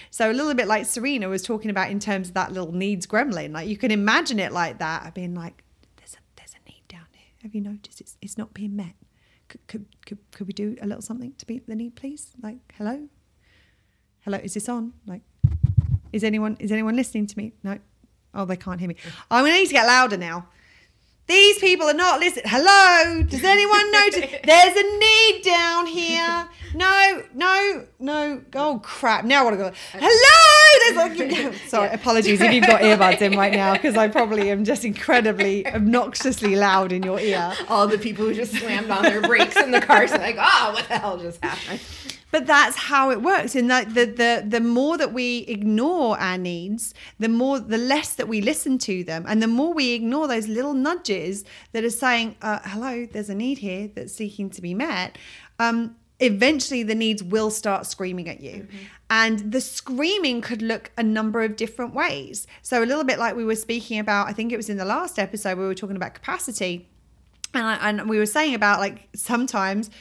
So 0.09 0.31
a 0.31 0.33
little 0.33 0.53
bit 0.53 0.67
like 0.67 0.85
Serena 0.85 1.29
was 1.29 1.41
talking 1.41 1.71
about 1.71 1.89
in 1.89 1.99
terms 1.99 2.29
of 2.29 2.33
that 2.33 2.51
little 2.51 2.71
needs 2.71 3.05
gremlin, 3.07 3.51
like 3.51 3.67
you 3.67 3.77
can 3.77 3.91
imagine 3.91 4.39
it 4.39 4.51
like 4.51 4.79
that, 4.79 5.13
being 5.13 5.35
like, 5.35 5.63
there's 5.97 6.13
a 6.13 6.17
there's 6.35 6.53
a 6.53 6.69
need 6.69 6.83
down 6.87 7.07
here. 7.13 7.27
Have 7.43 7.55
you 7.55 7.61
noticed 7.61 8.01
it's 8.01 8.17
it's 8.21 8.37
not 8.37 8.53
being 8.53 8.75
met? 8.75 8.93
Could 9.47 9.67
could 9.67 9.85
could, 10.05 10.19
could 10.31 10.47
we 10.47 10.53
do 10.53 10.75
a 10.81 10.87
little 10.87 11.01
something 11.01 11.33
to 11.37 11.45
meet 11.47 11.67
the 11.67 11.75
need, 11.75 11.95
please? 11.95 12.31
Like, 12.41 12.73
hello, 12.77 13.07
hello, 14.21 14.39
is 14.39 14.53
this 14.55 14.69
on? 14.69 14.93
Like, 15.05 15.21
Is 16.13 16.23
anyone 16.23 16.55
is 16.59 16.71
anyone 16.71 16.95
listening 16.95 17.27
to 17.27 17.37
me? 17.37 17.53
No. 17.63 17.79
Oh, 18.35 18.45
they 18.45 18.55
can't 18.55 18.79
hear 18.79 18.87
me. 18.87 18.95
I'm 19.29 19.43
gonna 19.43 19.55
need 19.55 19.67
to 19.67 19.73
get 19.73 19.85
louder 19.85 20.17
now. 20.17 20.47
These 21.25 21.59
people 21.59 21.87
are 21.87 21.93
not 21.93 22.19
listening. 22.19 22.45
Hello? 22.47 23.23
Does 23.23 23.43
anyone 23.43 23.91
notice? 23.91 24.29
There's 24.43 24.75
a 24.75 24.97
need 24.99 25.41
down 25.43 25.87
here. 25.87 26.49
No, 26.75 27.23
no, 27.33 27.85
no. 27.99 28.41
Oh 28.55 28.79
crap! 28.83 29.25
Now 29.25 29.45
what 29.45 29.53
I 29.53 29.57
want 29.57 29.75
to 29.75 29.97
go. 29.97 29.99
Hello. 29.99 30.53
There's 30.83 31.51
like, 31.51 31.53
sorry. 31.67 31.89
Apologies 31.89 32.41
if 32.41 32.51
you've 32.51 32.65
got 32.65 32.81
earbuds 32.81 33.21
in 33.21 33.37
right 33.37 33.53
now 33.53 33.73
because 33.73 33.95
I 33.95 34.07
probably 34.07 34.49
am 34.49 34.65
just 34.65 34.83
incredibly 34.83 35.65
obnoxiously 35.67 36.55
loud 36.55 36.91
in 36.91 37.03
your 37.03 37.19
ear. 37.19 37.53
All 37.69 37.87
the 37.87 37.97
people 37.97 38.25
who 38.25 38.33
just 38.33 38.53
slammed 38.53 38.89
on 38.89 39.03
their 39.03 39.21
brakes 39.21 39.55
in 39.55 39.71
the 39.71 39.81
cars, 39.81 40.11
are 40.11 40.17
like, 40.17 40.37
oh, 40.37 40.71
what 40.73 40.87
the 40.87 40.97
hell 40.97 41.17
just 41.17 41.43
happened? 41.43 41.79
But 42.33 42.47
that's 42.47 42.75
how 42.75 43.11
it 43.11 43.21
works 43.21 43.55
and 43.55 43.69
that 43.69 43.93
the, 43.93 44.05
the 44.05 44.43
the 44.45 44.59
more 44.59 44.97
that 44.97 45.13
we 45.13 45.45
ignore 45.47 46.19
our 46.19 46.37
needs 46.37 46.93
the 47.19 47.29
more 47.29 47.59
the 47.59 47.77
less 47.77 48.15
that 48.15 48.27
we 48.27 48.41
listen 48.41 48.79
to 48.79 49.03
them 49.03 49.23
and 49.27 49.41
the 49.41 49.47
more 49.47 49.71
we 49.71 49.91
ignore 49.91 50.27
those 50.27 50.47
little 50.47 50.73
nudges 50.73 51.45
that 51.73 51.83
are 51.83 51.91
saying 51.91 52.35
uh, 52.41 52.59
hello 52.65 53.05
there's 53.13 53.29
a 53.29 53.35
need 53.35 53.59
here 53.59 53.87
that's 53.93 54.13
seeking 54.13 54.49
to 54.49 54.61
be 54.61 54.73
met 54.73 55.15
um, 55.59 55.95
eventually 56.19 56.81
the 56.81 56.95
needs 56.95 57.23
will 57.23 57.51
start 57.51 57.85
screaming 57.85 58.27
at 58.27 58.41
you 58.41 58.63
mm-hmm. 58.63 58.77
and 59.11 59.51
the 59.51 59.61
screaming 59.61 60.41
could 60.41 60.63
look 60.63 60.91
a 60.97 61.03
number 61.03 61.43
of 61.43 61.55
different 61.55 61.93
ways 61.93 62.47
so 62.63 62.83
a 62.83 62.87
little 62.87 63.03
bit 63.03 63.19
like 63.19 63.35
we 63.35 63.45
were 63.45 63.55
speaking 63.55 63.99
about 63.99 64.27
i 64.27 64.33
think 64.33 64.51
it 64.51 64.57
was 64.57 64.69
in 64.69 64.77
the 64.77 64.85
last 64.85 65.19
episode 65.19 65.55
we 65.55 65.65
were 65.65 65.75
talking 65.75 65.95
about 65.95 66.15
capacity 66.15 66.89
and, 67.53 67.63
I, 67.63 67.89
and 67.89 68.09
we 68.09 68.17
were 68.17 68.25
saying 68.25 68.55
about 68.55 68.79
like 68.79 69.07
sometimes 69.13 69.91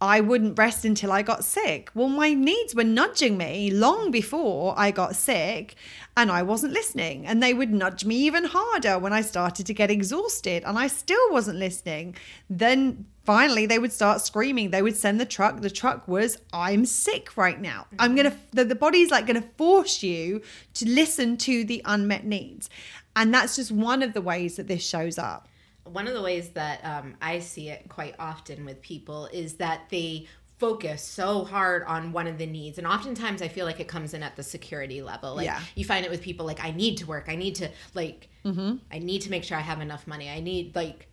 I 0.00 0.20
wouldn't 0.20 0.56
rest 0.56 0.84
until 0.84 1.10
I 1.10 1.22
got 1.22 1.44
sick. 1.44 1.90
Well, 1.92 2.08
my 2.08 2.32
needs 2.32 2.74
were 2.74 2.84
nudging 2.84 3.36
me 3.36 3.70
long 3.70 4.12
before 4.12 4.74
I 4.76 4.92
got 4.92 5.16
sick, 5.16 5.74
and 6.16 6.30
I 6.30 6.42
wasn't 6.42 6.72
listening. 6.72 7.26
And 7.26 7.42
they 7.42 7.52
would 7.52 7.72
nudge 7.72 8.04
me 8.04 8.14
even 8.16 8.44
harder 8.44 8.98
when 8.98 9.12
I 9.12 9.22
started 9.22 9.66
to 9.66 9.74
get 9.74 9.90
exhausted, 9.90 10.62
and 10.64 10.78
I 10.78 10.86
still 10.86 11.32
wasn't 11.32 11.58
listening. 11.58 12.14
Then 12.48 13.06
finally, 13.24 13.66
they 13.66 13.80
would 13.80 13.92
start 13.92 14.20
screaming. 14.20 14.70
They 14.70 14.82
would 14.82 14.96
send 14.96 15.20
the 15.20 15.26
truck. 15.26 15.60
The 15.62 15.70
truck 15.70 16.06
was, 16.06 16.38
I'm 16.52 16.86
sick 16.86 17.36
right 17.36 17.60
now. 17.60 17.88
I'm 17.98 18.14
going 18.14 18.30
to, 18.30 18.36
mm-hmm. 18.36 18.56
the, 18.56 18.64
the 18.66 18.74
body's 18.76 19.10
like 19.10 19.26
going 19.26 19.42
to 19.42 19.48
force 19.56 20.04
you 20.04 20.42
to 20.74 20.88
listen 20.88 21.36
to 21.38 21.64
the 21.64 21.82
unmet 21.84 22.24
needs. 22.24 22.70
And 23.16 23.34
that's 23.34 23.56
just 23.56 23.72
one 23.72 24.04
of 24.04 24.12
the 24.12 24.22
ways 24.22 24.56
that 24.56 24.68
this 24.68 24.86
shows 24.86 25.18
up 25.18 25.48
one 25.92 26.06
of 26.06 26.14
the 26.14 26.22
ways 26.22 26.50
that 26.50 26.84
um, 26.84 27.14
I 27.20 27.38
see 27.38 27.68
it 27.68 27.88
quite 27.88 28.14
often 28.18 28.64
with 28.64 28.80
people 28.82 29.26
is 29.32 29.54
that 29.54 29.82
they 29.90 30.26
focus 30.58 31.02
so 31.02 31.44
hard 31.44 31.84
on 31.84 32.12
one 32.12 32.26
of 32.26 32.36
the 32.36 32.46
needs 32.46 32.78
and 32.78 32.86
oftentimes 32.86 33.42
i 33.42 33.46
feel 33.46 33.64
like 33.64 33.78
it 33.78 33.86
comes 33.86 34.12
in 34.12 34.24
at 34.24 34.34
the 34.34 34.42
security 34.42 35.00
level 35.02 35.36
like 35.36 35.46
yeah. 35.46 35.60
you 35.76 35.84
find 35.84 36.04
it 36.04 36.10
with 36.10 36.20
people 36.20 36.44
like 36.44 36.62
i 36.64 36.72
need 36.72 36.96
to 36.96 37.06
work 37.06 37.26
i 37.28 37.36
need 37.36 37.54
to 37.54 37.70
like 37.94 38.28
mm-hmm. 38.44 38.74
i 38.90 38.98
need 38.98 39.20
to 39.20 39.30
make 39.30 39.44
sure 39.44 39.56
i 39.56 39.60
have 39.60 39.80
enough 39.80 40.04
money 40.08 40.28
i 40.28 40.40
need 40.40 40.74
like 40.74 41.07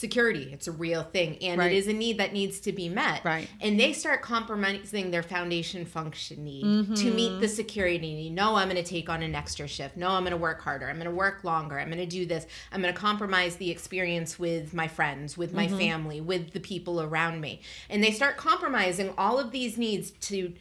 security. 0.00 0.48
It's 0.50 0.66
a 0.66 0.72
real 0.72 1.02
thing. 1.02 1.36
And 1.42 1.58
right. 1.58 1.70
it 1.70 1.76
is 1.76 1.86
a 1.86 1.92
need 1.92 2.18
that 2.18 2.32
needs 2.32 2.58
to 2.60 2.72
be 2.72 2.88
met. 2.88 3.22
Right. 3.22 3.48
And 3.60 3.78
they 3.78 3.92
start 3.92 4.22
compromising 4.22 5.10
their 5.10 5.22
foundation 5.22 5.84
function 5.84 6.42
need 6.42 6.64
mm-hmm. 6.64 6.94
to 6.94 7.12
meet 7.12 7.38
the 7.40 7.48
security 7.48 7.98
need. 7.98 8.34
No 8.34 8.56
i'm 8.56 8.70
going 8.70 8.82
to 8.82 8.88
take 8.88 9.10
on 9.10 9.22
an 9.22 9.34
extra 9.34 9.68
shift. 9.68 9.98
No 9.98 10.08
i'm 10.08 10.22
going 10.22 10.30
to 10.30 10.38
work 10.38 10.62
harder. 10.62 10.88
I'm 10.88 10.96
going 10.96 11.04
to 11.04 11.14
work 11.14 11.44
longer. 11.44 11.78
I'm 11.78 11.88
going 11.88 11.98
to 11.98 12.06
do 12.06 12.24
this. 12.24 12.46
I'm 12.72 12.80
going 12.80 12.92
to 12.92 12.98
compromise 12.98 13.56
the 13.56 13.70
experience 13.70 14.38
with 14.38 14.72
my 14.72 14.88
friends 14.88 15.36
with 15.36 15.52
my 15.52 15.66
mm-hmm. 15.66 15.78
family 15.78 16.20
with 16.22 16.52
the 16.52 16.60
people 16.60 17.02
around 17.02 17.42
me. 17.42 17.60
And 17.90 18.02
they 18.02 18.10
start 18.10 18.38
compromising 18.38 19.12
all 19.18 19.38
of 19.38 19.50
these 19.50 19.76
needs 19.76 20.12
to 20.12 20.54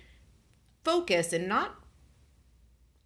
focus 0.83 1.31
and 1.31 1.47
not 1.47 1.75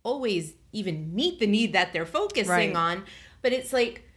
always 0.01 0.55
even 0.71 1.13
meet 1.13 1.39
the 1.39 1.47
need 1.47 1.73
that 1.73 1.93
they're 1.93 2.07
focusing 2.07 2.73
right. 2.73 2.75
on. 2.75 3.03
But 3.43 3.53
it's 3.53 3.71
like 3.71 4.09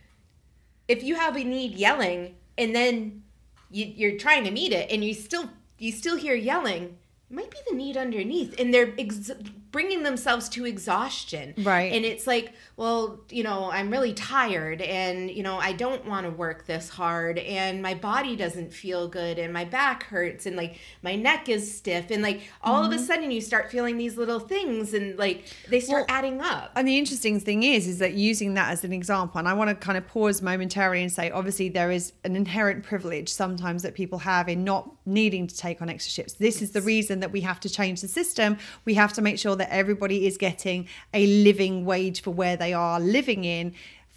if 0.89 1.03
you 1.03 1.15
have 1.17 1.37
a 1.37 1.45
need 1.45 1.75
yelling 1.75 2.37
and 2.57 2.75
then 2.75 3.23
you, 3.71 3.87
you're 3.87 4.19
trying 4.19 4.45
to 4.45 4.51
meet 4.51 4.73
it 4.73 4.91
and 4.91 5.05
you 5.05 5.15
still 5.15 5.51
you 5.79 5.93
still 5.93 6.17
hear 6.17 6.35
yelling 6.35 6.97
it 7.31 7.35
might 7.35 7.51
be 7.51 7.59
the 7.69 7.77
need 7.77 7.97
underneath 7.97 8.59
and 8.59 8.73
they're 8.73 8.95
ex- 8.99 9.31
bringing 9.77 10.05
themselves 10.05 10.49
to 10.49 10.65
exhaustion 10.65 11.53
right 11.59 11.93
and 11.93 12.07
it's 12.07 12.27
like 12.27 12.55
well 12.79 13.21
you 13.29 13.43
know 13.43 13.71
i'm 13.71 13.91
really 13.91 14.15
tired 14.15 14.81
and 14.81 15.31
you 15.31 15.43
know 15.43 15.59
i 15.59 15.71
don't 15.71 16.07
want 16.07 16.25
to 16.25 16.31
work 16.31 16.65
this 16.65 16.89
hard 16.89 17.39
and 17.41 17.83
my 17.83 17.93
body 17.93 18.35
doesn't 18.37 18.73
feel 18.73 19.07
good 19.07 19.39
and 19.39 19.53
my 19.53 19.67
back 19.67 20.05
hurts 20.05 20.47
and 20.47 20.57
like 20.57 20.79
my 21.03 21.15
neck 21.15 21.51
is 21.51 21.77
stiff 21.77 22.11
and 22.11 22.23
like 22.23 22.41
all 22.63 22.77
mm-hmm. 22.77 22.87
of 22.87 22.93
a 22.93 22.97
mm-hmm. 22.97 23.05
sudden 23.05 23.31
you 23.31 23.39
start 23.39 23.71
feeling 23.71 23.99
these 23.99 24.17
little 24.17 24.41
things 24.41 24.95
and 24.95 25.19
like 25.19 25.45
they 25.69 25.79
start 25.79 26.07
well, 26.09 26.17
adding 26.17 26.41
up 26.41 26.73
and 26.75 26.89
the 26.89 26.97
interesting 26.97 27.39
thing 27.39 27.63
is 27.63 27.87
is 27.87 27.99
that 27.99 28.15
using 28.15 28.55
that 28.55 28.71
as 28.71 28.83
an 28.83 28.95
example 28.95 29.39
and 29.39 29.47
i 29.47 29.53
want 29.53 29.69
to 29.69 29.75
kind 29.75 29.99
of 29.99 30.07
pause 30.07 30.41
momentarily 30.41 31.03
and 31.03 31.13
say 31.13 31.31
obviously 31.31 31.69
there 31.69 31.91
is 31.91 32.15
an 32.25 32.35
inherent 32.35 32.83
privilege 32.83 33.29
sometimes 33.29 33.83
that 33.83 33.93
people 33.93 34.21
have 34.21 34.49
in 34.49 34.65
not 34.65 34.91
needing 35.05 35.47
to 35.47 35.55
take 35.55 35.83
on 35.83 35.91
extra 35.91 36.11
shifts 36.11 36.33
this 36.33 36.63
is 36.63 36.71
the 36.71 36.81
reason 36.81 37.21
that 37.21 37.31
we 37.31 37.43
have 37.43 37.61
to 37.61 37.69
change 37.69 38.01
the 38.01 38.09
system. 38.09 38.57
We 38.85 38.95
have 38.95 39.13
to 39.15 39.23
make 39.23 39.39
sure 39.39 39.57
that 39.57 39.66
everybody 39.71 40.27
is 40.27 40.37
getting 40.37 40.89
a 41.15 41.27
living 41.27 41.85
wage 41.85 42.23
for 42.23 42.31
where 42.31 42.57
they 42.57 42.73
are 42.73 43.01
living 43.01 43.45
in 43.45 43.75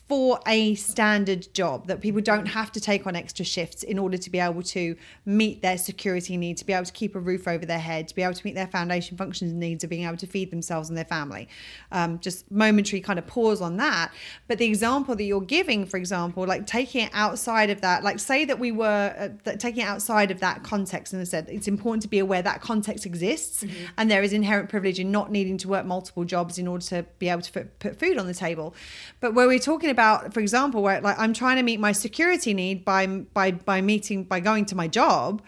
for 0.10 0.40
a 0.48 0.74
standard 0.74 1.48
job 1.54 1.86
that 1.86 2.02
people 2.02 2.20
don't 2.20 2.48
have 2.48 2.72
to 2.72 2.82
take 2.82 3.06
on 3.06 3.16
extra 3.16 3.46
shifts 3.46 3.84
in 3.84 4.00
order 4.00 4.18
to 4.18 4.32
be 4.32 4.40
able 4.40 4.64
to 4.64 4.96
meet 5.24 5.62
their 5.62 5.78
security 5.78 6.36
needs, 6.36 6.62
to 6.62 6.66
be 6.66 6.74
able 6.74 6.84
to 6.84 6.92
keep 6.92 7.14
a 7.14 7.20
roof 7.20 7.48
over 7.48 7.64
their 7.64 7.78
head, 7.78 8.08
to 8.08 8.16
be 8.16 8.24
able 8.24 8.34
to 8.34 8.44
meet 8.44 8.56
their 8.56 8.66
foundation 8.66 9.16
functions 9.18 9.54
needs 9.54 9.84
of 9.84 9.90
being 9.92 10.08
able 10.08 10.18
to 10.18 10.26
feed 10.26 10.50
themselves 10.50 10.90
and 10.90 10.98
their 10.98 11.06
family. 11.06 11.48
Um, 11.92 12.18
just 12.18 12.50
momentary 12.52 13.02
kind 13.02 13.20
of 13.20 13.28
pause 13.28 13.62
on 13.62 13.78
that. 13.78 14.12
But 14.48 14.58
the 14.58 14.66
example 14.66 15.16
that 15.16 15.24
you're 15.24 15.42
giving, 15.42 15.86
for 15.86 15.98
example, 15.98 16.48
like 16.48 16.66
taking 16.66 17.06
it 17.06 17.12
outside 17.14 17.70
of 17.70 17.82
that, 17.82 18.04
like 18.04 18.18
say 18.18 18.46
that 18.46 18.58
we 18.58 18.72
were 18.72 19.14
uh, 19.46 19.52
taking 19.58 19.84
it 19.84 19.88
outside 19.88 20.32
of 20.32 20.40
that 20.40 20.64
context, 20.64 21.14
and 21.14 21.22
I 21.22 21.26
said 21.26 21.48
it's 21.50 21.68
important 21.68 22.02
to 22.02 22.10
be 22.10 22.18
aware 22.18 22.42
that 22.42 22.62
context 22.62 23.06
exists 23.06 23.64
mm-hmm. 23.64 23.86
and 23.96 24.10
there 24.10 24.24
is 24.24 24.34
inherent 24.34 24.70
privilege 24.70 25.00
in 25.00 25.12
not 25.12 25.32
needing 25.32 25.60
to 25.60 25.68
work 25.68 25.86
multiple 25.86 26.24
jobs 26.24 26.58
in 26.58 26.68
order 26.68 26.84
to 26.86 27.06
be 27.20 27.30
able 27.30 27.44
to 27.44 27.66
put 27.80 28.00
food 28.00 28.18
on 28.18 28.26
the 28.26 28.34
table. 28.34 28.74
But 29.20 29.36
where 29.36 29.46
we're 29.46 29.60
talking 29.60 29.92
about 29.92 29.99
about, 30.00 30.34
for 30.34 30.40
example, 30.40 30.82
where 30.82 31.02
like 31.02 31.20
I'm 31.20 31.34
trying 31.34 31.58
to 31.58 31.64
meet 31.64 31.80
my 31.80 31.92
security 31.92 32.54
need 32.54 32.86
by 32.86 33.06
by 33.06 33.52
by 33.52 33.82
meeting 33.82 34.24
by 34.24 34.40
going 34.40 34.66
to 34.68 34.76
my 34.76 34.88
job, 34.88 35.42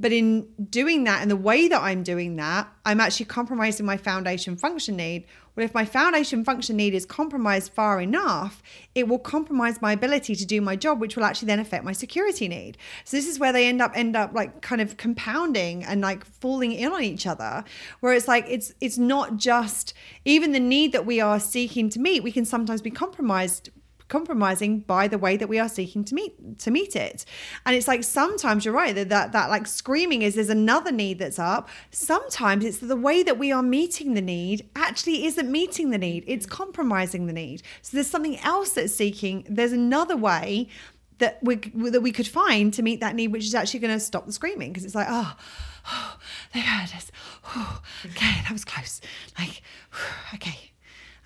but 0.00 0.12
in 0.12 0.46
doing 0.70 1.04
that 1.04 1.20
and 1.20 1.30
the 1.30 1.36
way 1.36 1.68
that 1.68 1.82
I'm 1.82 2.02
doing 2.02 2.36
that, 2.36 2.72
I'm 2.86 3.00
actually 3.00 3.26
compromising 3.26 3.84
my 3.84 3.98
foundation 3.98 4.56
function 4.56 4.96
need. 4.96 5.26
Well, 5.54 5.64
if 5.64 5.74
my 5.74 5.84
foundation 5.84 6.44
function 6.44 6.76
need 6.76 6.94
is 6.94 7.04
compromised 7.04 7.72
far 7.72 8.00
enough, 8.00 8.62
it 8.94 9.08
will 9.08 9.18
compromise 9.18 9.82
my 9.82 9.92
ability 9.92 10.36
to 10.36 10.46
do 10.46 10.60
my 10.60 10.76
job, 10.76 11.00
which 11.00 11.16
will 11.16 11.24
actually 11.24 11.46
then 11.46 11.58
affect 11.58 11.84
my 11.84 11.92
security 11.92 12.46
need. 12.46 12.78
So 13.04 13.16
this 13.16 13.26
is 13.26 13.40
where 13.40 13.52
they 13.52 13.66
end 13.66 13.82
up 13.82 13.92
end 13.94 14.16
up 14.16 14.32
like 14.32 14.62
kind 14.62 14.80
of 14.80 14.96
compounding 14.96 15.84
and 15.84 16.00
like 16.00 16.24
falling 16.24 16.72
in 16.72 16.92
on 16.92 17.02
each 17.02 17.26
other, 17.26 17.64
where 18.00 18.14
it's 18.14 18.28
like 18.28 18.46
it's 18.48 18.72
it's 18.80 18.96
not 18.96 19.36
just 19.36 19.92
even 20.24 20.52
the 20.52 20.60
need 20.60 20.92
that 20.92 21.04
we 21.04 21.20
are 21.20 21.40
seeking 21.40 21.90
to 21.90 22.00
meet, 22.00 22.22
we 22.22 22.32
can 22.32 22.46
sometimes 22.46 22.80
be 22.80 22.90
compromised 22.90 23.68
compromising 24.08 24.80
by 24.80 25.06
the 25.06 25.18
way 25.18 25.36
that 25.36 25.48
we 25.48 25.58
are 25.58 25.68
seeking 25.68 26.04
to 26.04 26.14
meet 26.14 26.58
to 26.58 26.70
meet 26.70 26.96
it. 26.96 27.24
And 27.64 27.76
it's 27.76 27.88
like 27.88 28.04
sometimes 28.04 28.64
you're 28.64 28.74
right 28.74 28.94
that 28.94 29.08
that, 29.10 29.32
that 29.32 29.50
like 29.50 29.66
screaming 29.66 30.22
is 30.22 30.34
there's 30.34 30.48
another 30.48 30.92
need 30.92 31.18
that's 31.18 31.38
up. 31.38 31.68
Sometimes 31.90 32.64
it's 32.64 32.78
the 32.78 32.96
way 32.96 33.22
that 33.22 33.38
we 33.38 33.52
are 33.52 33.62
meeting 33.62 34.14
the 34.14 34.22
need 34.22 34.68
actually 34.74 35.26
isn't 35.26 35.50
meeting 35.50 35.90
the 35.90 35.98
need. 35.98 36.24
It's 36.26 36.46
compromising 36.46 37.26
the 37.26 37.32
need. 37.32 37.62
So 37.82 37.96
there's 37.96 38.10
something 38.10 38.38
else 38.40 38.72
that's 38.72 38.94
seeking. 38.94 39.46
There's 39.48 39.72
another 39.72 40.16
way 40.16 40.68
that 41.18 41.38
we 41.42 41.56
that 41.56 42.00
we 42.00 42.12
could 42.12 42.28
find 42.28 42.72
to 42.74 42.82
meet 42.82 43.00
that 43.00 43.14
need, 43.14 43.28
which 43.28 43.44
is 43.44 43.54
actually 43.54 43.80
going 43.80 43.94
to 43.94 44.00
stop 44.00 44.26
the 44.26 44.32
screaming 44.32 44.72
because 44.72 44.84
it's 44.84 44.94
like, 44.94 45.08
oh, 45.10 45.36
oh, 45.90 46.16
heard 46.52 46.96
us. 46.96 47.10
Oh, 47.56 47.80
okay, 48.06 48.40
that 48.42 48.52
was 48.52 48.64
close. 48.64 49.00
Like, 49.38 49.62
okay, 50.34 50.72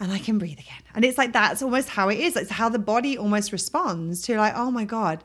and 0.03 0.11
I 0.11 0.19
can 0.19 0.37
breathe 0.37 0.59
again. 0.59 0.83
And 0.95 1.05
it's 1.05 1.17
like 1.17 1.33
that's 1.33 1.63
almost 1.63 1.89
how 1.89 2.09
it 2.09 2.19
is. 2.19 2.37
It's 2.37 2.51
how 2.51 2.69
the 2.69 2.79
body 2.81 3.17
almost 3.17 3.53
responds 3.53 4.21
to 4.23 4.37
like, 4.37 4.53
oh 4.57 4.73
my 4.73 4.85
God, 4.85 5.23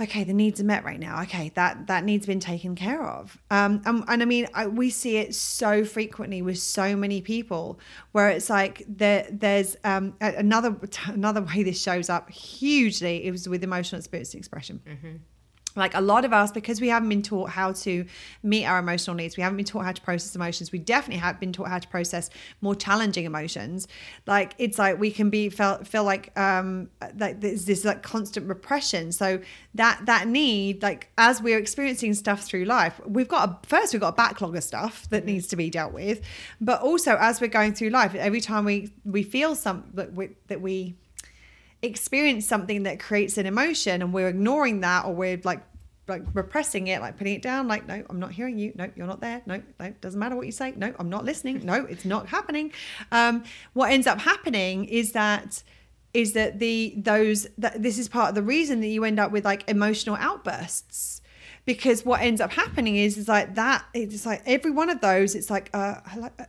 okay, 0.00 0.24
the 0.24 0.32
needs 0.32 0.60
are 0.60 0.64
met 0.64 0.84
right 0.84 0.98
now. 0.98 1.22
Okay, 1.22 1.52
that 1.54 1.86
that 1.86 2.04
needs 2.04 2.26
been 2.26 2.40
taken 2.40 2.74
care 2.74 3.06
of. 3.06 3.38
Um, 3.52 3.80
and, 3.86 4.02
and 4.08 4.20
I 4.20 4.24
mean, 4.24 4.48
I, 4.54 4.66
we 4.66 4.90
see 4.90 5.18
it 5.18 5.36
so 5.36 5.84
frequently 5.84 6.42
with 6.42 6.58
so 6.58 6.96
many 6.96 7.20
people, 7.22 7.78
where 8.10 8.28
it's 8.28 8.50
like 8.50 8.82
there 8.88 9.28
there's 9.30 9.76
um, 9.84 10.16
another 10.20 10.76
another 11.06 11.42
way 11.42 11.62
this 11.62 11.80
shows 11.80 12.10
up 12.10 12.28
hugely. 12.28 13.24
It 13.24 13.30
was 13.30 13.48
with 13.48 13.62
emotional 13.62 14.00
experience 14.00 14.34
expression. 14.34 14.80
Mm-hmm 14.84 15.16
like 15.76 15.94
a 15.94 16.00
lot 16.00 16.24
of 16.24 16.32
us 16.32 16.52
because 16.52 16.80
we 16.80 16.88
haven't 16.88 17.08
been 17.08 17.22
taught 17.22 17.50
how 17.50 17.72
to 17.72 18.04
meet 18.42 18.64
our 18.64 18.78
emotional 18.78 19.14
needs 19.16 19.36
we 19.36 19.42
haven't 19.42 19.56
been 19.56 19.66
taught 19.66 19.84
how 19.84 19.92
to 19.92 20.02
process 20.02 20.34
emotions 20.34 20.72
we 20.72 20.78
definitely 20.78 21.20
have 21.20 21.38
been 21.40 21.52
taught 21.52 21.68
how 21.68 21.78
to 21.78 21.88
process 21.88 22.30
more 22.60 22.74
challenging 22.74 23.24
emotions. 23.24 23.88
Like 24.26 24.54
it's 24.58 24.78
like 24.78 24.98
we 24.98 25.10
can 25.10 25.30
be 25.30 25.48
felt 25.48 25.86
feel 25.86 26.04
like 26.04 26.36
um 26.38 26.90
like 27.16 27.40
there's 27.40 27.64
this 27.64 27.84
like 27.84 28.02
constant 28.02 28.48
repression. 28.48 29.12
So 29.12 29.40
that 29.74 30.00
that 30.06 30.28
need 30.28 30.82
like 30.82 31.10
as 31.18 31.42
we're 31.42 31.58
experiencing 31.58 32.14
stuff 32.14 32.42
through 32.42 32.64
life 32.64 33.00
we've 33.06 33.28
got 33.28 33.48
a 33.48 33.66
first 33.66 33.92
we've 33.92 34.00
got 34.00 34.14
a 34.14 34.16
backlog 34.16 34.56
of 34.56 34.64
stuff 34.64 35.08
that 35.10 35.24
needs 35.24 35.46
to 35.48 35.56
be 35.56 35.70
dealt 35.70 35.92
with. 35.92 36.20
But 36.60 36.80
also 36.82 37.16
as 37.16 37.40
we're 37.40 37.48
going 37.48 37.74
through 37.74 37.90
life 37.90 38.14
every 38.14 38.40
time 38.40 38.64
we 38.64 38.92
we 39.04 39.22
feel 39.22 39.54
some 39.54 39.84
that 39.94 40.12
we 40.12 40.30
that 40.48 40.60
we 40.60 40.96
experience 41.82 42.46
something 42.46 42.84
that 42.84 43.00
creates 43.00 43.36
an 43.38 43.46
emotion 43.46 44.02
and 44.02 44.12
we're 44.12 44.28
ignoring 44.28 44.80
that 44.80 45.04
or 45.04 45.14
we're 45.14 45.40
like 45.44 45.60
like 46.08 46.22
repressing 46.34 46.88
it 46.88 47.00
like 47.00 47.16
putting 47.16 47.34
it 47.34 47.42
down 47.42 47.68
like 47.68 47.86
no 47.86 48.02
i'm 48.10 48.18
not 48.18 48.32
hearing 48.32 48.58
you. 48.58 48.72
No 48.74 48.90
you're 48.96 49.06
not 49.06 49.20
there. 49.20 49.42
No 49.46 49.62
no 49.78 49.90
doesn't 50.00 50.18
matter 50.18 50.36
what 50.36 50.46
you 50.46 50.52
say. 50.52 50.72
No 50.76 50.94
i'm 50.98 51.10
not 51.10 51.24
listening. 51.24 51.64
No 51.64 51.84
it's 51.84 52.04
not 52.04 52.28
happening. 52.28 52.72
Um 53.10 53.44
what 53.72 53.90
ends 53.90 54.06
up 54.06 54.20
happening 54.20 54.84
is 54.84 55.12
that 55.12 55.62
is 56.14 56.32
that 56.34 56.58
the 56.58 56.94
those 56.96 57.46
that 57.58 57.82
this 57.82 57.98
is 57.98 58.08
part 58.08 58.30
of 58.30 58.34
the 58.34 58.42
reason 58.42 58.80
that 58.80 58.88
you 58.88 59.04
end 59.04 59.18
up 59.18 59.32
with 59.32 59.44
like 59.44 59.68
emotional 59.68 60.16
outbursts. 60.16 61.20
Because 61.64 62.04
what 62.04 62.20
ends 62.20 62.40
up 62.40 62.52
happening 62.52 62.96
is 62.96 63.16
is 63.16 63.28
like 63.28 63.54
that 63.54 63.84
it's 63.94 64.26
like 64.26 64.42
every 64.46 64.72
one 64.72 64.90
of 64.90 65.00
those 65.00 65.36
it's 65.36 65.50
like 65.50 65.70
uh, 65.72 66.00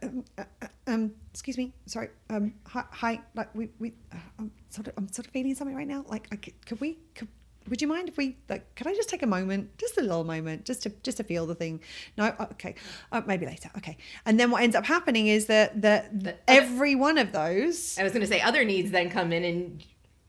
um, 0.02 0.26
uh, 0.38 0.44
um 0.88 1.14
excuse 1.34 1.58
me 1.58 1.74
sorry 1.88 2.10
um 2.30 2.54
hi, 2.68 2.84
hi 2.92 3.22
like 3.34 3.54
we 3.56 3.68
we 3.80 3.92
uh, 4.12 4.18
I'm 4.38 4.52
sort 4.70 4.88
of 4.88 4.94
I'm 4.98 5.12
sort 5.12 5.26
of 5.26 5.34
feeling 5.34 5.56
something 5.56 5.76
right 5.76 5.88
now. 5.88 6.06
Like 6.08 6.28
I 6.32 6.36
could, 6.36 6.54
could 6.66 6.80
we 6.80 7.00
could, 7.16 7.28
would 7.70 7.82
you 7.82 7.88
mind 7.88 8.08
if 8.08 8.18
we 8.18 8.38
like 8.50 8.76
could 8.76 8.88
i 8.88 8.94
just 8.94 9.08
take 9.08 9.24
a 9.24 9.28
moment 9.28 9.78
just 9.78 9.98
a 9.98 10.02
little 10.02 10.26
moment 10.26 10.66
just 10.66 10.84
to 10.84 10.92
just 11.02 11.18
to 11.18 11.24
feel 11.24 11.48
the 11.48 11.56
thing? 11.56 11.80
No 12.18 12.36
oh, 12.40 12.44
okay 12.52 12.76
oh, 13.12 13.24
maybe 13.26 13.46
later 13.46 13.70
okay. 13.78 13.98
And 14.26 14.40
then 14.40 14.52
what 14.52 14.62
ends 14.62 14.76
up 14.76 14.86
happening 14.86 15.28
is 15.28 15.48
that 15.48 15.82
that 15.82 16.44
every 16.48 16.96
one 16.96 17.18
of 17.18 17.32
those 17.32 17.98
i 17.98 18.04
was 18.04 18.12
going 18.12 18.22
to 18.22 18.28
say 18.28 18.42
other 18.42 18.64
needs 18.64 18.92
then 18.92 19.10
come 19.10 19.34
in 19.34 19.44
and 19.44 19.84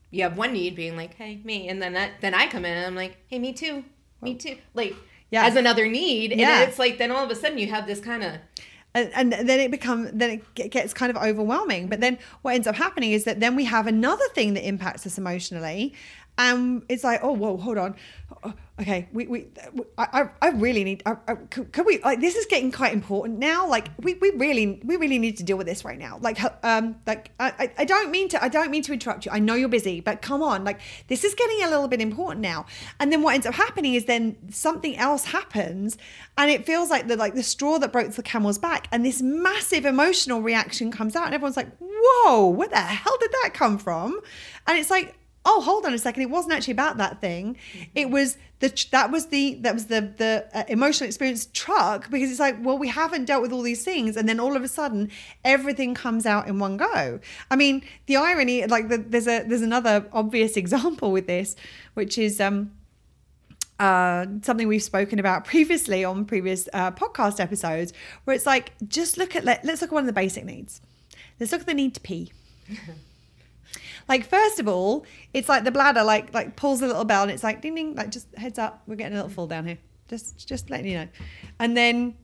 you 0.09 0.23
have 0.23 0.37
one 0.37 0.53
need 0.53 0.75
being 0.75 0.95
like 0.95 1.13
hey 1.15 1.39
me 1.43 1.67
and 1.69 1.81
then 1.81 1.93
that 1.93 2.13
then 2.21 2.33
i 2.33 2.47
come 2.47 2.65
in 2.65 2.75
and 2.75 2.85
i'm 2.85 2.95
like 2.95 3.17
hey 3.27 3.37
me 3.37 3.53
too 3.53 3.83
me 4.21 4.33
too 4.33 4.57
like 4.73 4.95
yeah. 5.29 5.45
as 5.45 5.55
another 5.55 5.87
need 5.87 6.31
and 6.31 6.39
yeah. 6.39 6.61
it's 6.61 6.79
like 6.79 6.97
then 6.97 7.11
all 7.11 7.23
of 7.23 7.29
a 7.29 7.35
sudden 7.35 7.57
you 7.57 7.67
have 7.67 7.85
this 7.85 7.99
kind 7.99 8.23
of 8.23 8.33
and, 8.95 9.33
and 9.33 9.49
then 9.49 9.59
it 9.59 9.69
becomes 9.71 10.09
then 10.13 10.41
it 10.55 10.71
gets 10.71 10.93
kind 10.93 11.15
of 11.15 11.21
overwhelming. 11.21 11.87
But 11.87 11.99
then 11.99 12.17
what 12.41 12.55
ends 12.55 12.65
up 12.65 12.75
happening 12.75 13.11
is 13.11 13.25
that 13.25 13.41
then 13.41 13.55
we 13.55 13.65
have 13.65 13.87
another 13.87 14.25
thing 14.33 14.53
that 14.53 14.65
impacts 14.65 15.05
us 15.05 15.17
emotionally 15.17 15.93
and 16.37 16.83
it's 16.89 17.03
like 17.03 17.21
oh 17.23 17.31
whoa 17.31 17.57
hold 17.57 17.77
on. 17.77 17.95
Okay 18.79 19.07
we, 19.13 19.27
we 19.27 19.47
I, 19.97 20.29
I 20.41 20.49
really 20.49 20.83
need 20.83 21.01
I, 21.05 21.15
I, 21.27 21.35
could, 21.35 21.71
could, 21.71 21.85
we 21.85 21.99
like 21.99 22.19
this 22.19 22.35
is 22.35 22.45
getting 22.45 22.71
quite 22.71 22.93
important 22.93 23.39
now. 23.39 23.67
Like 23.67 23.89
we, 23.99 24.15
we 24.15 24.31
really 24.31 24.81
we 24.83 24.97
really 24.97 25.17
need 25.17 25.37
to 25.37 25.43
deal 25.43 25.57
with 25.57 25.67
this 25.67 25.85
right 25.85 25.97
now. 25.97 26.19
Like 26.21 26.39
um 26.63 26.95
like 27.07 27.31
I, 27.39 27.71
I 27.77 27.85
don't 27.85 28.11
mean 28.11 28.27
to 28.29 28.43
I 28.43 28.49
don't 28.49 28.71
mean 28.71 28.83
to 28.83 28.93
interrupt 28.93 29.25
you. 29.25 29.31
I 29.31 29.39
know 29.39 29.53
you're 29.53 29.69
busy 29.69 30.01
but 30.01 30.21
come 30.21 30.43
on. 30.43 30.63
Like 30.63 30.81
this 31.07 31.23
is 31.23 31.33
getting 31.35 31.63
a 31.63 31.69
little 31.69 31.87
bit 31.87 32.01
important 32.01 32.41
now. 32.41 32.65
And 32.99 33.11
then 33.11 33.21
what 33.21 33.35
ends 33.35 33.45
up 33.45 33.53
happening 33.53 33.93
is 33.93 34.05
then 34.05 34.35
something 34.51 34.97
else 34.97 35.25
happens 35.25 35.97
and 36.37 36.51
it 36.51 36.65
feels 36.65 36.89
like 36.89 37.07
the 37.07 37.15
like 37.15 37.35
the 37.35 37.43
straw 37.43 37.77
that 37.79 37.93
broke 37.93 38.11
the 38.11 38.23
camel's 38.23 38.57
back 38.57 38.87
and 38.91 39.05
this 39.05 39.21
massive 39.21 39.85
emotional 39.85 40.41
reaction 40.41 40.91
comes 40.91 41.15
out 41.15 41.25
and 41.25 41.33
everyone's 41.33 41.57
like 41.57 41.69
whoa 41.79 42.47
where 42.47 42.67
the 42.67 42.77
hell 42.77 43.17
did 43.19 43.31
that 43.43 43.51
come 43.53 43.77
from? 43.77 44.19
And 44.67 44.77
it's 44.77 44.89
like 44.89 45.15
oh 45.45 45.61
hold 45.61 45.85
on 45.85 45.93
a 45.93 45.97
second 45.97 46.23
it 46.23 46.29
wasn't 46.29 46.53
actually 46.53 46.71
about 46.71 46.97
that 46.97 47.21
thing 47.21 47.55
mm-hmm. 47.55 47.83
it 47.95 48.09
was 48.09 48.37
the 48.59 48.87
that 48.91 49.11
was 49.11 49.27
the 49.27 49.55
that 49.55 49.73
was 49.73 49.85
the 49.87 50.13
the 50.17 50.45
uh, 50.53 50.63
emotional 50.67 51.07
experience 51.07 51.47
truck 51.53 52.09
because 52.09 52.31
it's 52.31 52.39
like 52.39 52.55
well 52.61 52.77
we 52.77 52.87
haven't 52.87 53.25
dealt 53.25 53.41
with 53.41 53.51
all 53.51 53.61
these 53.61 53.83
things 53.83 54.17
and 54.17 54.27
then 54.27 54.39
all 54.39 54.55
of 54.55 54.63
a 54.63 54.67
sudden 54.67 55.09
everything 55.43 55.93
comes 55.93 56.25
out 56.25 56.47
in 56.47 56.59
one 56.59 56.77
go 56.77 57.19
i 57.51 57.55
mean 57.55 57.83
the 58.07 58.15
irony 58.15 58.65
like 58.65 58.89
the, 58.89 58.97
there's 58.97 59.27
a 59.27 59.43
there's 59.43 59.61
another 59.61 60.05
obvious 60.11 60.57
example 60.63 61.11
with 61.11 61.27
this 61.27 61.55
which 61.93 62.17
is 62.17 62.41
um 62.41 62.71
uh, 63.77 64.25
something 64.41 64.69
we've 64.69 64.81
spoken 64.81 65.19
about 65.19 65.43
previously 65.43 66.05
on 66.05 66.23
previous 66.25 66.69
uh, 66.71 66.91
podcast 66.91 67.41
episodes, 67.41 67.91
where 68.23 68.33
it's 68.33 68.45
like, 68.45 68.71
just 68.87 69.17
look 69.17 69.35
at, 69.35 69.43
let, 69.43 69.65
let's 69.65 69.81
look 69.81 69.89
at 69.89 69.93
one 69.93 70.03
of 70.03 70.07
the 70.07 70.13
basic 70.13 70.45
needs. 70.45 70.81
Let's 71.39 71.51
look 71.51 71.61
at 71.61 71.67
the 71.67 71.73
need 71.73 71.93
to 71.95 71.99
pee. 71.99 72.31
Like 74.07 74.25
first 74.25 74.59
of 74.59 74.67
all, 74.67 75.05
it's 75.33 75.49
like 75.49 75.63
the 75.63 75.71
bladder 75.71 76.03
like 76.03 76.33
like 76.33 76.55
pulls 76.55 76.81
a 76.81 76.87
little 76.87 77.05
bell 77.05 77.23
and 77.23 77.31
it's 77.31 77.43
like 77.43 77.61
ding 77.61 77.75
ding 77.75 77.95
like 77.95 78.11
just 78.11 78.27
heads 78.35 78.59
up, 78.59 78.83
we're 78.87 78.95
getting 78.95 79.13
a 79.13 79.17
little 79.17 79.29
full 79.31 79.47
down 79.47 79.65
here. 79.65 79.77
Just 80.07 80.47
just 80.47 80.69
letting 80.69 80.87
you 80.87 80.97
know. 80.99 81.07
And 81.59 81.75
then 81.75 82.15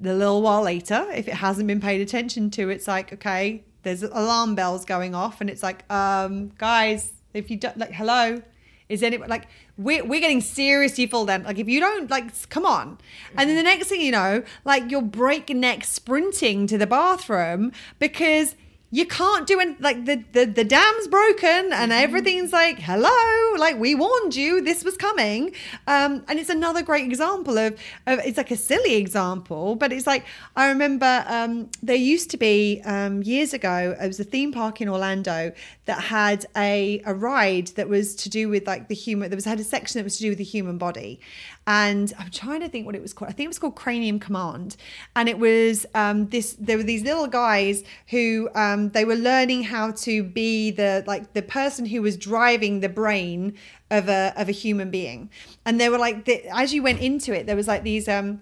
the 0.00 0.14
little 0.14 0.42
while 0.42 0.62
later, 0.62 1.06
if 1.14 1.28
it 1.28 1.34
hasn't 1.34 1.68
been 1.68 1.80
paid 1.80 2.00
attention 2.00 2.50
to, 2.50 2.70
it's 2.70 2.88
like 2.88 3.12
okay, 3.12 3.64
there's 3.82 4.02
alarm 4.02 4.54
bells 4.54 4.84
going 4.84 5.14
off 5.14 5.40
and 5.40 5.48
it's 5.48 5.62
like 5.62 5.90
um 5.90 6.52
guys, 6.58 7.12
if 7.32 7.50
you 7.50 7.56
don't 7.56 7.78
like 7.78 7.92
hello, 7.92 8.42
is 8.88 9.02
anyone 9.02 9.28
like 9.28 9.46
we're, 9.76 10.04
we're 10.04 10.20
getting 10.20 10.40
seriously 10.40 11.06
full 11.06 11.26
down 11.26 11.42
like 11.42 11.58
if 11.58 11.68
you 11.68 11.80
don't 11.80 12.10
like 12.10 12.48
come 12.50 12.66
on 12.66 12.98
and 13.36 13.48
then 13.48 13.56
the 13.56 13.62
next 13.62 13.88
thing 13.88 14.00
you 14.00 14.12
know 14.12 14.42
like 14.64 14.90
you're 14.90 15.02
breakneck 15.02 15.84
sprinting 15.84 16.66
to 16.66 16.76
the 16.76 16.86
bathroom 16.86 17.72
because 17.98 18.54
you 18.94 19.04
can't 19.04 19.48
do 19.48 19.58
it 19.58 19.80
like 19.80 20.04
the, 20.04 20.22
the 20.30 20.44
the 20.44 20.62
dam's 20.62 21.08
broken 21.08 21.48
and 21.48 21.90
mm-hmm. 21.90 21.90
everything's 21.90 22.52
like 22.52 22.78
hello 22.78 23.58
like 23.58 23.76
we 23.76 23.92
warned 23.92 24.36
you 24.36 24.60
this 24.60 24.84
was 24.84 24.96
coming 24.96 25.52
um 25.88 26.24
and 26.28 26.38
it's 26.38 26.48
another 26.48 26.80
great 26.80 27.04
example 27.04 27.58
of, 27.58 27.72
of 28.06 28.20
it's 28.20 28.36
like 28.36 28.52
a 28.52 28.56
silly 28.56 28.94
example 28.94 29.74
but 29.74 29.92
it's 29.92 30.06
like 30.06 30.24
i 30.54 30.68
remember 30.68 31.24
um 31.26 31.68
there 31.82 31.96
used 31.96 32.30
to 32.30 32.36
be 32.36 32.80
um 32.84 33.20
years 33.24 33.52
ago 33.52 33.96
it 34.00 34.06
was 34.06 34.20
a 34.20 34.24
theme 34.24 34.52
park 34.52 34.80
in 34.80 34.88
orlando 34.88 35.50
that 35.86 36.00
had 36.00 36.46
a 36.56 37.02
a 37.04 37.12
ride 37.12 37.66
that 37.78 37.88
was 37.88 38.14
to 38.14 38.28
do 38.28 38.48
with 38.48 38.64
like 38.64 38.86
the 38.86 38.94
human 38.94 39.28
there 39.28 39.36
was 39.36 39.44
had 39.44 39.58
a 39.58 39.64
section 39.64 39.98
that 39.98 40.04
was 40.04 40.16
to 40.18 40.22
do 40.22 40.28
with 40.28 40.38
the 40.38 40.44
human 40.44 40.78
body 40.78 41.18
and 41.66 42.12
I'm 42.18 42.30
trying 42.30 42.60
to 42.60 42.68
think 42.68 42.86
what 42.86 42.94
it 42.94 43.02
was 43.02 43.12
called. 43.12 43.30
I 43.30 43.32
think 43.32 43.46
it 43.46 43.48
was 43.48 43.58
called 43.58 43.76
Cranium 43.76 44.18
Command, 44.18 44.76
and 45.16 45.28
it 45.28 45.38
was 45.38 45.86
um, 45.94 46.28
this. 46.28 46.56
There 46.58 46.76
were 46.76 46.82
these 46.82 47.02
little 47.02 47.26
guys 47.26 47.84
who 48.08 48.50
um, 48.54 48.90
they 48.90 49.04
were 49.04 49.14
learning 49.14 49.64
how 49.64 49.92
to 49.92 50.22
be 50.22 50.70
the 50.70 51.04
like 51.06 51.32
the 51.32 51.42
person 51.42 51.86
who 51.86 52.02
was 52.02 52.16
driving 52.16 52.80
the 52.80 52.88
brain 52.88 53.54
of 53.90 54.08
a 54.08 54.32
of 54.36 54.48
a 54.48 54.52
human 54.52 54.90
being, 54.90 55.30
and 55.64 55.80
they 55.80 55.88
were 55.88 55.98
like 55.98 56.26
the, 56.26 56.44
as 56.54 56.74
you 56.74 56.82
went 56.82 57.00
into 57.00 57.34
it, 57.34 57.46
there 57.46 57.56
was 57.56 57.68
like 57.68 57.82
these. 57.82 58.08
Um, 58.08 58.40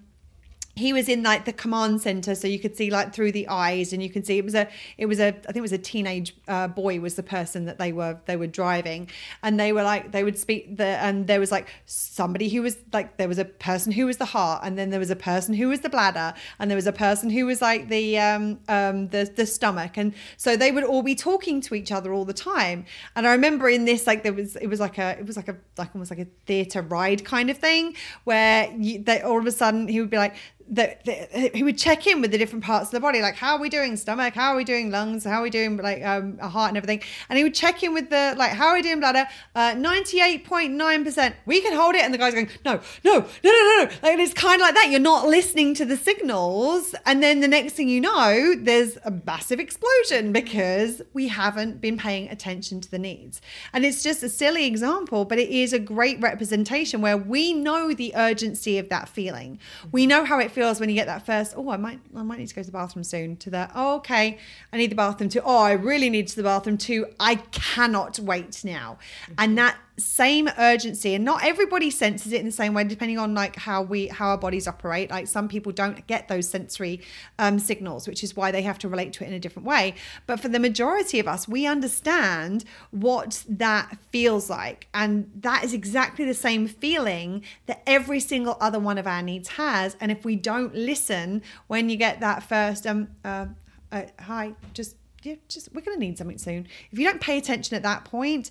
he 0.74 0.92
was 0.92 1.08
in 1.08 1.22
like 1.22 1.44
the 1.44 1.52
command 1.52 2.00
center 2.00 2.34
so 2.34 2.48
you 2.48 2.58
could 2.58 2.76
see 2.76 2.90
like 2.90 3.12
through 3.12 3.32
the 3.32 3.46
eyes 3.48 3.92
and 3.92 4.02
you 4.02 4.10
can 4.10 4.24
see 4.24 4.38
it 4.38 4.44
was 4.44 4.54
a 4.54 4.68
it 4.96 5.06
was 5.06 5.20
a 5.20 5.28
i 5.28 5.30
think 5.32 5.56
it 5.56 5.60
was 5.60 5.72
a 5.72 5.78
teenage 5.78 6.34
uh, 6.48 6.68
boy 6.68 6.98
was 7.00 7.14
the 7.14 7.22
person 7.22 7.64
that 7.66 7.78
they 7.78 7.92
were 7.92 8.18
they 8.26 8.36
were 8.36 8.46
driving. 8.46 9.08
And 9.42 9.58
they 9.58 9.72
were 9.72 9.82
like 9.82 10.12
they 10.12 10.24
would 10.24 10.38
speak 10.38 10.76
the 10.76 10.84
and 10.84 11.26
there 11.26 11.40
was 11.40 11.50
like 11.50 11.68
somebody 11.86 12.48
who 12.48 12.62
was 12.62 12.76
like 12.92 13.16
there 13.16 13.28
was 13.28 13.38
a 13.38 13.44
person 13.44 13.92
who 13.92 14.06
was 14.06 14.16
the 14.16 14.24
heart 14.24 14.62
and 14.64 14.78
then 14.78 14.90
there 14.90 15.00
was 15.00 15.10
a 15.10 15.16
person 15.16 15.54
who 15.54 15.68
was 15.68 15.80
the 15.80 15.88
bladder 15.88 16.34
and 16.58 16.70
there 16.70 16.76
was 16.76 16.86
a 16.86 16.92
person 16.92 17.30
who 17.30 17.46
was 17.46 17.60
like 17.60 17.88
the 17.88 18.18
um 18.18 18.58
um 18.68 19.08
the 19.08 19.30
the 19.34 19.46
stomach. 19.46 19.96
And 19.96 20.14
so 20.36 20.56
they 20.56 20.72
would 20.72 20.84
all 20.84 21.02
be 21.02 21.14
talking 21.14 21.60
to 21.62 21.74
each 21.74 21.92
other 21.92 22.12
all 22.12 22.24
the 22.24 22.32
time. 22.32 22.84
And 23.16 23.26
i 23.26 23.32
remember 23.32 23.68
in 23.68 23.84
this 23.84 24.06
like 24.06 24.22
there 24.22 24.32
was 24.32 24.56
it 24.56 24.66
was 24.66 24.80
like 24.80 24.98
a 24.98 25.18
it 25.18 25.26
was 25.26 25.36
like 25.36 25.48
a 25.48 25.56
like 25.78 25.90
almost 25.94 26.10
like 26.10 26.20
a 26.20 26.28
theater 26.46 26.82
ride 26.82 27.24
kind 27.24 27.50
of 27.50 27.58
thing 27.58 27.94
where 28.24 28.70
you, 28.78 29.02
they 29.02 29.20
all 29.22 29.38
of 29.38 29.46
a 29.46 29.52
sudden 29.52 29.88
he 29.88 30.00
would 30.00 30.10
be 30.10 30.16
like 30.16 30.34
that, 30.70 31.06
he 31.54 31.62
would 31.62 31.78
check 31.78 32.06
in 32.06 32.20
with 32.20 32.30
the 32.30 32.38
different 32.38 32.64
parts 32.64 32.86
of 32.86 32.92
the 32.92 33.00
body, 33.00 33.20
like 33.20 33.34
how 33.34 33.56
are 33.56 33.60
we 33.60 33.68
doing 33.68 33.96
stomach, 33.96 34.34
how 34.34 34.52
are 34.52 34.56
we 34.56 34.64
doing 34.64 34.90
lungs, 34.90 35.24
how 35.24 35.40
are 35.40 35.42
we 35.42 35.50
doing 35.50 35.76
like 35.76 36.04
um, 36.04 36.38
a 36.40 36.48
heart 36.48 36.68
and 36.68 36.76
everything, 36.76 37.02
and 37.28 37.36
he 37.36 37.42
would 37.44 37.54
check 37.54 37.82
in 37.82 37.92
with 37.92 38.10
the 38.10 38.34
like 38.38 38.52
how 38.52 38.68
are 38.68 38.74
we 38.74 38.82
doing 38.82 39.00
bladder, 39.00 39.26
ninety 39.54 40.20
eight 40.20 40.44
point 40.44 40.72
nine 40.72 41.04
percent, 41.04 41.34
we 41.46 41.60
can 41.60 41.74
hold 41.74 41.94
it, 41.94 42.02
and 42.02 42.14
the 42.14 42.18
guy's 42.18 42.34
going 42.34 42.48
no, 42.64 42.80
no, 43.04 43.12
no, 43.12 43.26
no, 43.42 43.50
no, 43.50 43.84
no, 43.84 43.90
like 44.02 44.18
it's 44.18 44.34
kind 44.34 44.60
of 44.60 44.66
like 44.66 44.74
that. 44.74 44.88
You're 44.90 45.00
not 45.00 45.26
listening 45.26 45.74
to 45.74 45.84
the 45.84 45.96
signals, 45.96 46.94
and 47.06 47.22
then 47.22 47.40
the 47.40 47.48
next 47.48 47.72
thing 47.72 47.88
you 47.88 48.00
know, 48.00 48.54
there's 48.56 48.98
a 49.04 49.10
massive 49.10 49.58
explosion 49.58 50.32
because 50.32 51.02
we 51.12 51.28
haven't 51.28 51.80
been 51.80 51.98
paying 51.98 52.28
attention 52.30 52.80
to 52.80 52.90
the 52.90 52.98
needs, 52.98 53.40
and 53.72 53.84
it's 53.84 54.02
just 54.02 54.22
a 54.22 54.28
silly 54.28 54.66
example, 54.66 55.24
but 55.24 55.38
it 55.38 55.48
is 55.48 55.72
a 55.72 55.78
great 55.78 56.20
representation 56.20 57.00
where 57.00 57.16
we 57.16 57.52
know 57.52 57.92
the 57.92 58.12
urgency 58.14 58.78
of 58.78 58.88
that 58.90 59.08
feeling, 59.08 59.58
we 59.90 60.06
know 60.06 60.24
how 60.24 60.38
it 60.38 60.51
feels 60.52 60.80
when 60.80 60.88
you 60.88 60.94
get 60.94 61.06
that 61.06 61.26
first, 61.26 61.54
oh, 61.56 61.70
I 61.70 61.76
might, 61.76 62.00
I 62.14 62.22
might 62.22 62.38
need 62.38 62.48
to 62.48 62.54
go 62.54 62.62
to 62.62 62.66
the 62.66 62.72
bathroom 62.72 63.04
soon, 63.04 63.36
to 63.38 63.50
the, 63.50 63.70
oh, 63.74 63.96
okay, 63.96 64.38
I 64.72 64.76
need 64.76 64.90
the 64.90 64.96
bathroom 64.96 65.28
too. 65.28 65.40
Oh, 65.44 65.58
I 65.58 65.72
really 65.72 66.10
need 66.10 66.28
to 66.28 66.36
the 66.36 66.42
bathroom 66.42 66.78
too. 66.78 67.06
I 67.18 67.36
cannot 67.36 68.18
wait 68.18 68.64
now. 68.64 68.98
Mm-hmm. 69.24 69.34
And 69.38 69.58
that 69.58 69.76
same 69.98 70.48
urgency 70.58 71.14
and 71.14 71.24
not 71.24 71.44
everybody 71.44 71.90
senses 71.90 72.32
it 72.32 72.40
in 72.40 72.46
the 72.46 72.52
same 72.52 72.72
way 72.72 72.84
depending 72.84 73.18
on 73.18 73.34
like 73.34 73.56
how 73.56 73.82
we 73.82 74.06
how 74.08 74.28
our 74.28 74.38
bodies 74.38 74.66
operate. 74.66 75.10
Like 75.10 75.26
some 75.26 75.48
people 75.48 75.72
don't 75.72 76.06
get 76.06 76.28
those 76.28 76.48
sensory 76.48 77.00
um, 77.38 77.58
signals 77.58 78.08
which 78.08 78.24
is 78.24 78.36
why 78.36 78.50
they 78.50 78.62
have 78.62 78.78
to 78.78 78.88
relate 78.88 79.12
to 79.14 79.24
it 79.24 79.28
in 79.28 79.34
a 79.34 79.40
different 79.40 79.66
way. 79.66 79.94
But 80.26 80.40
for 80.40 80.48
the 80.48 80.58
majority 80.58 81.18
of 81.18 81.28
us 81.28 81.46
we 81.46 81.66
understand 81.66 82.64
what 82.90 83.44
that 83.48 83.98
feels 84.10 84.48
like 84.48 84.88
and 84.94 85.30
that 85.40 85.64
is 85.64 85.74
exactly 85.74 86.24
the 86.24 86.34
same 86.34 86.66
feeling 86.66 87.44
that 87.66 87.82
every 87.86 88.20
single 88.20 88.56
other 88.60 88.78
one 88.78 88.98
of 88.98 89.06
our 89.06 89.22
needs 89.22 89.48
has. 89.50 89.96
And 90.00 90.10
if 90.10 90.24
we 90.24 90.36
don't 90.36 90.74
listen 90.74 91.42
when 91.66 91.88
you 91.88 91.96
get 91.96 92.20
that 92.20 92.42
first 92.42 92.86
um 92.86 93.08
uh, 93.24 93.46
uh, 93.90 94.04
hi 94.18 94.54
just 94.72 94.96
yeah, 95.22 95.36
just 95.48 95.72
we're 95.72 95.82
going 95.82 95.96
to 95.96 96.00
need 96.00 96.18
something 96.18 96.38
soon. 96.38 96.66
If 96.90 96.98
you 96.98 97.06
don't 97.06 97.20
pay 97.20 97.38
attention 97.38 97.76
at 97.76 97.82
that 97.82 98.04
point, 98.04 98.50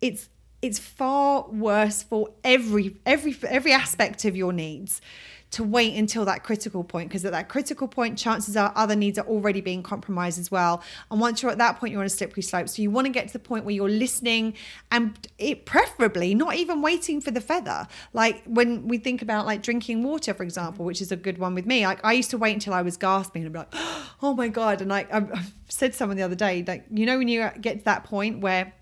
it's 0.00 0.28
it's 0.64 0.78
far 0.78 1.46
worse 1.50 2.02
for 2.02 2.30
every 2.42 2.96
every 3.04 3.36
every 3.46 3.70
aspect 3.70 4.24
of 4.24 4.34
your 4.34 4.50
needs 4.50 5.02
to 5.50 5.62
wait 5.62 5.94
until 5.94 6.24
that 6.24 6.42
critical 6.42 6.82
point 6.82 7.08
because 7.08 7.22
at 7.24 7.32
that 7.32 7.50
critical 7.50 7.86
point 7.86 8.18
chances 8.18 8.56
are 8.56 8.72
other 8.74 8.96
needs 8.96 9.18
are 9.18 9.26
already 9.26 9.60
being 9.60 9.82
compromised 9.82 10.38
as 10.40 10.50
well. 10.50 10.82
And 11.10 11.20
once 11.20 11.42
you're 11.42 11.52
at 11.52 11.58
that 11.58 11.78
point 11.78 11.92
you're 11.92 12.00
on 12.00 12.06
a 12.06 12.10
slippery 12.10 12.42
slope. 12.42 12.70
So 12.70 12.80
you 12.80 12.90
want 12.90 13.06
to 13.06 13.12
get 13.12 13.26
to 13.28 13.34
the 13.34 13.38
point 13.38 13.66
where 13.66 13.74
you're 13.74 13.90
listening 13.90 14.54
and 14.90 15.14
it 15.38 15.66
preferably 15.66 16.34
not 16.34 16.56
even 16.56 16.80
waiting 16.80 17.20
for 17.20 17.30
the 17.30 17.42
feather. 17.42 17.86
Like 18.14 18.42
when 18.46 18.88
we 18.88 18.96
think 18.96 19.20
about 19.20 19.44
like 19.44 19.62
drinking 19.62 20.02
water 20.02 20.32
for 20.32 20.44
example 20.44 20.86
which 20.86 21.02
is 21.02 21.12
a 21.12 21.16
good 21.16 21.36
one 21.36 21.54
with 21.54 21.66
me 21.66 21.86
like 21.86 22.02
i 22.04 22.14
used 22.14 22.30
to 22.30 22.38
wait 22.38 22.54
until 22.54 22.72
i 22.72 22.80
was 22.80 22.96
gasping 22.96 23.44
and 23.44 23.52
be 23.52 23.58
like 23.58 23.72
oh 24.22 24.32
my 24.34 24.48
god. 24.48 24.80
And 24.80 24.88
like 24.88 25.12
i 25.12 25.22
said 25.68 25.94
someone 25.94 26.16
the 26.16 26.22
other 26.22 26.34
day 26.34 26.64
like 26.66 26.86
you 26.90 27.04
know 27.04 27.18
when 27.18 27.28
you 27.28 27.48
get 27.60 27.80
to 27.80 27.84
that 27.84 28.04
point 28.04 28.40
where 28.40 28.72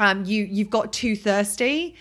um, 0.00 0.24
you 0.24 0.44
you've 0.44 0.70
got 0.70 0.92
too 0.92 1.14
thirsty 1.14 1.94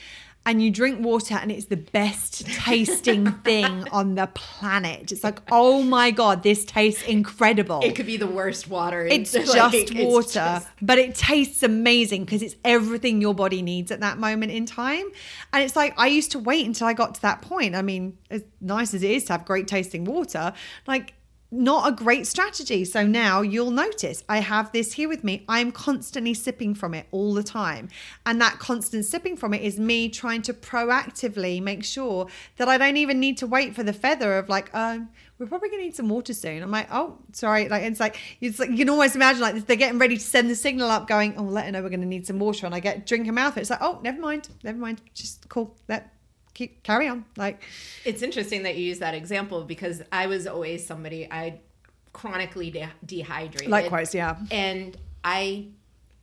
and 0.45 0.63
you 0.63 0.71
drink 0.71 1.03
water 1.03 1.35
and 1.35 1.51
it's 1.51 1.65
the 1.65 1.77
best 1.77 2.45
tasting 2.47 3.31
thing 3.43 3.87
on 3.89 4.15
the 4.15 4.27
planet. 4.33 5.11
It's 5.11 5.23
like, 5.23 5.39
oh 5.51 5.83
my 5.83 6.09
God, 6.09 6.41
this 6.41 6.65
tastes 6.65 7.03
incredible. 7.03 7.81
It 7.83 7.95
could 7.95 8.07
be 8.07 8.17
the 8.17 8.25
worst 8.25 8.67
water. 8.67 9.05
It's 9.05 9.33
like, 9.35 9.45
just 9.45 9.93
water, 9.93 10.21
it's 10.23 10.33
just... 10.33 10.67
but 10.81 10.97
it 10.97 11.13
tastes 11.13 11.61
amazing 11.61 12.25
because 12.25 12.41
it's 12.41 12.55
everything 12.63 13.21
your 13.21 13.35
body 13.35 13.61
needs 13.61 13.91
at 13.91 13.99
that 13.99 14.17
moment 14.17 14.51
in 14.51 14.65
time. 14.65 15.05
And 15.53 15.63
it's 15.63 15.75
like, 15.75 15.93
I 15.99 16.07
used 16.07 16.31
to 16.31 16.39
wait 16.39 16.65
until 16.65 16.87
I 16.87 16.93
got 16.93 17.15
to 17.15 17.21
that 17.21 17.41
point. 17.41 17.75
I 17.75 17.81
mean, 17.81 18.17
as 18.31 18.43
nice 18.61 18.93
as 18.93 19.03
it 19.03 19.11
is 19.11 19.25
to 19.25 19.33
have 19.33 19.45
great 19.45 19.67
tasting 19.67 20.05
water, 20.05 20.53
like 20.87 21.13
not 21.51 21.91
a 21.91 21.95
great 21.95 22.27
strategy. 22.27 22.85
So 22.85 23.05
now 23.05 23.41
you'll 23.41 23.71
notice 23.71 24.23
I 24.29 24.39
have 24.39 24.71
this 24.71 24.93
here 24.93 25.09
with 25.09 25.23
me. 25.23 25.45
I'm 25.49 25.71
constantly 25.71 26.33
sipping 26.33 26.75
from 26.75 26.93
it 26.93 27.07
all 27.11 27.33
the 27.33 27.43
time. 27.43 27.89
And 28.25 28.39
that 28.41 28.59
constant 28.59 29.05
sipping 29.05 29.35
from 29.35 29.53
it 29.53 29.61
is 29.61 29.79
me 29.79 30.09
trying 30.09 30.43
to 30.43 30.53
proactively 30.53 31.61
make 31.61 31.83
sure 31.83 32.27
that 32.57 32.69
I 32.69 32.77
don't 32.77 32.97
even 32.97 33.19
need 33.19 33.37
to 33.39 33.47
wait 33.47 33.75
for 33.75 33.83
the 33.83 33.93
feather 33.93 34.37
of 34.37 34.47
like, 34.47 34.73
um, 34.75 35.09
we're 35.39 35.47
probably 35.47 35.69
gonna 35.69 35.83
need 35.83 35.95
some 35.95 36.09
water 36.09 36.33
soon. 36.33 36.61
I'm 36.61 36.69
like, 36.69 36.89
oh, 36.91 37.17
sorry. 37.31 37.69
Like 37.69 37.83
it's 37.83 37.99
like 37.99 38.19
it's 38.41 38.59
like 38.59 38.69
you 38.69 38.77
can 38.77 38.89
almost 38.89 39.15
imagine 39.15 39.41
like 39.41 39.65
they're 39.65 39.77
getting 39.77 39.97
ready 39.97 40.17
to 40.17 40.23
send 40.23 40.49
the 40.49 40.55
signal 40.55 40.91
up, 40.91 41.07
going, 41.07 41.35
oh, 41.37 41.43
let 41.43 41.65
her 41.65 41.71
know 41.71 41.81
we're 41.81 41.89
gonna 41.89 42.05
need 42.05 42.27
some 42.27 42.39
water. 42.39 42.65
And 42.65 42.75
I 42.75 42.81
get 42.81 43.07
drink 43.07 43.27
a 43.27 43.31
mouth. 43.31 43.57
It's 43.57 43.69
like, 43.69 43.81
oh, 43.81 43.99
never 44.03 44.19
mind, 44.19 44.49
never 44.63 44.77
mind. 44.77 45.01
Just 45.13 45.47
cool. 45.47 45.77
Let 45.87 46.13
keep 46.59 46.83
carry 46.83 47.07
on. 47.07 47.25
Like 47.37 47.63
it's 48.03 48.21
interesting 48.21 48.63
that 48.63 48.77
you 48.77 48.85
use 48.85 48.99
that 48.99 49.13
example 49.13 49.63
because 49.63 50.01
I 50.11 50.27
was 50.27 50.45
always 50.45 50.85
somebody 50.85 51.27
I 51.31 51.61
chronically 52.11 52.69
de- 52.69 52.91
dehydrated. 53.05 53.69
Likewise, 53.69 54.13
yeah. 54.13 54.35
And 54.51 54.97
I 55.23 55.67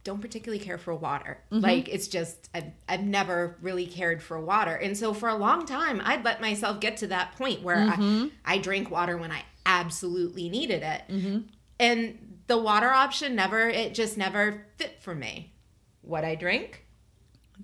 don't 0.05 0.21
particularly 0.21 0.63
care 0.63 0.77
for 0.77 0.95
water. 0.95 1.39
Mm-hmm. 1.51 1.65
Like 1.65 1.89
it's 1.89 2.07
just 2.07 2.51
I've, 2.55 2.71
I've, 2.87 3.03
never 3.03 3.57
really 3.63 3.87
cared 3.87 4.23
for 4.23 4.39
water, 4.39 4.75
and 4.75 4.97
so 4.97 5.15
for 5.15 5.29
a 5.29 5.35
long 5.35 5.65
time 5.65 6.03
I'd 6.05 6.25
let 6.25 6.41
myself 6.41 6.81
get 6.81 6.99
to 6.99 7.07
that 7.09 7.35
point 7.37 7.63
where 7.63 7.79
mm-hmm. 7.79 8.27
I, 8.45 8.55
I 8.55 8.59
drank 8.59 8.91
water 8.91 9.17
when 9.17 9.33
I 9.33 9.43
absolutely 9.65 10.49
needed 10.49 10.83
it, 10.83 11.03
mm-hmm. 11.09 11.39
and 11.81 12.39
the 12.47 12.59
water 12.59 12.91
option 12.91 13.35
never 13.35 13.69
it 13.69 13.95
just 13.95 14.17
never 14.17 14.67
fit 14.77 14.99
for 15.01 15.15
me. 15.15 15.55
What 16.03 16.25
I 16.25 16.37
drink, 16.37 16.86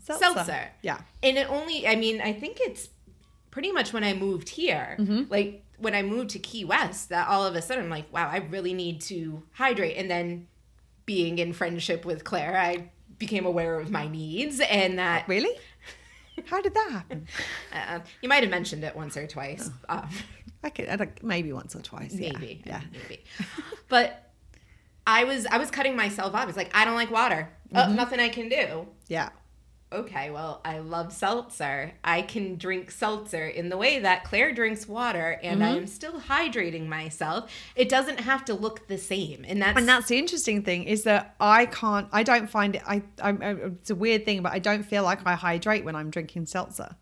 seltzer. 0.03 0.25
seltzer. 0.25 0.69
Yeah. 0.83 0.99
And 1.23 1.39
it 1.39 1.49
only, 1.51 1.87
I 1.87 1.97
mean, 1.97 2.21
I 2.21 2.33
think 2.33 2.59
it's 2.61 2.89
pretty 3.51 3.73
much 3.73 3.93
when 3.93 4.05
I 4.05 4.15
moved 4.15 4.49
here, 4.49 4.97
mm-hmm. 4.99 5.23
like 5.31 5.65
when 5.79 5.95
I 5.95 6.03
moved 6.03 6.31
to 6.31 6.39
Key 6.39 6.65
West, 6.65 7.09
that 7.09 7.29
all 7.29 7.47
of 7.47 7.55
a 7.55 7.63
sudden 7.63 7.85
I'm 7.85 7.91
like, 7.91 8.13
wow, 8.13 8.29
I 8.29 8.39
really 8.39 8.75
need 8.75 9.01
to 9.03 9.43
hydrate. 9.53 9.97
And 9.97 10.11
then 10.11 10.49
being 11.07 11.39
in 11.39 11.53
friendship 11.53 12.05
with 12.05 12.25
Claire, 12.25 12.57
I 12.57 12.91
became 13.19 13.47
aware 13.47 13.79
of 13.79 13.91
my 13.91 14.09
needs 14.09 14.61
and 14.61 14.99
that. 14.99 15.29
Really? 15.29 15.55
How 16.47 16.61
did 16.63 16.75
that 16.75 16.89
happen? 16.91 17.29
Uh, 17.73 18.01
you 18.23 18.29
might 18.29 18.43
have 18.43 18.51
mentioned 18.51 18.85
it 18.85 18.97
once 18.97 19.17
or 19.17 19.27
twice. 19.27 19.71
Oh. 19.89 19.99
Um, 19.99 20.09
I 20.65 20.71
could 20.71 21.23
maybe 21.23 21.53
once 21.53 21.75
or 21.75 21.83
twice. 21.83 22.15
Maybe, 22.15 22.63
yeah, 22.65 22.81
yeah. 22.81 23.01
maybe. 23.03 23.25
but 23.89 24.31
I 25.07 25.25
was 25.25 25.45
I 25.47 25.59
was 25.59 25.73
cutting 25.73 25.97
myself 25.97 26.35
off. 26.35 26.49
It's 26.49 26.57
like 26.57 26.71
I 26.73 26.85
don't 26.85 26.95
like 26.95 27.11
water. 27.11 27.51
Oh, 27.75 27.79
mm-hmm. 27.79 27.93
Oh, 27.93 27.95
nothing 27.95 28.21
I 28.21 28.29
can 28.29 28.49
do. 28.49 28.87
Yeah 29.09 29.31
okay, 29.93 30.31
well, 30.31 30.61
I 30.65 30.79
love 30.79 31.13
seltzer. 31.13 31.93
I 32.03 32.23
can 32.23 32.57
drink 32.57 32.91
seltzer 32.91 33.47
in 33.47 33.69
the 33.69 33.77
way 33.77 33.99
that 33.99 34.25
Claire 34.25 34.53
drinks 34.53 34.89
water 34.89 35.39
and 35.43 35.61
mm-hmm. 35.61 35.75
I 35.75 35.77
am 35.77 35.87
still 35.87 36.21
hydrating 36.21 36.87
myself. 36.87 37.51
It 37.77 37.89
doesn't 37.89 38.21
have 38.21 38.45
to 38.47 38.55
look 38.55 38.89
the 38.89 38.99
same. 38.99 39.45
And 39.47 39.63
that's 39.63 39.79
And 39.79 39.89
that's 39.89 40.09
the 40.09 40.19
interesting 40.19 40.63
thing 40.63 40.85
is 40.85 41.05
that 41.05 41.35
I 41.41 41.67
can't 41.67 42.09
I 42.13 42.23
don't 42.23 42.49
find 42.49 42.77
it 42.77 42.83
I 42.87 43.03
I'm 43.23 43.43
it's 43.43 43.91
a 43.91 43.95
weird 43.95 44.25
thing 44.25 44.43
but 44.43 44.53
I 44.53 44.59
don't 44.59 44.83
feel 44.83 45.05
like 45.05 45.21
I 45.27 45.35
hydrate 45.35 45.85
when 45.85 45.97
I'm 45.97 46.11
drinking 46.11 46.47
seltzer. 46.47 46.97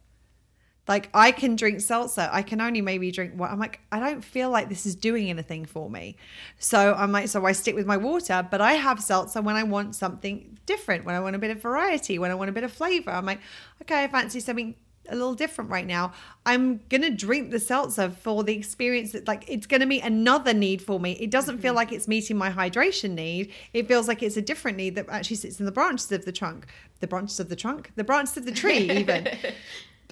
Like 0.91 1.09
I 1.15 1.31
can 1.31 1.55
drink 1.55 1.81
seltzer. 1.81 2.29
I 2.33 2.43
can 2.43 2.61
only 2.61 2.81
maybe 2.81 3.13
drink 3.13 3.35
what 3.37 3.53
I'm 3.53 3.61
like, 3.61 3.79
I 3.93 4.01
don't 4.01 4.25
feel 4.25 4.51
like 4.51 4.69
this 4.69 4.87
is 4.87 4.97
doing 4.97 5.31
anything 5.31 5.65
for 5.65 5.89
me. 5.89 6.17
So 6.59 6.95
I'm 6.95 7.13
like, 7.13 7.29
so 7.29 7.47
I 7.47 7.53
stick 7.53 7.77
with 7.77 7.87
my 7.87 7.97
water, 7.97 8.45
but 8.51 8.61
I 8.61 8.73
have 8.73 9.01
seltzer 9.01 9.41
when 9.41 9.55
I 9.55 9.63
want 9.63 9.95
something 9.95 10.59
different, 10.67 11.05
when 11.05 11.15
I 11.15 11.21
want 11.21 11.37
a 11.37 11.39
bit 11.39 11.53
of 11.53 11.63
variety, 11.63 12.19
when 12.19 12.33
I 12.33 12.35
want 12.35 12.51
a 12.51 12.53
bit 12.53 12.65
of 12.65 12.73
flavor. 12.73 13.13
I'm 13.13 13.25
like, 13.25 13.39
okay, 13.83 14.03
I 14.03 14.09
fancy 14.09 14.41
something 14.41 14.75
a 15.09 15.15
little 15.15 15.35
different 15.35 15.71
right 15.71 15.87
now. 15.87 16.13
I'm 16.45 16.81
gonna 16.89 17.11
drink 17.11 17.53
the 17.53 17.61
seltzer 17.61 18.11
for 18.11 18.43
the 18.43 18.57
experience 18.57 19.13
that 19.13 19.29
like 19.29 19.45
it's 19.47 19.69
gonna 19.69 19.87
meet 19.87 20.03
another 20.03 20.53
need 20.53 20.83
for 20.83 20.99
me. 20.99 21.13
It 21.13 21.31
doesn't 21.31 21.55
mm-hmm. 21.55 21.63
feel 21.63 21.75
like 21.75 21.93
it's 21.93 22.09
meeting 22.09 22.37
my 22.37 22.51
hydration 22.51 23.11
need. 23.11 23.53
It 23.73 23.87
feels 23.87 24.09
like 24.09 24.25
it's 24.25 24.37
a 24.37 24.43
different 24.43 24.77
need 24.77 24.97
that 24.97 25.09
actually 25.09 25.37
sits 25.37 25.61
in 25.61 25.67
the 25.67 25.73
branches 25.73 26.11
of 26.11 26.25
the 26.25 26.33
trunk. 26.33 26.67
The 26.99 27.07
branches 27.07 27.39
of 27.39 27.49
the 27.49 27.55
trunk? 27.55 27.93
The 27.95 28.03
branches 28.03 28.37
of 28.37 28.45
the 28.45 28.53
tree, 28.53 28.91
even. 28.91 29.29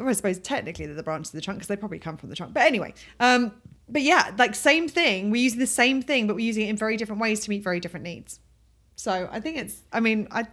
I 0.00 0.12
suppose 0.12 0.38
technically 0.38 0.86
they're 0.86 0.94
the 0.94 1.02
branches 1.02 1.30
of 1.30 1.36
the 1.36 1.40
trunk 1.40 1.58
because 1.58 1.68
they 1.68 1.76
probably 1.76 1.98
come 1.98 2.16
from 2.16 2.28
the 2.28 2.36
trunk. 2.36 2.54
But 2.54 2.64
anyway, 2.64 2.94
um, 3.20 3.52
but 3.88 4.02
yeah, 4.02 4.32
like 4.38 4.54
same 4.54 4.88
thing. 4.88 5.30
We're 5.30 5.42
using 5.42 5.58
the 5.58 5.66
same 5.66 6.02
thing, 6.02 6.26
but 6.26 6.36
we're 6.36 6.46
using 6.46 6.66
it 6.66 6.70
in 6.70 6.76
very 6.76 6.96
different 6.96 7.20
ways 7.20 7.40
to 7.40 7.50
meet 7.50 7.62
very 7.62 7.80
different 7.80 8.04
needs. 8.04 8.40
So 8.96 9.28
I 9.30 9.40
think 9.40 9.58
it's. 9.58 9.82
I 9.92 10.00
mean, 10.00 10.28
I 10.30 10.46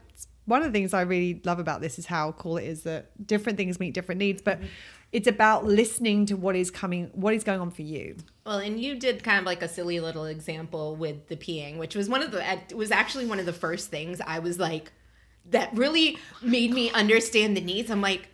one 0.45 0.61
of 0.61 0.71
the 0.71 0.71
things 0.71 0.93
I 0.93 1.01
really 1.01 1.41
love 1.43 1.59
about 1.59 1.81
this 1.81 1.99
is 1.99 2.05
how 2.05 2.31
cool 2.33 2.57
it 2.57 2.65
is 2.65 2.83
that 2.83 3.25
different 3.25 3.57
things 3.57 3.79
meet 3.79 3.93
different 3.93 4.19
needs, 4.19 4.41
but 4.41 4.59
mm-hmm. 4.59 4.67
it's 5.11 5.27
about 5.27 5.65
listening 5.65 6.25
to 6.27 6.37
what 6.37 6.55
is 6.55 6.69
coming, 6.69 7.09
what 7.13 7.33
is 7.33 7.43
going 7.43 7.59
on 7.59 7.71
for 7.71 7.81
you. 7.81 8.15
Well, 8.45 8.59
and 8.59 8.79
you 8.79 8.95
did 8.95 9.23
kind 9.23 9.39
of 9.39 9.45
like 9.45 9.61
a 9.61 9.67
silly 9.67 9.99
little 9.99 10.25
example 10.25 10.95
with 10.95 11.27
the 11.27 11.35
peeing, 11.35 11.77
which 11.77 11.95
was 11.95 12.07
one 12.07 12.21
of 12.21 12.31
the. 12.31 12.53
It 12.53 12.77
was 12.77 12.91
actually 12.91 13.25
one 13.25 13.39
of 13.39 13.45
the 13.45 13.53
first 13.53 13.89
things 13.89 14.21
I 14.21 14.39
was 14.39 14.59
like, 14.59 14.91
that 15.49 15.75
really 15.75 16.17
made 16.41 16.71
me 16.73 16.91
understand 16.91 17.57
the 17.57 17.61
needs. 17.61 17.89
I'm 17.89 18.01
like 18.01 18.29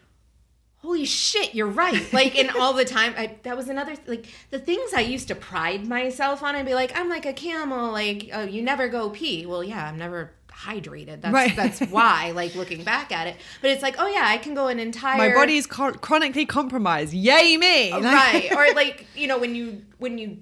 holy 0.81 1.05
shit 1.05 1.53
you're 1.53 1.67
right. 1.67 2.11
Like 2.11 2.37
and 2.37 2.49
all 2.51 2.73
the 2.73 2.85
time 2.85 3.13
I, 3.17 3.37
that 3.43 3.55
was 3.55 3.69
another 3.69 3.95
like 4.07 4.27
the 4.49 4.59
things 4.59 4.93
i 4.93 5.01
used 5.01 5.27
to 5.27 5.35
pride 5.35 5.87
myself 5.87 6.43
on 6.43 6.55
and 6.55 6.65
be 6.65 6.73
like 6.73 6.97
i'm 6.97 7.09
like 7.09 7.25
a 7.25 7.33
camel 7.33 7.91
like 7.91 8.29
oh 8.33 8.43
you 8.43 8.61
never 8.61 8.89
go 8.89 9.09
pee. 9.09 9.45
Well 9.45 9.63
yeah 9.63 9.87
i'm 9.87 9.97
never 9.97 10.33
hydrated. 10.49 11.21
That's 11.21 11.33
right. 11.33 11.55
that's 11.55 11.79
why 11.89 12.31
like 12.31 12.55
looking 12.55 12.83
back 12.83 13.11
at 13.11 13.27
it. 13.27 13.37
But 13.61 13.71
it's 13.71 13.83
like 13.83 13.95
oh 13.99 14.07
yeah 14.07 14.25
i 14.25 14.37
can 14.37 14.53
go 14.53 14.67
an 14.67 14.79
entire 14.79 15.17
my 15.17 15.33
body 15.33 15.57
is 15.57 15.67
chronically 15.67 16.45
compromised. 16.45 17.13
Yay 17.13 17.57
me! 17.57 17.91
Right. 17.91 18.49
Or 18.55 18.73
like 18.75 19.07
you 19.15 19.27
know 19.27 19.37
when 19.37 19.55
you 19.55 19.83
when 19.97 20.17
you 20.17 20.39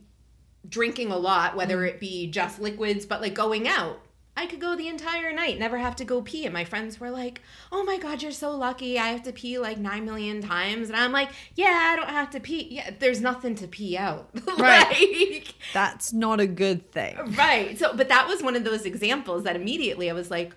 drinking 0.67 1.11
a 1.11 1.17
lot 1.17 1.55
whether 1.55 1.77
mm. 1.77 1.87
it 1.87 1.99
be 1.99 2.29
just 2.29 2.59
liquids 2.59 3.05
but 3.05 3.21
like 3.21 3.33
going 3.33 3.67
out 3.67 3.99
I 4.39 4.45
could 4.45 4.61
go 4.61 4.73
the 4.73 4.87
entire 4.87 5.33
night, 5.33 5.59
never 5.59 5.77
have 5.77 5.97
to 5.97 6.05
go 6.05 6.21
pee. 6.21 6.45
And 6.45 6.53
my 6.53 6.63
friends 6.63 6.97
were 6.97 7.11
like, 7.11 7.41
oh 7.73 7.83
my 7.83 7.97
God, 7.97 8.21
you're 8.21 8.31
so 8.31 8.55
lucky. 8.55 8.97
I 8.97 9.07
have 9.07 9.23
to 9.23 9.33
pee 9.33 9.59
like 9.59 9.77
nine 9.77 10.05
million 10.05 10.41
times. 10.41 10.87
And 10.87 10.97
I'm 10.97 11.11
like, 11.11 11.31
yeah, 11.55 11.91
I 11.91 11.97
don't 11.97 12.07
have 12.07 12.29
to 12.29 12.39
pee. 12.39 12.69
Yeah, 12.71 12.91
there's 12.97 13.19
nothing 13.19 13.55
to 13.55 13.67
pee 13.67 13.97
out. 13.97 14.29
Right. 14.57 15.31
like, 15.31 15.55
That's 15.73 16.13
not 16.13 16.39
a 16.39 16.47
good 16.47 16.91
thing. 16.91 17.17
Right. 17.35 17.77
So, 17.77 17.93
but 17.95 18.07
that 18.07 18.27
was 18.29 18.41
one 18.41 18.55
of 18.55 18.63
those 18.63 18.85
examples 18.85 19.43
that 19.43 19.57
immediately 19.57 20.09
I 20.09 20.13
was 20.13 20.31
like, 20.31 20.53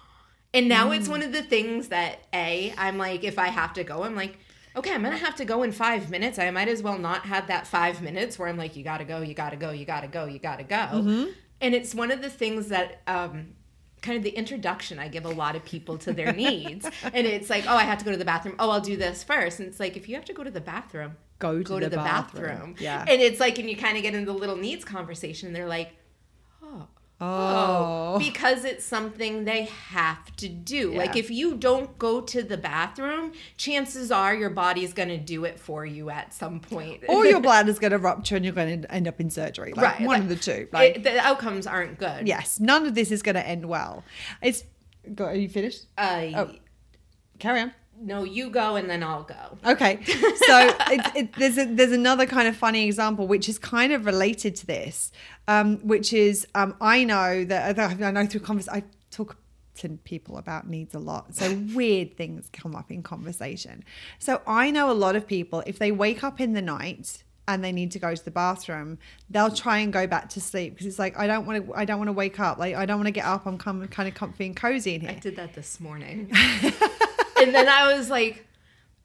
and 0.54 0.68
now 0.68 0.90
mm. 0.90 0.98
it's 0.98 1.08
one 1.08 1.22
of 1.22 1.30
the 1.32 1.42
things 1.42 1.88
that, 1.88 2.26
A, 2.34 2.74
I'm 2.76 2.98
like, 2.98 3.22
if 3.22 3.38
I 3.38 3.46
have 3.48 3.74
to 3.74 3.84
go, 3.84 4.02
I'm 4.02 4.16
like, 4.16 4.38
okay, 4.74 4.92
I'm 4.92 5.04
gonna 5.04 5.16
have 5.16 5.36
to 5.36 5.44
go 5.44 5.62
in 5.62 5.70
five 5.70 6.10
minutes. 6.10 6.38
I 6.38 6.50
might 6.50 6.68
as 6.68 6.82
well 6.82 6.98
not 6.98 7.22
have 7.26 7.46
that 7.46 7.68
five 7.68 8.02
minutes 8.02 8.38
where 8.38 8.48
I'm 8.48 8.56
like, 8.56 8.74
you 8.74 8.82
gotta 8.82 9.04
go, 9.04 9.20
you 9.20 9.34
gotta 9.34 9.56
go, 9.56 9.70
you 9.70 9.84
gotta 9.84 10.08
go, 10.08 10.26
you 10.26 10.40
gotta 10.40 10.64
go. 10.64 10.76
Mm-hmm 10.76 11.30
and 11.60 11.74
it's 11.74 11.94
one 11.94 12.10
of 12.10 12.22
the 12.22 12.30
things 12.30 12.68
that 12.68 13.02
um, 13.06 13.54
kind 14.02 14.16
of 14.16 14.22
the 14.22 14.30
introduction 14.30 14.98
I 14.98 15.08
give 15.08 15.24
a 15.24 15.30
lot 15.30 15.56
of 15.56 15.64
people 15.64 15.98
to 15.98 16.12
their 16.12 16.32
needs. 16.32 16.88
And 17.02 17.26
it's 17.26 17.50
like, 17.50 17.64
oh, 17.68 17.76
I 17.76 17.82
have 17.82 17.98
to 17.98 18.04
go 18.04 18.10
to 18.12 18.16
the 18.16 18.24
bathroom. 18.24 18.56
Oh, 18.58 18.70
I'll 18.70 18.80
do 18.80 18.96
this 18.96 19.22
first. 19.22 19.58
And 19.60 19.68
it's 19.68 19.78
like, 19.80 19.96
if 19.96 20.08
you 20.08 20.14
have 20.14 20.24
to 20.26 20.32
go 20.32 20.42
to 20.44 20.50
the 20.50 20.60
bathroom, 20.60 21.16
Go 21.38 21.58
to 21.58 21.64
go 21.64 21.74
the 21.76 21.80
to 21.86 21.90
the 21.90 21.96
bathroom. 21.96 22.44
bathroom. 22.48 22.76
Yeah. 22.78 23.04
And 23.08 23.20
it's 23.22 23.40
like, 23.40 23.58
and 23.58 23.68
you 23.68 23.76
kind 23.76 23.96
of 23.96 24.02
get 24.02 24.14
into 24.14 24.30
the 24.32 24.38
little 24.38 24.56
needs 24.56 24.84
conversation. 24.84 25.46
And 25.48 25.56
they're 25.56 25.66
like, 25.68 25.92
oh. 26.62 26.86
Oh. 27.20 28.18
because 28.18 28.64
it's 28.64 28.84
something 28.84 29.44
they 29.44 29.64
have 29.64 30.34
to 30.36 30.48
do. 30.48 30.94
Like 30.94 31.16
if 31.16 31.30
you 31.30 31.56
don't 31.56 31.98
go 31.98 32.20
to 32.22 32.42
the 32.42 32.56
bathroom, 32.56 33.32
chances 33.56 34.10
are 34.10 34.34
your 34.34 34.50
body's 34.50 34.92
going 34.92 35.10
to 35.10 35.18
do 35.18 35.44
it 35.44 35.60
for 35.60 35.84
you 35.84 36.08
at 36.10 36.32
some 36.32 36.60
point. 36.60 37.04
or 37.08 37.26
your 37.26 37.40
bladder's 37.42 37.78
going 37.78 37.90
to 37.92 37.98
rupture 37.98 38.36
and 38.36 38.44
you're 38.44 38.54
going 38.54 38.82
to 38.82 38.92
end 38.92 39.06
up 39.06 39.20
in 39.20 39.28
surgery. 39.30 39.72
Like 39.72 39.98
Right, 39.98 40.00
one 40.00 40.08
like, 40.08 40.22
of 40.22 40.28
the 40.30 40.36
two. 40.36 40.68
Like, 40.72 40.96
it, 40.96 41.02
the 41.02 41.18
outcomes 41.20 41.66
aren't 41.66 41.98
good. 41.98 42.26
yes, 42.26 42.58
none 42.58 42.86
of 42.86 42.94
this 42.94 43.10
is 43.10 43.22
going 43.22 43.34
to 43.36 43.46
end 43.46 43.66
well. 43.66 44.02
It's. 44.40 44.64
Go, 45.14 45.26
are 45.26 45.34
you 45.34 45.48
finished? 45.48 45.86
Uh, 45.98 46.30
Oh. 46.34 46.50
Carry 47.38 47.60
on. 47.60 47.72
No, 48.02 48.24
you 48.24 48.48
go 48.48 48.76
and 48.76 48.88
then 48.88 49.02
I'll 49.02 49.24
go. 49.24 49.58
Okay, 49.64 50.02
so 50.04 50.74
it, 50.88 51.16
it, 51.16 51.32
there's 51.34 51.58
a, 51.58 51.66
there's 51.66 51.92
another 51.92 52.24
kind 52.24 52.48
of 52.48 52.56
funny 52.56 52.86
example 52.86 53.26
which 53.26 53.46
is 53.46 53.58
kind 53.58 53.92
of 53.92 54.06
related 54.06 54.56
to 54.56 54.66
this, 54.66 55.12
um, 55.48 55.76
which 55.78 56.14
is 56.14 56.46
um, 56.54 56.74
I 56.80 57.04
know 57.04 57.44
that 57.44 57.78
I 57.78 58.10
know 58.10 58.26
through 58.26 58.40
convers 58.40 58.68
I 58.70 58.84
talk 59.10 59.36
to 59.76 59.88
people 60.04 60.38
about 60.38 60.66
needs 60.66 60.94
a 60.94 60.98
lot, 60.98 61.34
so 61.34 61.54
weird 61.74 62.16
things 62.16 62.48
come 62.54 62.74
up 62.74 62.90
in 62.90 63.02
conversation. 63.02 63.84
So 64.18 64.40
I 64.46 64.70
know 64.70 64.90
a 64.90 64.94
lot 64.94 65.14
of 65.14 65.26
people 65.26 65.62
if 65.66 65.78
they 65.78 65.92
wake 65.92 66.24
up 66.24 66.40
in 66.40 66.54
the 66.54 66.62
night 66.62 67.22
and 67.48 67.62
they 67.62 67.72
need 67.72 67.90
to 67.90 67.98
go 67.98 68.14
to 68.14 68.24
the 68.24 68.30
bathroom, 68.30 68.98
they'll 69.28 69.50
try 69.50 69.78
and 69.78 69.92
go 69.92 70.06
back 70.06 70.30
to 70.30 70.40
sleep 70.40 70.72
because 70.72 70.86
it's 70.86 70.98
like 70.98 71.18
I 71.18 71.26
don't 71.26 71.44
want 71.44 71.66
to 71.66 71.74
I 71.74 71.84
don't 71.84 71.98
want 71.98 72.08
to 72.08 72.14
wake 72.14 72.40
up 72.40 72.56
like 72.56 72.76
I 72.76 72.86
don't 72.86 72.96
want 72.96 73.08
to 73.08 73.12
get 73.12 73.26
up. 73.26 73.44
I'm 73.44 73.58
kind 73.58 74.08
of 74.08 74.14
comfy 74.14 74.46
and 74.46 74.56
cozy 74.56 74.94
in 74.94 75.02
here. 75.02 75.10
I 75.10 75.14
did 75.14 75.36
that 75.36 75.52
this 75.52 75.80
morning. 75.80 76.32
and 77.40 77.54
then 77.54 77.68
I 77.68 77.96
was 77.96 78.10
like, 78.10 78.46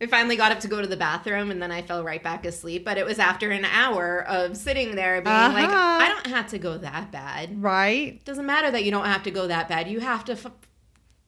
I 0.02 0.08
finally 0.08 0.36
got 0.36 0.52
up 0.52 0.60
to 0.60 0.68
go 0.68 0.82
to 0.82 0.88
the 0.88 0.98
bathroom 0.98 1.52
and 1.52 1.62
then 1.62 1.72
I 1.72 1.82
fell 1.82 2.04
right 2.04 2.22
back 2.22 2.46
asleep. 2.46 2.84
But 2.84 2.98
it 2.98 3.06
was 3.06 3.18
after 3.18 3.50
an 3.52 3.64
hour 3.66 4.24
of 4.28 4.58
sitting 4.58 4.96
there 4.96 5.22
being 5.22 5.34
like, 5.34 5.70
Uh-huh. 5.70 5.98
I 6.02 6.10
don't 6.10 6.28
have 6.36 6.48
to 6.50 6.60
go 6.60 6.78
that 6.78 7.12
bad. 7.12 7.62
Right? 7.64 8.24
doesn't 8.26 8.46
matter 8.46 8.70
that 8.72 8.84
you 8.84 8.92
don't 8.92 9.06
have 9.06 9.24
to 9.24 9.32
go 9.32 9.48
that 9.48 9.70
bad. 9.70 9.88
You 9.88 10.02
have 10.02 10.26
to, 10.26 10.34
f- 10.34 10.52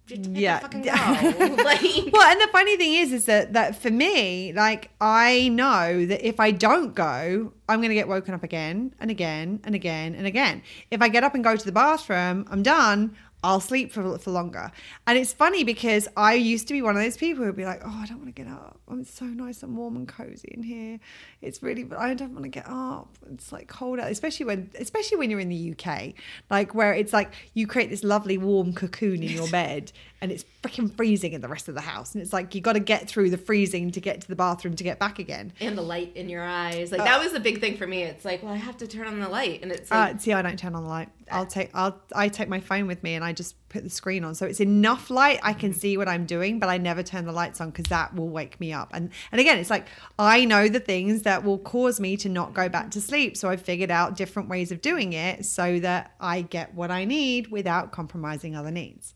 to 0.07 0.17
Yeah. 0.17 0.59
fucking 0.63 0.81
go. 0.81 0.91
like, 1.63 1.81
well, 2.11 2.29
and 2.29 2.41
the 2.41 2.49
funny 2.51 2.75
thing 2.75 2.93
is, 2.95 3.13
is 3.13 3.25
that 3.25 3.53
that 3.53 3.81
for 3.81 3.89
me, 3.89 4.51
like 4.51 4.89
I 4.99 5.47
know 5.47 6.05
that 6.05 6.27
if 6.27 6.41
I 6.41 6.51
don't 6.51 6.93
go, 6.93 7.53
I'm 7.69 7.79
going 7.79 7.89
to 7.89 7.95
get 7.95 8.09
woken 8.09 8.33
up 8.33 8.43
again 8.43 8.93
and 8.99 9.09
again 9.09 9.61
and 9.63 9.75
again 9.75 10.13
and 10.13 10.27
again. 10.27 10.61
If 10.91 11.01
I 11.01 11.07
get 11.07 11.23
up 11.23 11.35
and 11.35 11.43
go 11.43 11.55
to 11.55 11.65
the 11.65 11.71
bathroom, 11.71 12.45
I'm 12.51 12.63
done. 12.63 13.15
I'll 13.47 13.61
sleep 13.61 13.93
for, 13.93 14.17
for 14.17 14.31
longer. 14.31 14.71
And 15.07 15.17
it's 15.17 15.31
funny 15.31 15.63
because 15.63 16.05
I 16.17 16.33
used 16.33 16.67
to 16.67 16.73
be 16.73 16.81
one 16.81 16.97
of 16.97 17.01
those 17.01 17.15
people 17.15 17.45
who'd 17.45 17.55
be 17.55 17.63
like, 17.63 17.81
oh, 17.85 17.99
I 18.03 18.05
don't 18.05 18.17
want 18.17 18.35
to 18.35 18.43
get 18.43 18.51
up. 18.51 18.77
Oh, 18.89 18.99
it's 18.99 19.09
so 19.13 19.23
nice 19.23 19.63
and 19.63 19.77
warm 19.77 19.95
and 19.95 20.05
cozy 20.05 20.49
in 20.51 20.63
here. 20.63 20.99
It's 21.41 21.63
really, 21.63 21.85
but 21.85 21.97
I 21.97 22.13
don't 22.13 22.33
want 22.33 22.43
to 22.43 22.49
get 22.49 22.65
up. 22.67 23.07
It's 23.31 23.53
like 23.53 23.69
cold 23.69 23.99
out, 24.01 24.11
especially 24.11 24.45
when, 24.47 24.69
especially 24.77 25.15
when 25.17 25.29
you're 25.31 25.39
in 25.39 25.47
the 25.47 25.71
UK, 25.73 26.13
like 26.49 26.75
where 26.75 26.93
it's 26.93 27.13
like 27.13 27.31
you 27.53 27.67
create 27.67 27.89
this 27.89 28.03
lovely 28.03 28.37
warm 28.37 28.73
cocoon 28.73 29.23
in 29.23 29.29
your 29.29 29.47
bed 29.51 29.93
and 30.19 30.29
it's 30.31 30.43
freaking 30.61 30.93
freezing 30.97 31.31
in 31.31 31.39
the 31.39 31.47
rest 31.47 31.69
of 31.69 31.75
the 31.75 31.81
house. 31.81 32.15
And 32.15 32.21
it's 32.21 32.33
like 32.33 32.53
you 32.53 32.59
got 32.59 32.73
to 32.73 32.81
get 32.81 33.07
through 33.07 33.29
the 33.29 33.37
freezing 33.37 33.91
to 33.91 34.01
get 34.01 34.19
to 34.21 34.27
the 34.27 34.35
bathroom 34.35 34.75
to 34.75 34.83
get 34.83 34.99
back 34.99 35.19
again. 35.19 35.53
and 35.61 35.77
the 35.77 35.81
light 35.81 36.11
in 36.17 36.27
your 36.27 36.43
eyes. 36.43 36.91
Like, 36.91 36.99
Uh, 36.99 37.05
that 37.05 37.21
was 37.23 37.31
the 37.31 37.39
big 37.39 37.61
thing 37.61 37.77
for 37.77 37.87
me. 37.87 38.03
It's 38.03 38.25
like, 38.25 38.43
well, 38.43 38.51
I 38.51 38.57
have 38.57 38.75
to 38.77 38.87
turn 38.87 39.07
on 39.07 39.21
the 39.21 39.29
light. 39.29 39.61
And 39.61 39.71
it's 39.71 39.89
like, 39.89 40.15
Uh, 40.15 40.17
see, 40.17 40.33
I 40.33 40.41
don't 40.41 40.57
turn 40.59 40.75
on 40.75 40.83
the 40.83 40.89
light. 40.89 41.09
I'll 41.31 41.45
take 41.45 41.69
I'll 41.73 41.99
I 42.15 42.29
take 42.29 42.49
my 42.49 42.59
phone 42.59 42.87
with 42.87 43.03
me 43.03 43.15
and 43.15 43.23
I 43.23 43.33
just 43.33 43.55
put 43.69 43.83
the 43.83 43.89
screen 43.89 44.23
on, 44.23 44.35
so 44.35 44.45
it's 44.45 44.59
enough 44.59 45.09
light 45.09 45.39
I 45.43 45.53
can 45.53 45.71
mm-hmm. 45.71 45.79
see 45.79 45.97
what 45.97 46.07
I'm 46.07 46.25
doing, 46.25 46.59
but 46.59 46.69
I 46.69 46.77
never 46.77 47.03
turn 47.03 47.25
the 47.25 47.31
lights 47.31 47.61
on 47.61 47.69
because 47.69 47.85
that 47.85 48.15
will 48.15 48.29
wake 48.29 48.59
me 48.59 48.73
up. 48.73 48.89
And 48.93 49.09
and 49.31 49.41
again, 49.41 49.57
it's 49.57 49.69
like 49.69 49.87
I 50.17 50.45
know 50.45 50.67
the 50.67 50.79
things 50.79 51.23
that 51.23 51.43
will 51.43 51.59
cause 51.59 51.99
me 51.99 52.17
to 52.17 52.29
not 52.29 52.53
go 52.53 52.69
back 52.69 52.91
to 52.91 53.01
sleep, 53.01 53.37
so 53.37 53.49
I've 53.49 53.61
figured 53.61 53.91
out 53.91 54.15
different 54.15 54.49
ways 54.49 54.71
of 54.71 54.81
doing 54.81 55.13
it 55.13 55.45
so 55.45 55.79
that 55.79 56.13
I 56.19 56.41
get 56.41 56.73
what 56.73 56.91
I 56.91 57.05
need 57.05 57.47
without 57.47 57.91
compromising 57.91 58.55
other 58.55 58.71
needs. 58.71 59.13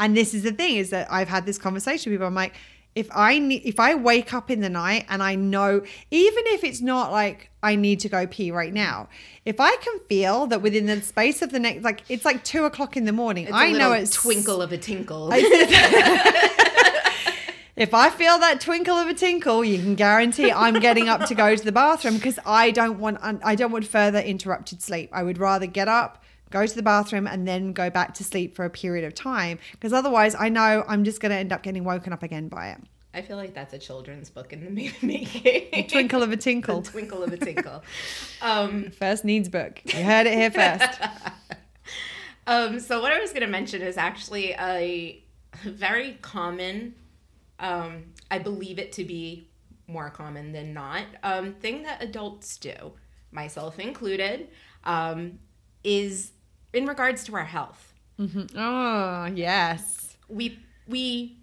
And 0.00 0.16
this 0.16 0.34
is 0.34 0.42
the 0.42 0.52
thing 0.52 0.76
is 0.76 0.90
that 0.90 1.12
I've 1.12 1.28
had 1.28 1.46
this 1.46 1.58
conversation 1.58 2.10
with 2.10 2.18
people. 2.18 2.26
I'm 2.26 2.34
like, 2.34 2.54
if 2.94 3.08
I 3.14 3.38
need, 3.38 3.62
if 3.64 3.78
I 3.78 3.94
wake 3.94 4.34
up 4.34 4.50
in 4.50 4.60
the 4.60 4.68
night 4.68 5.06
and 5.08 5.22
I 5.22 5.34
know, 5.34 5.82
even 6.10 6.44
if 6.46 6.64
it's 6.64 6.80
not 6.80 7.12
like 7.12 7.47
I 7.62 7.74
need 7.74 8.00
to 8.00 8.08
go 8.08 8.26
pee 8.26 8.50
right 8.50 8.72
now, 8.72 9.08
if 9.44 9.60
I 9.60 9.74
can 9.76 9.98
feel 10.08 10.46
that 10.46 10.62
within 10.62 10.86
the 10.86 11.02
space 11.02 11.42
of 11.42 11.50
the 11.50 11.58
next, 11.58 11.82
like 11.82 12.02
it's 12.08 12.24
like 12.24 12.44
two 12.44 12.64
o'clock 12.64 12.96
in 12.96 13.04
the 13.04 13.12
morning, 13.12 13.44
it's 13.44 13.52
I 13.54 13.72
know 13.72 13.92
it's 13.92 14.14
twinkle 14.14 14.62
of 14.62 14.72
a 14.72 14.78
tinkle. 14.78 15.32
If 17.78 17.94
I 17.94 18.10
feel 18.10 18.40
that 18.40 18.60
twinkle 18.60 18.96
of 18.96 19.06
a 19.06 19.14
tinkle, 19.14 19.64
you 19.64 19.78
can 19.78 19.94
guarantee 19.94 20.50
I'm 20.50 20.80
getting 20.80 21.08
up 21.08 21.26
to 21.26 21.34
go 21.36 21.54
to 21.54 21.64
the 21.64 21.70
bathroom 21.70 22.16
because 22.16 22.36
I 22.44 22.72
don't 22.72 22.98
want 22.98 23.18
I 23.22 23.54
don't 23.54 23.70
want 23.70 23.86
further 23.86 24.18
interrupted 24.18 24.82
sleep. 24.82 25.10
I 25.12 25.22
would 25.22 25.38
rather 25.38 25.66
get 25.66 25.86
up, 25.86 26.24
go 26.50 26.66
to 26.66 26.74
the 26.74 26.82
bathroom, 26.82 27.28
and 27.28 27.46
then 27.46 27.72
go 27.72 27.88
back 27.88 28.14
to 28.14 28.24
sleep 28.24 28.56
for 28.56 28.64
a 28.64 28.70
period 28.70 29.04
of 29.04 29.14
time 29.14 29.60
because 29.70 29.92
otherwise, 29.92 30.34
I 30.36 30.48
know 30.48 30.84
I'm 30.88 31.04
just 31.04 31.20
going 31.20 31.30
to 31.30 31.38
end 31.38 31.52
up 31.52 31.62
getting 31.62 31.84
woken 31.84 32.12
up 32.12 32.24
again 32.24 32.48
by 32.48 32.70
it. 32.70 32.78
I 33.18 33.22
feel 33.22 33.36
like 33.36 33.52
that's 33.52 33.74
a 33.74 33.78
children's 33.78 34.30
book 34.30 34.52
in 34.52 34.60
the 34.64 34.92
making. 35.02 35.88
Twinkle 35.88 36.22
of 36.22 36.28
a 36.30 36.36
the 36.36 36.42
tinkle. 36.42 36.82
twinkle 36.82 37.24
of 37.24 37.32
a 37.32 37.36
tinkle. 37.48 37.82
um, 38.40 38.90
First 38.92 39.24
needs 39.24 39.48
book. 39.48 39.80
You 39.84 40.04
heard 40.04 40.28
it 40.28 40.34
here 40.34 40.52
first. 40.52 41.00
um, 42.46 42.78
so 42.78 43.00
what 43.02 43.10
I 43.10 43.18
was 43.18 43.30
going 43.30 43.42
to 43.42 43.48
mention 43.48 43.82
is 43.82 43.96
actually 43.96 44.52
a 44.52 45.20
very 45.64 46.16
common, 46.22 46.94
um, 47.58 48.04
I 48.30 48.38
believe 48.38 48.78
it 48.78 48.92
to 48.92 49.04
be 49.04 49.48
more 49.88 50.10
common 50.10 50.52
than 50.52 50.72
not, 50.72 51.04
um, 51.24 51.54
thing 51.54 51.82
that 51.82 52.00
adults 52.00 52.56
do, 52.56 52.92
myself 53.32 53.80
included, 53.80 54.48
um, 54.84 55.40
is 55.82 56.30
in 56.72 56.86
regards 56.86 57.24
to 57.24 57.34
our 57.34 57.44
health. 57.44 57.94
Oh, 58.56 59.26
yes. 59.34 60.16
we 60.28 60.60
we 60.86 61.37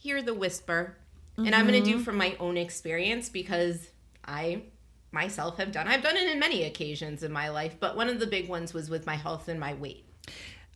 hear 0.00 0.22
the 0.22 0.34
whisper 0.34 0.96
and 1.36 1.54
i'm 1.54 1.66
going 1.66 1.82
to 1.82 1.88
do 1.88 1.96
mm-hmm. 1.96 2.04
from 2.04 2.16
my 2.16 2.36
own 2.38 2.56
experience 2.56 3.28
because 3.28 3.88
i 4.26 4.62
myself 5.12 5.56
have 5.56 5.72
done 5.72 5.88
i've 5.88 6.02
done 6.02 6.16
it 6.16 6.28
in 6.28 6.38
many 6.38 6.64
occasions 6.64 7.22
in 7.22 7.32
my 7.32 7.48
life 7.48 7.76
but 7.80 7.96
one 7.96 8.08
of 8.08 8.20
the 8.20 8.26
big 8.26 8.48
ones 8.48 8.74
was 8.74 8.90
with 8.90 9.06
my 9.06 9.16
health 9.16 9.48
and 9.48 9.58
my 9.58 9.74
weight. 9.74 10.04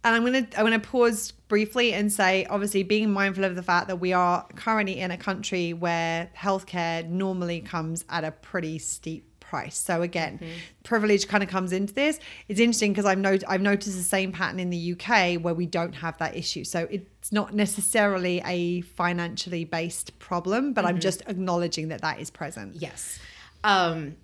And 0.04 0.14
I'm 0.14 0.22
gonna 0.22 0.46
I'm 0.58 0.66
gonna 0.66 0.78
pause 0.78 1.30
briefly 1.48 1.94
and 1.94 2.12
say, 2.12 2.44
obviously, 2.50 2.82
being 2.82 3.10
mindful 3.10 3.44
of 3.44 3.56
the 3.56 3.62
fact 3.62 3.88
that 3.88 3.96
we 3.96 4.12
are 4.12 4.46
currently 4.54 5.00
in 5.00 5.10
a 5.10 5.16
country 5.16 5.72
where 5.72 6.30
healthcare 6.36 7.08
normally 7.08 7.62
comes 7.62 8.04
at 8.10 8.22
a 8.22 8.30
pretty 8.30 8.78
steep 8.78 9.33
price. 9.54 9.76
So 9.76 10.02
again, 10.02 10.40
privilege 10.82 11.28
kind 11.28 11.42
of 11.44 11.48
comes 11.48 11.70
into 11.72 11.94
this. 11.94 12.18
It's 12.48 12.60
interesting 12.60 12.92
because 12.92 13.04
I've 13.04 13.18
not, 13.18 13.44
I've 13.46 13.60
noticed 13.60 13.96
the 13.96 14.02
same 14.02 14.32
pattern 14.32 14.58
in 14.58 14.70
the 14.70 14.82
UK 14.92 15.40
where 15.44 15.54
we 15.54 15.66
don't 15.66 15.94
have 16.04 16.18
that 16.18 16.36
issue. 16.36 16.64
So 16.64 16.88
it's 16.90 17.30
not 17.30 17.54
necessarily 17.54 18.42
a 18.44 18.80
financially 18.82 19.64
based 19.64 20.18
problem, 20.18 20.72
but 20.72 20.84
I'm 20.84 20.98
just 20.98 21.22
acknowledging 21.26 21.88
that 21.88 22.00
that 22.00 22.16
is 22.20 22.30
present. 22.30 22.70
yes 22.76 23.18
um 23.64 24.16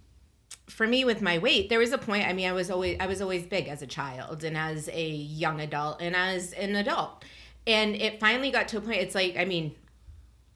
for 0.69 0.87
me 0.87 1.05
with 1.05 1.21
my 1.21 1.39
weight 1.39 1.69
there 1.71 1.79
was 1.79 1.93
a 1.93 1.99
point 1.99 2.27
i 2.27 2.33
mean 2.33 2.49
i 2.49 2.53
was 2.53 2.71
always 2.71 2.97
i 3.01 3.07
was 3.07 3.21
always 3.21 3.45
big 3.45 3.67
as 3.69 3.83
a 3.83 3.87
child 3.87 4.45
and 4.45 4.57
as 4.57 4.89
a 4.93 5.09
young 5.09 5.61
adult 5.61 6.01
and 6.01 6.15
as 6.15 6.53
an 6.53 6.77
adult 6.77 7.25
and 7.67 7.97
it 7.97 8.21
finally 8.21 8.51
got 8.51 8.69
to 8.69 8.77
a 8.77 8.81
point 8.81 8.99
it's 8.99 9.15
like 9.15 9.37
i 9.37 9.45
mean 9.45 9.75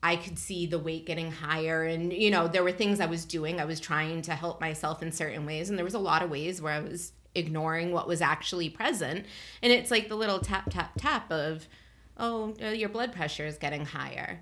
I 0.04 0.16
could 0.16 0.38
see 0.38 0.66
the 0.66 0.78
weight 0.78 1.06
getting 1.06 1.32
higher. 1.32 1.82
And, 1.84 2.12
you 2.12 2.30
know, 2.30 2.46
there 2.46 2.62
were 2.62 2.72
things 2.72 3.00
I 3.00 3.06
was 3.06 3.24
doing. 3.24 3.58
I 3.58 3.64
was 3.64 3.80
trying 3.80 4.20
to 4.22 4.34
help 4.34 4.60
myself 4.60 5.02
in 5.02 5.10
certain 5.12 5.46
ways. 5.46 5.70
And 5.70 5.78
there 5.78 5.84
was 5.84 5.94
a 5.94 5.98
lot 5.98 6.22
of 6.22 6.28
ways 6.28 6.60
where 6.60 6.74
I 6.74 6.80
was 6.80 7.12
ignoring 7.34 7.90
what 7.90 8.06
was 8.06 8.20
actually 8.20 8.68
present. 8.68 9.24
And 9.62 9.72
it's 9.72 9.90
like 9.90 10.10
the 10.10 10.14
little 10.14 10.40
tap, 10.40 10.68
tap, 10.68 10.92
tap 10.98 11.32
of, 11.32 11.66
oh, 12.18 12.54
uh, 12.62 12.66
your 12.66 12.90
blood 12.90 13.14
pressure 13.14 13.46
is 13.46 13.56
getting 13.56 13.86
higher. 13.86 14.40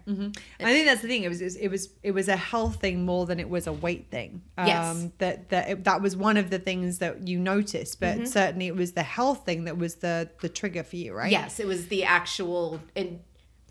I 0.59 0.73
think 0.73 0.87
that's 0.87 1.01
the 1.01 1.07
thing. 1.07 1.23
It 1.23 1.29
was 1.29 1.41
it 1.41 1.69
was 1.69 1.91
it 2.03 2.11
was 2.11 2.27
a 2.27 2.37
health 2.37 2.81
thing 2.81 3.05
more 3.05 3.25
than 3.25 3.39
it 3.39 3.49
was 3.49 3.69
a 3.69 3.73
weight 3.73 4.09
thing. 4.11 4.43
Um, 4.59 4.67
Yes. 4.67 5.09
That 5.19 5.49
that 5.51 5.71
it, 5.71 5.85
that 5.85 6.03
was 6.03 6.17
one 6.17 6.37
of 6.39 6.51
the 6.51 6.59
things 6.59 6.99
that 6.99 7.29
you 7.29 7.39
noticed, 7.39 8.01
but 8.01 8.27
certainly 8.27 8.67
it 8.67 8.75
was 8.75 8.93
the 8.93 9.05
health 9.05 9.47
thing 9.47 9.65
that 9.67 9.79
was 9.79 9.95
the 9.97 10.29
the 10.41 10.49
trigger 10.49 10.83
for 10.83 10.97
you, 10.97 11.15
right? 11.15 11.31
Yes, 11.31 11.61
it 11.61 11.69
was 11.69 11.87
the 11.87 12.03
actual. 12.03 12.81
And 12.97 13.21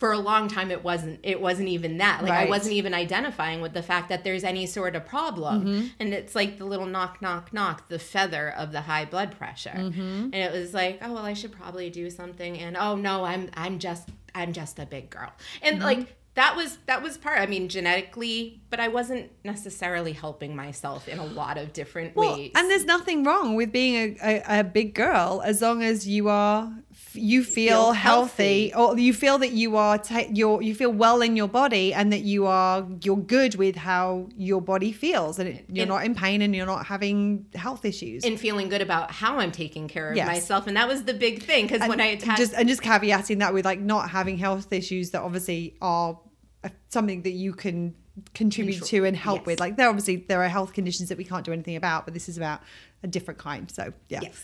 for 0.01 0.11
a 0.13 0.17
long 0.17 0.47
time, 0.47 0.71
it 0.71 0.83
wasn't. 0.83 1.19
It 1.21 1.39
wasn't 1.39 1.69
even 1.69 1.99
that. 1.99 2.23
Like 2.23 2.31
I 2.31 2.45
wasn't 2.49 2.73
even 2.73 2.95
identifying 2.95 3.61
with 3.61 3.73
the 3.73 3.83
fact 3.83 4.09
that 4.09 4.23
there's 4.23 4.43
any 4.43 4.65
sort 4.65 4.95
of 4.95 5.05
problem. 5.05 5.63
Mm-hmm. 5.63 5.87
And 5.99 6.11
it's 6.11 6.33
like 6.33 6.57
the 6.57 6.65
little 6.65 6.87
knock, 6.87 7.21
knock, 7.21 7.53
knock, 7.53 7.87
the 7.87 7.99
feather 7.99 8.49
of 8.49 8.71
the 8.71 8.81
high 8.81 9.05
blood 9.05 9.37
pressure. 9.37 9.69
Mm-hmm. 9.77 10.01
And 10.33 10.35
it 10.35 10.51
was 10.51 10.73
like, 10.73 10.97
oh 11.03 11.13
well, 11.13 11.23
I 11.23 11.33
should 11.33 11.51
probably 11.51 11.91
do 11.91 12.09
something. 12.09 12.57
And 12.57 12.75
oh 12.75 12.95
no, 12.95 13.23
I'm 13.25 13.51
I'm 13.53 13.77
just 13.77 14.09
I'm 14.33 14.53
just 14.53 14.79
a 14.79 14.87
big 14.87 15.11
girl. 15.11 15.31
And 15.61 15.75
Mm-hmm. 15.75 15.85
like 15.85 16.15
that 16.33 16.55
was 16.55 16.79
that 16.87 17.03
was 17.03 17.17
part. 17.19 17.37
I 17.39 17.45
mean, 17.45 17.67
genetically, 17.69 18.61
but 18.71 18.79
I 18.79 18.87
wasn't 18.87 19.29
necessarily 19.43 20.13
helping 20.13 20.55
myself 20.55 21.07
in 21.07 21.19
a 21.19 21.25
lot 21.25 21.57
of 21.59 21.73
different 21.73 22.15
Well, 22.15 22.37
ways. 22.37 22.51
and 22.55 22.69
there's 22.71 22.85
nothing 22.85 23.23
wrong 23.23 23.53
with 23.55 23.71
being 23.71 24.17
a, 24.23 24.41
a, 24.47 24.59
a 24.61 24.63
big 24.63 24.95
girl 24.95 25.41
as 25.45 25.61
long 25.61 25.83
as 25.83 26.07
you 26.07 26.27
are 26.29 26.71
you 27.15 27.43
feel, 27.43 27.85
Feel 27.85 27.91
healthy, 27.93 28.69
healthy. 28.69 28.93
or 28.95 28.99
you 28.99 29.13
feel 29.13 29.37
that 29.39 29.51
you 29.51 29.75
are 29.77 29.97
ta- 29.97 30.25
you're 30.33 30.61
you 30.61 30.73
feel 30.75 30.91
well 30.91 31.21
in 31.21 31.35
your 31.35 31.47
body 31.47 31.93
and 31.93 32.11
that 32.13 32.21
you 32.21 32.45
are 32.45 32.87
you're 33.03 33.17
good 33.17 33.55
with 33.55 33.75
how 33.75 34.29
your 34.37 34.61
body 34.61 34.91
feels 34.91 35.39
and 35.39 35.49
it, 35.49 35.65
you're 35.69 35.83
And- 35.83 35.89
not 35.89 36.05
in 36.05 36.15
pain 36.15 36.41
and 36.41 36.55
you're 36.55 36.65
not 36.65 36.85
having 36.85 37.45
health 37.55 37.83
issues. 37.85 38.23
and 38.23 38.39
feeling 38.39 38.69
good 38.69 38.81
about 38.81 39.11
how 39.11 39.39
I'm 39.39 39.51
taking 39.51 39.87
care 39.87 40.09
of 40.11 40.15
Yes. 40.15 40.27
myself. 40.27 40.67
And 40.67 40.77
that 40.77 40.87
was 40.87 41.03
the 41.03 41.13
big 41.13 41.43
thing 41.43 41.67
because 41.67 41.87
when 41.87 41.99
I 42.01 42.07
attached 42.07 42.39
just 42.39 42.53
and 42.53 42.67
just 42.69 42.81
caveating 42.81 43.39
that 43.39 43.53
with 43.53 43.65
like 43.65 43.79
not 43.79 44.09
having 44.09 44.37
health 44.37 44.71
issues 44.71 45.11
that 45.11 45.21
obviously 45.21 45.75
are 45.81 46.19
uh, 46.63 46.69
something 46.89 47.23
that 47.23 47.31
you 47.31 47.53
can 47.53 47.95
contribute 48.33 48.73
Control- 48.79 48.87
to 49.01 49.05
and 49.05 49.17
help 49.17 49.39
yes. 49.39 49.45
with 49.47 49.59
like 49.59 49.77
there 49.77 49.87
obviously 49.89 50.17
there 50.27 50.43
are 50.43 50.47
health 50.49 50.73
conditions 50.73 51.09
that 51.09 51.17
we 51.17 51.23
can't 51.23 51.45
do 51.45 51.53
anything 51.53 51.75
about 51.77 52.05
but 52.05 52.13
this 52.13 52.27
is 52.29 52.37
about 52.37 52.61
a 53.03 53.07
different 53.07 53.39
kind 53.39 53.71
so 53.71 53.93
yeah 54.09 54.19
Yes. 54.21 54.37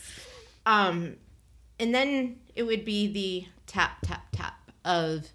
Um, 0.66 1.16
and 1.78 1.94
then 1.94 2.36
it 2.54 2.62
would 2.64 2.84
be 2.84 3.06
the 3.12 3.46
tap, 3.66 3.98
tap, 4.02 4.22
tap 4.32 4.70
of 4.84 5.28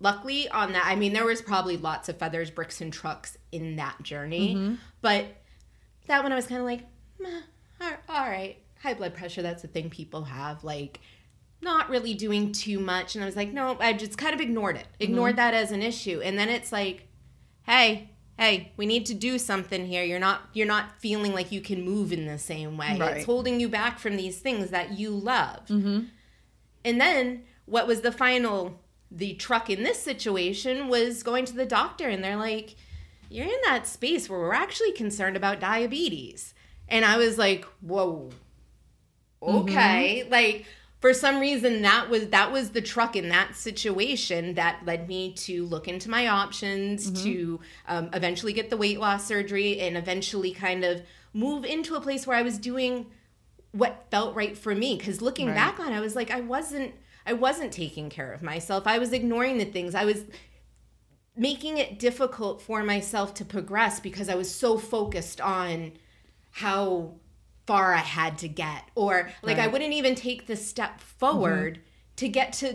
luckily 0.00 0.48
on 0.50 0.72
that. 0.72 0.84
I 0.86 0.96
mean, 0.96 1.12
there 1.12 1.24
was 1.24 1.40
probably 1.42 1.76
lots 1.76 2.08
of 2.08 2.18
feathers, 2.18 2.50
bricks, 2.50 2.80
and 2.80 2.92
trucks 2.92 3.36
in 3.52 3.76
that 3.76 4.02
journey, 4.02 4.54
Mm-hmm. 4.54 4.74
but 5.00 5.26
that 6.06 6.22
one 6.22 6.32
I 6.32 6.36
was 6.36 6.46
kind 6.46 6.60
of 6.60 6.66
like, 6.66 6.84
all 8.08 8.28
right, 8.28 8.56
high 8.82 8.94
blood 8.94 9.14
pressure, 9.14 9.42
that's 9.42 9.64
a 9.64 9.68
thing 9.68 9.90
people 9.90 10.24
have. 10.24 10.64
Like, 10.64 11.00
not 11.60 11.90
really 11.90 12.14
doing 12.14 12.52
too 12.52 12.78
much. 12.78 13.14
And 13.14 13.22
I 13.22 13.26
was 13.26 13.36
like, 13.36 13.52
no, 13.52 13.76
I 13.80 13.92
just 13.92 14.16
kind 14.16 14.34
of 14.34 14.40
ignored 14.40 14.76
it, 14.76 14.86
ignored 15.00 15.32
Mm-hmm. 15.32 15.36
that 15.36 15.54
as 15.54 15.72
an 15.72 15.82
issue. 15.82 16.20
And 16.22 16.38
then 16.38 16.48
it's 16.48 16.70
like, 16.72 17.08
hey, 17.66 18.10
hey, 18.38 18.72
we 18.76 18.86
need 18.86 19.04
to 19.06 19.14
do 19.14 19.36
something 19.36 19.86
here. 19.86 20.04
You're 20.04 20.20
not 20.20 20.42
you're 20.54 20.66
not 20.66 20.98
feeling 21.00 21.34
like 21.34 21.52
you 21.52 21.60
can 21.60 21.84
move 21.84 22.12
in 22.12 22.26
the 22.26 22.38
same 22.38 22.78
way. 22.78 22.96
Right. 22.98 23.18
It's 23.18 23.26
holding 23.26 23.60
you 23.60 23.68
back 23.68 23.98
from 23.98 24.16
these 24.16 24.38
things 24.38 24.70
that 24.70 24.98
you 24.98 25.10
love. 25.10 25.66
mm-hmm. 25.66 26.04
And 26.84 27.00
then 27.00 27.42
what 27.66 27.86
was 27.86 28.00
the 28.00 28.12
final 28.12 28.80
the 29.10 29.34
truck 29.34 29.68
in 29.68 29.82
this 29.82 30.00
situation 30.00 30.88
was 30.88 31.22
going 31.22 31.44
to 31.46 31.54
the 31.54 31.66
doctor 31.66 32.08
and 32.08 32.22
they're 32.22 32.36
like, 32.36 32.76
You're 33.28 33.46
in 33.46 33.60
that 33.64 33.86
space 33.86 34.30
where 34.30 34.38
we're 34.38 34.54
actually 34.54 34.92
concerned 34.92 35.36
about 35.36 35.60
diabetes. 35.60 36.54
And 36.88 37.04
I 37.04 37.16
was 37.16 37.38
like, 37.38 37.64
Whoa. 37.80 38.30
Okay. 39.42 40.26
Like 40.30 40.66
for 41.00 41.14
some 41.14 41.38
reason 41.38 41.82
that 41.82 42.08
was 42.10 42.28
that 42.28 42.50
was 42.52 42.70
the 42.70 42.80
truck 42.80 43.14
in 43.16 43.28
that 43.28 43.54
situation 43.54 44.54
that 44.54 44.84
led 44.84 45.08
me 45.08 45.32
to 45.34 45.64
look 45.66 45.86
into 45.88 46.10
my 46.10 46.26
options 46.28 47.22
to 47.22 47.60
um, 47.86 48.10
eventually 48.12 48.52
get 48.52 48.68
the 48.70 48.76
weight 48.76 48.98
loss 48.98 49.26
surgery 49.26 49.80
and 49.80 49.96
eventually 49.96 50.52
kind 50.52 50.84
of 50.84 51.02
move 51.32 51.64
into 51.64 51.94
a 51.94 52.00
place 52.00 52.26
where 52.26 52.36
i 52.36 52.42
was 52.42 52.58
doing 52.58 53.06
what 53.72 54.06
felt 54.10 54.34
right 54.34 54.56
for 54.56 54.74
me. 54.74 54.96
Because 54.96 55.20
looking 55.20 55.48
Right. 55.48 55.54
back 55.54 55.78
on 55.78 55.92
it 55.92 55.96
i 55.96 56.00
was 56.00 56.16
like 56.16 56.30
i 56.30 56.40
wasn't 56.40 56.94
i 57.26 57.32
wasn't 57.34 57.70
taking 57.72 58.08
care 58.10 58.32
of 58.32 58.42
myself. 58.42 58.86
I 58.86 58.98
was 58.98 59.12
ignoring 59.12 59.58
the 59.58 59.66
things. 59.66 59.94
I 59.94 60.04
was 60.06 60.24
making 61.36 61.76
it 61.78 61.98
difficult 61.98 62.60
for 62.62 62.82
myself 62.82 63.34
to 63.34 63.44
progress 63.44 64.00
because 64.00 64.28
i 64.28 64.34
was 64.34 64.52
so 64.52 64.76
focused 64.78 65.40
on 65.40 65.92
how 66.50 67.14
far 67.68 67.92
i 67.94 67.98
had 68.18 68.38
to 68.38 68.48
get 68.48 68.82
or 68.94 69.30
like 69.42 69.58
i 69.58 69.66
wouldn't 69.72 69.92
even 69.92 70.14
take 70.14 70.46
the 70.46 70.56
step 70.56 71.00
forward 71.00 71.80
to 72.16 72.26
get 72.28 72.52
to 72.52 72.68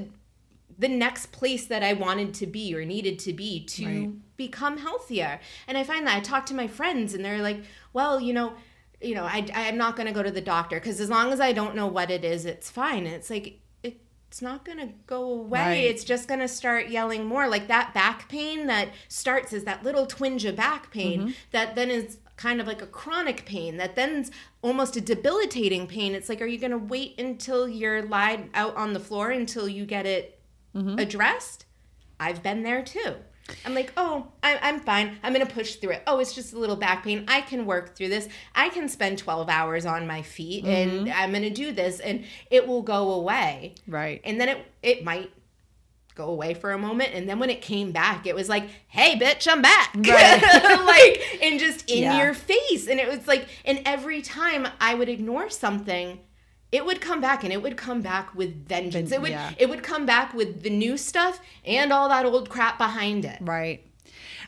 the 0.79 0.87
next 0.87 1.27
place 1.31 1.65
that 1.67 1.83
I 1.83 1.93
wanted 1.93 2.33
to 2.41 2.47
be 2.47 2.73
or 2.75 2.83
needed 2.83 3.19
to 3.19 3.31
be 3.33 3.63
to 3.77 3.85
Right. 3.85 4.37
become 4.37 4.77
healthier. 4.79 5.39
And 5.67 5.77
I 5.77 5.83
find 5.83 6.07
that 6.07 6.17
I 6.17 6.19
talk 6.19 6.47
to 6.47 6.55
my 6.55 6.67
friends 6.67 7.13
and 7.13 7.23
they're 7.23 7.43
like, 7.43 7.59
well, 7.93 8.19
you 8.19 8.33
know, 8.33 8.53
you 8.99 9.13
know, 9.13 9.23
I, 9.23 9.45
I'm 9.53 9.77
not 9.77 9.95
going 9.95 10.07
to 10.07 10.13
go 10.13 10.23
to 10.23 10.31
the 10.31 10.41
doctor 10.41 10.77
because 10.79 10.99
as 10.99 11.09
long 11.11 11.31
as 11.31 11.39
I 11.39 11.51
don't 11.53 11.75
know 11.75 11.85
what 11.85 12.09
it 12.09 12.25
is, 12.25 12.45
it's 12.45 12.71
fine. 12.71 13.05
And 13.05 13.13
it's 13.15 13.29
like, 13.29 13.59
it's 13.83 14.41
not 14.41 14.65
going 14.65 14.79
to 14.79 14.89
go 15.05 15.21
away. 15.41 15.59
Right. 15.59 15.85
It's 15.91 16.03
just 16.03 16.27
going 16.27 16.39
to 16.39 16.47
start 16.47 16.87
yelling 16.89 17.23
more. 17.25 17.47
Like 17.47 17.67
that 17.67 17.93
back 17.93 18.27
pain 18.27 18.65
that 18.65 18.89
starts 19.09 19.53
as 19.53 19.65
that 19.65 19.83
little 19.83 20.07
twinge 20.07 20.43
of 20.45 20.55
back 20.55 20.89
pain 20.89 21.19
Mm-hmm. 21.21 21.31
that 21.51 21.75
then 21.75 21.91
is 21.91 22.17
kind 22.43 22.59
of 22.61 22.67
like 22.67 22.81
a 22.81 22.87
chronic 23.01 23.45
pain 23.45 23.77
that 23.77 23.95
then's 23.95 24.29
almost 24.61 24.95
a 24.97 25.01
debilitating 25.01 25.87
pain. 25.87 26.13
It's 26.13 26.27
like, 26.29 26.41
are 26.41 26.45
you 26.53 26.59
going 26.59 26.71
to 26.71 26.77
wait 26.95 27.17
until 27.19 27.67
you're 27.69 28.01
lied 28.01 28.49
out 28.53 28.75
on 28.75 28.91
the 28.93 28.99
floor 28.99 29.31
until 29.31 29.67
you 29.67 29.85
get 29.85 30.05
it 30.05 30.39
Mm-hmm. 30.75 30.97
addressed? 30.99 31.65
I've 32.19 32.41
been 32.41 32.63
there 32.63 32.81
too. 32.83 33.13
I'm 33.65 33.75
like, 33.75 33.93
oh, 33.95 34.27
I, 34.41 34.57
I'm 34.61 34.79
fine. 34.79 35.17
I'm 35.21 35.33
going 35.33 35.45
to 35.45 35.53
push 35.53 35.75
through 35.75 35.91
it. 35.91 36.03
Oh, 36.07 36.19
it's 36.19 36.33
just 36.33 36.53
a 36.53 36.57
little 36.57 36.75
back 36.77 37.03
pain. 37.03 37.25
I 37.27 37.41
can 37.41 37.65
work 37.65 37.95
through 37.95 38.09
this. 38.09 38.27
I 38.55 38.69
can 38.69 38.87
spend 38.89 39.17
12 39.19 39.49
hours 39.49 39.85
on 39.85 40.07
my 40.07 40.21
feet 40.21 40.65
and 40.65 40.91
Mm-hmm. 41.07 41.21
I'm 41.21 41.29
going 41.31 41.43
to 41.43 41.49
do 41.51 41.71
this 41.73 41.99
and 41.99 42.25
it 42.49 42.67
will 42.67 42.81
go 42.81 43.11
away. 43.13 43.75
right 43.87 44.19
And 44.23 44.39
then 44.41 44.49
it, 44.49 44.65
it 44.81 45.03
might 45.03 45.29
go 46.15 46.25
away 46.29 46.53
for 46.53 46.71
a 46.71 46.77
moment. 46.77 47.11
And 47.13 47.27
then 47.27 47.39
when 47.39 47.49
it 47.49 47.61
came 47.61 47.91
back, 47.91 48.25
it 48.27 48.35
was 48.35 48.49
like, 48.49 48.67
hey, 48.87 49.17
bitch, 49.17 49.47
I'm 49.51 49.61
back. 49.61 49.93
Right. 49.97 50.41
like, 50.85 51.39
and 51.41 51.59
just 51.59 51.89
in 51.89 52.03
Yeah. 52.03 52.23
your 52.23 52.33
face. 52.33 52.87
And 52.87 52.99
it 52.99 53.07
was 53.07 53.27
like, 53.27 53.47
and 53.65 53.81
every 53.85 54.21
time 54.21 54.67
I 54.79 54.93
would 54.93 55.09
ignore 55.09 55.49
something, 55.49 56.19
it 56.71 56.85
would 56.85 57.01
come 57.01 57.21
back 57.21 57.43
and 57.43 57.53
it 57.53 57.61
would 57.61 57.77
come 57.77 58.01
back 58.01 58.33
with 58.35 58.67
vengeance. 58.67 59.11
It 59.11 59.21
would 59.21 59.29
yeah. 59.29 59.51
it 59.59 59.69
would 59.69 59.83
come 59.83 60.07
back 60.07 60.33
with 60.33 60.63
the 60.63 60.71
new 60.71 60.97
stuff 60.97 61.39
and 61.65 61.93
all 61.93 62.09
that 62.09 62.25
old 62.25 62.49
crap 62.49 62.79
behind 62.79 63.25
it. 63.25 63.37
Right. 63.41 63.85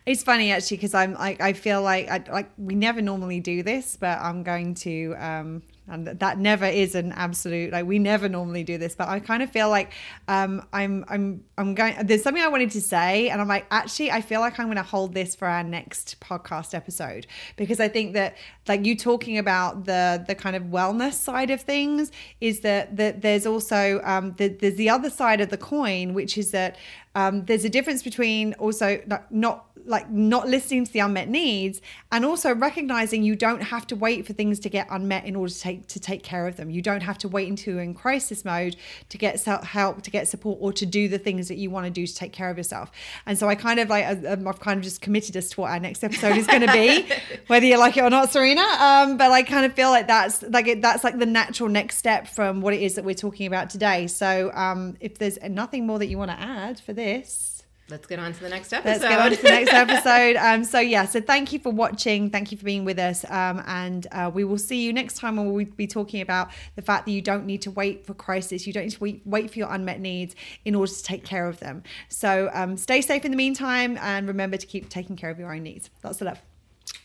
It's 0.08 0.24
funny 0.24 0.52
actually 0.52 0.78
because 0.78 0.96
I'm 0.96 1.14
like 1.14 1.40
I 1.40 1.54
feel 1.54 1.84
like 1.84 2.10
I 2.10 2.24
like 2.32 2.50
we 2.58 2.74
never 2.74 3.02
normally 3.02 3.40
do 3.40 3.62
this, 3.62 3.96
but 3.96 4.20
I'm 4.20 4.42
going 4.42 4.74
to 4.76 5.16
um 5.20 5.62
and 5.88 6.08
that 6.08 6.40
never 6.40 6.66
is 6.66 6.96
an 6.96 7.12
absolute 7.12 7.72
like 7.72 7.86
we 7.86 8.00
never 8.00 8.28
normally 8.28 8.64
do 8.64 8.78
this, 8.78 8.96
but 8.96 9.08
I 9.08 9.20
kind 9.20 9.44
of 9.44 9.50
feel 9.50 9.70
like 9.70 9.94
um 10.28 10.66
I'm 10.74 11.06
I'm 11.08 11.44
I'm 11.58 11.76
going 11.76 11.96
there's 12.06 12.24
something 12.24 12.44
I 12.44 12.48
wanted 12.48 12.72
to 12.72 12.82
say 12.82 13.30
and 13.30 13.40
I'm 13.40 13.48
like 13.48 13.66
actually 13.72 14.12
I 14.12 14.22
feel 14.22 14.40
like 14.40 14.60
I'm 14.60 14.66
going 14.68 14.78
to 14.78 14.84
hold 14.84 15.14
this 15.14 15.36
for 15.36 15.48
our 15.48 15.64
next 15.64 16.20
podcast 16.20 16.74
episode 16.74 17.28
because 17.56 17.80
I 17.80 17.88
think 17.88 18.14
that 18.14 18.36
like 18.68 18.86
you 18.86 18.98
talking 18.98 19.38
about 19.38 19.86
the 19.86 20.24
the 20.28 20.36
kind 20.36 20.56
of 20.56 20.64
wellness 20.64 21.14
side 21.14 21.52
of 21.52 21.62
things 21.62 22.12
is 22.42 22.62
that 22.62 22.98
that 22.98 23.22
there's 23.22 23.46
also 23.46 24.02
um 24.04 24.34
the, 24.38 24.48
there's 24.48 24.76
the 24.76 24.90
other 24.90 25.10
side 25.10 25.42
of 25.42 25.50
the 25.50 25.58
coin 25.58 26.14
which 26.14 26.38
is 26.38 26.52
that 26.52 26.78
um, 27.16 27.46
there's 27.46 27.64
a 27.64 27.70
difference 27.70 28.04
between 28.04 28.54
also 28.56 29.02
like, 29.08 29.32
not 29.32 29.68
like 29.86 30.10
not 30.10 30.48
listening 30.48 30.86
to 30.86 30.92
the 30.92 31.00
unmet 31.00 31.30
needs 31.30 31.82
and 32.12 32.26
also 32.26 32.54
recognizing 32.54 33.24
you 33.24 33.36
don't 33.36 33.62
have 33.62 33.86
to 33.88 33.96
wait 33.96 34.26
for 34.26 34.34
things 34.34 34.60
to 34.60 34.70
get 34.70 34.88
unmet 34.90 35.26
in 35.26 35.36
order 35.36 35.52
to 35.52 35.60
take 35.60 35.88
to 35.88 36.00
take 36.00 36.24
care 36.24 36.48
of 36.48 36.58
them. 36.58 36.70
You 36.70 36.82
don't 36.82 37.02
have 37.02 37.18
to 37.20 37.28
wait 37.28 37.48
until 37.48 37.76
you're 37.76 37.84
in 37.84 37.94
crisis 37.94 38.44
mode 38.44 38.76
to 39.10 39.18
get 39.18 39.42
help 39.44 40.02
to 40.02 40.12
get 40.12 40.28
support 40.28 40.58
or 40.62 40.74
to 40.74 40.86
do 40.86 41.08
the 41.08 41.20
things 41.20 41.48
that 41.48 41.58
you 41.58 41.70
want 41.70 41.86
to 41.86 41.92
do 41.92 42.06
to 42.06 42.16
take 42.16 42.32
care 42.32 42.50
of 42.50 42.58
yourself. 42.58 42.92
And 43.26 43.38
so 43.38 43.48
i 43.48 43.56
kind 43.56 43.80
of 43.80 43.90
like 43.90 44.06
um, 44.28 44.48
i've 44.48 44.60
kind 44.60 44.78
of 44.78 44.84
just 44.84 45.02
committed 45.02 45.38
us 45.38 45.50
to 45.50 45.62
what 45.62 45.72
our 45.72 45.80
next 45.80 46.04
episode 46.04 46.38
is 46.38 46.48
going 46.48 46.62
to 46.62 46.72
be 46.72 47.08
whether 47.48 47.66
you 47.66 47.78
like 47.78 47.98
it 47.98 48.02
or 48.02 48.10
not 48.10 48.32
serena. 48.32 48.62
Um, 48.80 49.18
but 49.18 49.32
i 49.32 49.44
kind 49.44 49.66
of 49.66 49.74
feel 49.74 49.90
like 49.90 50.08
that's 50.08 50.44
like 50.44 50.68
it, 50.68 50.82
that's 50.82 51.04
like 51.04 51.20
the 51.20 51.26
natural 51.26 51.70
next 51.70 51.98
step 51.98 52.28
from 52.28 52.62
what 52.62 52.74
it 52.74 52.82
is 52.82 52.96
that 52.96 53.06
we're 53.06 53.16
talking 53.16 53.48
about 53.48 53.70
today. 53.70 54.08
So 54.08 54.52
um, 54.54 54.98
if 55.00 55.18
there's 55.18 55.38
nothing 55.42 55.86
more 55.86 56.00
that 56.00 56.08
you 56.08 56.18
want 56.18 56.32
to 56.32 56.40
add 56.40 56.80
for 56.80 56.94
this 56.94 57.55
Let's 57.88 58.08
get 58.08 58.18
on 58.18 58.34
to 58.34 58.40
the 58.40 58.50
next 58.50 58.74
episode. 58.74 58.90
Let's 58.90 59.04
get 59.04 59.20
on 59.20 59.30
to 59.32 59.42
the 59.42 59.50
next 59.50 59.74
episode. 59.74 60.36
Um, 60.46 60.64
so 60.64 60.80
yeah, 60.80 61.06
so 61.06 61.22
thank 61.22 61.54
you 61.54 61.60
for 61.60 61.72
watching. 61.72 62.30
Thank 62.30 62.52
you 62.52 62.58
for 62.58 62.66
being 62.66 62.86
with 62.86 63.00
us. 63.00 63.26
Um, 63.30 63.64
and 63.66 64.06
uh, 64.12 64.30
we 64.34 64.44
will 64.44 64.58
see 64.58 64.84
you 64.84 64.94
next 64.94 65.18
time 65.18 65.38
when 65.38 65.52
we'll 65.52 65.66
be 65.66 65.88
talking 65.88 66.22
about 66.22 66.50
the 66.76 66.82
fact 66.82 67.06
that 67.06 67.12
you 67.12 67.22
don't 67.22 67.46
need 67.46 67.62
to 67.64 67.72
wait 67.72 68.06
for 68.06 68.14
crisis. 68.14 68.68
You 68.68 68.74
don't 68.74 68.84
need 68.84 68.92
to 68.92 69.00
wait, 69.00 69.22
wait 69.26 69.52
for 69.52 69.60
your 69.60 69.72
unmet 69.72 70.00
needs 70.00 70.36
in 70.66 70.76
order 70.76 70.92
to 70.92 71.04
take 71.04 71.24
care 71.24 71.48
of 71.48 71.60
them. 71.60 71.84
So 72.10 72.50
um, 72.54 72.78
stay 72.78 73.02
safe 73.02 73.26
in 73.26 73.32
the 73.32 73.38
meantime 73.38 73.98
and 74.02 74.28
remember 74.28 74.58
to 74.58 74.66
keep 74.66 74.90
taking 74.90 75.16
care 75.16 75.30
of 75.30 75.40
your 75.40 75.54
own 75.54 75.64
needs. 75.64 75.90
Lots 76.04 76.22
of 76.22 76.28
love. 76.28 76.42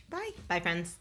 Bye. 0.09 0.31
Bye, 0.49 0.61
friends. 0.61 0.97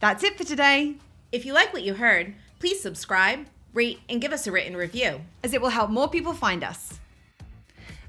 That's 0.00 0.24
it 0.24 0.36
for 0.36 0.44
today. 0.44 0.96
If 1.30 1.44
you 1.44 1.52
like 1.52 1.72
what 1.72 1.82
you 1.82 1.94
heard, 1.94 2.34
please 2.58 2.80
subscribe, 2.80 3.46
rate, 3.74 4.00
and 4.08 4.20
give 4.20 4.32
us 4.32 4.46
a 4.46 4.52
written 4.52 4.76
review. 4.76 5.20
as 5.44 5.52
it 5.52 5.60
will 5.60 5.68
help 5.70 5.90
more 5.90 6.08
people 6.08 6.32
find 6.32 6.64
us. 6.64 6.98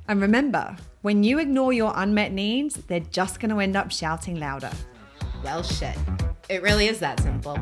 And 0.07 0.21
remember, 0.21 0.75
when 1.01 1.23
you 1.23 1.39
ignore 1.39 1.73
your 1.73 1.93
unmet 1.95 2.31
needs, 2.31 2.75
they're 2.75 2.99
just 2.99 3.39
going 3.39 3.51
to 3.51 3.59
end 3.59 3.75
up 3.75 3.91
shouting 3.91 4.39
louder. 4.39 4.71
Well, 5.43 5.63
shit. 5.63 5.97
It 6.49 6.61
really 6.61 6.87
is 6.87 6.99
that 6.99 7.19
simple. 7.19 7.57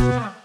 You. 0.00 0.39